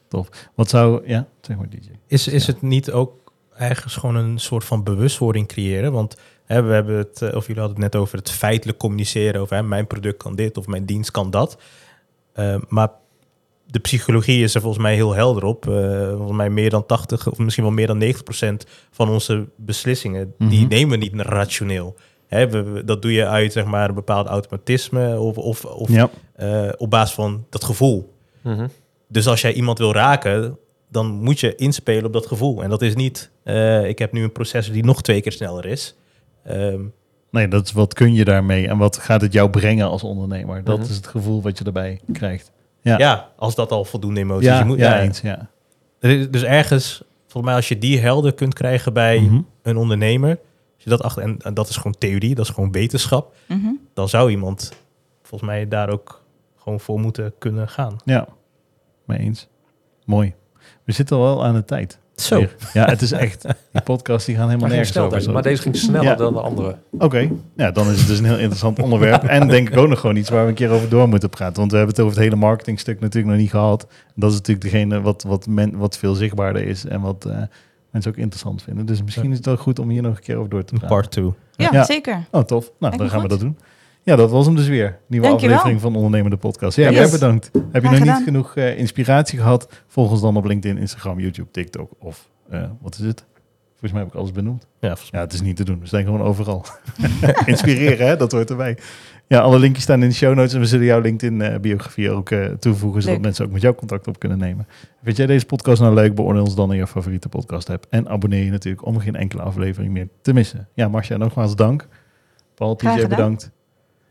Wat 0.56 0.70
zou... 0.70 1.08
Ja, 1.08 1.28
zeg 1.42 1.58
maar 1.58 1.70
DJ. 1.70 1.90
Is, 2.08 2.28
is 2.28 2.46
Ja. 2.46 2.54
het 2.54 2.62
niet 2.62 2.92
ook 2.92 3.32
ergens 3.58 3.96
gewoon 3.96 4.16
een 4.16 4.40
soort 4.40 4.64
van 4.64 4.84
bewustwording 4.84 5.48
creëren? 5.48 5.92
Want 5.92 6.16
hè, 6.46 6.62
we 6.64 6.74
hebben 6.74 6.98
het, 6.98 7.22
of 7.22 7.48
jullie 7.48 7.62
hadden 7.62 7.82
het 7.84 7.94
net 7.94 7.96
over 7.96 8.18
het 8.18 8.32
feitelijk 8.32 8.78
communiceren 8.78 9.42
over 9.42 9.56
hè, 9.56 9.64
mijn 9.64 9.88
product 9.88 10.18
kan 10.24 10.36
dit 10.36 10.58
of 10.58 10.68
mijn 10.68 10.86
dienst 10.86 11.12
kan 11.12 11.32
dat. 11.32 11.58
Eh, 12.34 12.56
maar 12.68 12.90
de 13.66 13.80
psychologie 13.80 14.44
is 14.44 14.56
er 14.56 14.62
volgens 14.62 14.84
mij 14.84 14.96
heel 14.96 15.14
helder 15.14 15.44
op. 15.44 15.68
Eh, 15.68 16.10
volgens 16.10 16.38
mij 16.38 16.50
meer 16.50 16.70
dan 16.70 16.86
80 16.86 17.32
of 17.32 17.38
misschien 17.38 17.64
wel 17.64 17.74
meer 17.74 17.88
dan 17.88 17.98
90 17.98 18.24
procent 18.24 18.66
van 18.92 19.10
onze 19.10 19.48
beslissingen, 19.56 20.34
die 20.38 20.60
Mhm. 20.60 20.68
nemen 20.68 21.00
we 21.00 21.06
niet 21.06 21.14
rationeel. 21.22 21.96
Hè, 22.28 22.50
we, 22.50 22.64
we- 22.64 22.84
dat 22.84 23.02
doe 23.02 23.12
je 23.14 23.28
uit 23.28 23.52
zeg 23.52 23.66
maar, 23.66 23.90
een 23.90 23.96
bepaald 23.96 24.28
automatisme 24.28 25.20
of, 25.20 25.38
of, 25.38 25.66
of 25.66 25.90
Ja. 25.90 26.10
eh, 26.36 26.70
op 26.78 26.90
basis 26.90 27.16
van 27.16 27.46
dat 27.50 27.64
gevoel. 27.64 28.14
Mhm. 28.42 28.68
Dus 29.08 29.28
als 29.28 29.42
jij 29.42 29.54
iemand 29.54 29.78
wil 29.78 29.94
raken, 29.94 30.58
dan 30.90 31.08
moet 31.08 31.40
je 31.40 31.56
inspelen 31.56 32.06
op 32.06 32.14
dat 32.14 32.28
gevoel. 32.28 32.64
En 32.64 32.70
dat 32.70 32.82
is 32.82 32.96
niet, 32.96 33.32
eh, 33.44 33.86
ik 33.88 34.00
heb 34.00 34.12
nu 34.12 34.24
een 34.24 34.32
processor 34.32 34.74
die 34.74 34.84
nog 34.86 35.02
twee 35.02 35.22
keer 35.22 35.32
sneller 35.32 35.66
is. 35.66 35.96
Ehm, 36.44 36.82
Nee, 37.32 37.48
dat 37.48 37.66
is 37.66 37.72
wat 37.72 37.94
kun 37.94 38.14
je 38.14 38.26
daarmee 38.26 38.68
en 38.68 38.78
wat 38.78 38.98
gaat 38.98 39.22
het 39.22 39.34
jou 39.34 39.50
brengen 39.50 39.88
als 39.90 40.04
ondernemer? 40.04 40.64
Dat 40.64 40.80
Mhm. 40.80 40.90
is 40.90 40.96
het 40.96 41.08
gevoel 41.08 41.42
wat 41.42 41.58
je 41.58 41.64
erbij 41.64 42.00
krijgt. 42.12 42.52
Ja. 42.84 42.98
ja. 42.98 43.30
als 43.36 43.56
dat 43.56 43.72
al 43.72 43.86
voldoende 43.86 44.20
emoties 44.20 44.48
Ja, 44.48 44.60
je 44.60 44.66
moet, 44.66 44.78
ja, 44.78 44.96
ja, 44.96 45.02
eens, 45.02 45.22
ja. 45.22 45.50
Er 46.00 46.10
is- 46.10 46.30
Dus 46.30 46.44
ergens, 46.44 47.04
volgens 47.22 47.44
mij, 47.46 47.56
als 47.56 47.68
je 47.68 47.78
die 47.78 48.00
helder 48.00 48.34
kunt 48.34 48.54
krijgen 48.54 48.94
bij 48.94 49.20
Mhm. 49.20 49.42
een 49.62 49.78
ondernemer, 49.78 50.30
als 50.76 50.84
je 50.84 50.90
dat 50.90 51.02
achter, 51.04 51.24
en, 51.24 51.38
en 51.38 51.54
dat 51.54 51.70
is 51.70 51.76
gewoon 51.76 51.96
theorie, 51.98 52.36
dat 52.36 52.46
is 52.46 52.52
gewoon 52.54 52.72
wetenschap, 52.72 53.34
Mhm. 53.48 53.68
dan 53.94 54.10
zou 54.10 54.30
iemand 54.30 54.72
volgens 55.22 55.50
mij 55.50 55.68
daar 55.68 55.90
ook 55.90 56.22
gewoon 56.58 56.80
voor 56.80 57.00
moeten 57.00 57.34
kunnen 57.38 57.68
gaan. 57.70 57.96
Ja, 58.06 58.28
mee 59.06 59.18
eens. 59.20 59.48
Mooi. 60.06 60.34
We 60.84 60.92
zitten 60.92 61.18
al 61.18 61.24
wel 61.24 61.46
aan 61.46 61.54
de 61.54 61.66
tijd. 61.66 62.00
Zo. 62.24 62.38
Weer. 62.38 62.56
Ja, 62.74 62.86
het 62.86 63.02
is 63.02 63.12
echt. 63.12 63.46
Die 63.72 63.82
podcast 63.82 64.26
die 64.26 64.36
gaan 64.36 64.46
helemaal 64.48 64.68
Maar, 64.68 64.78
nergens 64.78 64.98
over. 64.98 65.32
maar 65.32 65.42
deze 65.44 65.62
ging 65.62 65.76
sneller 65.76 66.04
Ja. 66.04 66.16
dan 66.16 66.34
de 66.34 66.40
andere. 66.42 66.76
Oké, 66.98 67.30
ja, 67.56 67.72
dan 67.72 67.90
is 67.92 67.98
het 68.00 68.08
dus 68.08 68.18
een 68.20 68.26
heel 68.26 68.38
interessant 68.38 68.80
onderwerp. 68.84 69.24
En 69.24 69.48
denk 69.48 69.70
ik 69.70 69.78
ook 69.78 69.88
nog 69.88 70.00
gewoon 70.00 70.16
iets 70.16 70.30
waar 70.30 70.44
we 70.44 70.50
een 70.50 70.56
keer 70.56 70.70
over 70.70 70.90
door 70.90 71.10
moeten 71.10 71.30
praten. 71.30 71.56
Want 71.58 71.72
we 71.72 71.78
hebben 71.78 71.96
het 71.96 72.04
over 72.06 72.18
het 72.18 72.26
hele 72.28 72.36
marketingstuk 72.40 73.00
natuurlijk 73.00 73.34
nog 73.34 73.42
niet 73.42 73.50
gehad. 73.52 73.88
Dat 74.16 74.30
is 74.32 74.38
natuurlijk 74.38 74.72
degene 74.72 75.02
wat, 75.02 75.24
wat, 75.28 75.48
men, 75.48 75.78
wat 75.78 75.98
veel 75.98 76.14
zichtbaarder 76.16 76.68
is 76.68 76.86
en 76.86 77.02
wat 77.02 77.26
eh, 77.26 77.38
mensen 77.92 78.12
ook 78.12 78.18
interessant 78.18 78.62
vinden. 78.64 78.86
Dus 78.86 79.04
misschien 79.04 79.32
is 79.32 79.38
het 79.38 79.46
wel 79.46 79.58
goed 79.58 79.80
om 79.80 79.90
hier 79.90 80.02
nog 80.02 80.16
een 80.16 80.24
keer 80.24 80.36
over 80.38 80.50
door 80.50 80.64
te 80.64 80.74
praten. 80.74 80.88
part 80.96 81.12
2. 81.12 81.34
Ja, 81.56 81.70
Ja. 81.72 81.84
zeker. 81.84 82.24
Oh, 82.32 82.42
tof. 82.42 82.72
Nou, 82.80 82.98
dan 82.98 83.10
gaan 83.10 83.22
we 83.22 83.28
dat 83.28 83.40
doen. 83.40 83.58
Ja, 84.04 84.16
dat 84.16 84.32
was 84.32 84.46
hem 84.46 84.56
dus 84.56 84.68
weer. 84.68 85.00
Nieuwe 85.08 85.28
Dankjewel. 85.28 85.56
aflevering 85.58 85.82
van 85.82 85.96
Ondernemende 85.96 86.38
Podcast. 86.38 86.78
Ja, 86.78 86.90
Yes. 86.90 87.00
jij 87.00 87.10
bedankt. 87.10 87.52
Heb 87.72 87.84
je 87.84 87.90
nog 87.90 88.00
niet 88.00 88.22
genoeg 88.24 88.56
eh, 88.56 88.78
inspiratie 88.78 89.40
gehad? 89.40 89.84
Volg 89.88 90.12
ons 90.12 90.22
dan 90.22 90.38
op 90.38 90.46
LinkedIn, 90.46 90.78
Instagram, 90.78 91.20
YouTube, 91.20 91.52
TikTok 91.52 91.92
of 92.00 92.30
eh, 92.50 92.64
wat 92.82 92.94
is 93.00 93.06
het? 93.06 93.26
Volgens 93.70 93.92
mij 93.92 94.02
heb 94.02 94.12
ik 94.12 94.20
alles 94.20 94.32
benoemd. 94.32 94.68
Ja, 94.80 94.88
volgens 94.88 95.12
mij. 95.12 95.20
Ja, 95.20 95.26
het 95.26 95.36
is 95.36 95.42
niet 95.42 95.56
te 95.56 95.64
doen. 95.64 95.80
We 95.80 95.88
zijn 95.88 96.06
gewoon 96.06 96.22
overal. 96.22 96.66
Inspireren, 97.46 98.08
hè? 98.08 98.16
dat 98.18 98.32
hoort 98.32 98.50
erbij. 98.50 98.78
Ja, 99.28 99.40
alle 99.40 99.60
linkjes 99.60 99.84
staan 99.84 100.04
in 100.04 100.10
de 100.10 100.16
show 100.16 100.36
notes 100.36 100.54
en 100.54 100.60
we 100.60 100.66
zullen 100.66 100.86
jouw 100.86 101.00
LinkedIn-biografie 101.02 102.12
ook 102.12 102.30
eh, 102.30 102.46
toevoegen, 102.46 103.02
zodat 103.02 103.16
Leuk. 103.16 103.26
mensen 103.26 103.46
ook 103.46 103.52
met 103.52 103.62
jou 103.62 103.76
contact 103.76 104.08
op 104.08 104.20
kunnen 104.20 104.38
nemen. 104.38 104.68
Vind 105.04 105.18
jij 105.18 105.26
deze 105.26 105.46
podcast 105.46 105.82
nou 105.82 105.94
leuk? 105.94 106.16
Beoordeel 106.16 106.44
ons 106.44 106.56
dan 106.56 106.72
in 106.72 106.78
je 106.78 106.88
favoriete 106.88 107.30
podcast 107.30 107.70
app 107.70 107.86
en 107.90 108.10
abonneer 108.10 108.44
je 108.44 108.52
natuurlijk 108.52 108.86
om 108.86 109.00
geen 109.00 109.16
enkele 109.16 109.42
aflevering 109.42 109.94
meer 109.94 110.08
te 110.22 110.34
missen. 110.34 110.68
Ja, 110.74 110.88
Marcia, 110.88 111.18
nogmaals 111.18 111.56
dank. 111.56 111.88
Paul, 112.56 112.76
TJ, 112.76 113.08
bedankt. 113.08 113.52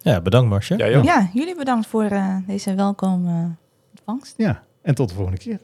Ja, 0.03 0.21
bedankt 0.21 0.51
Marcia. 0.51 0.77
Ja, 0.77 0.89
joh. 0.89 1.05
Ja, 1.05 1.31
jullie 1.33 1.57
bedankt 1.57 1.87
voor 1.87 2.05
eh, 2.05 2.37
deze 2.47 2.75
welkom 2.75 3.27
eh, 3.27 3.45
ontvangst. 3.91 4.35
Ja, 4.37 4.63
en 4.83 4.95
tot 4.95 5.09
de 5.09 5.15
volgende 5.15 5.39
keer. 5.39 5.61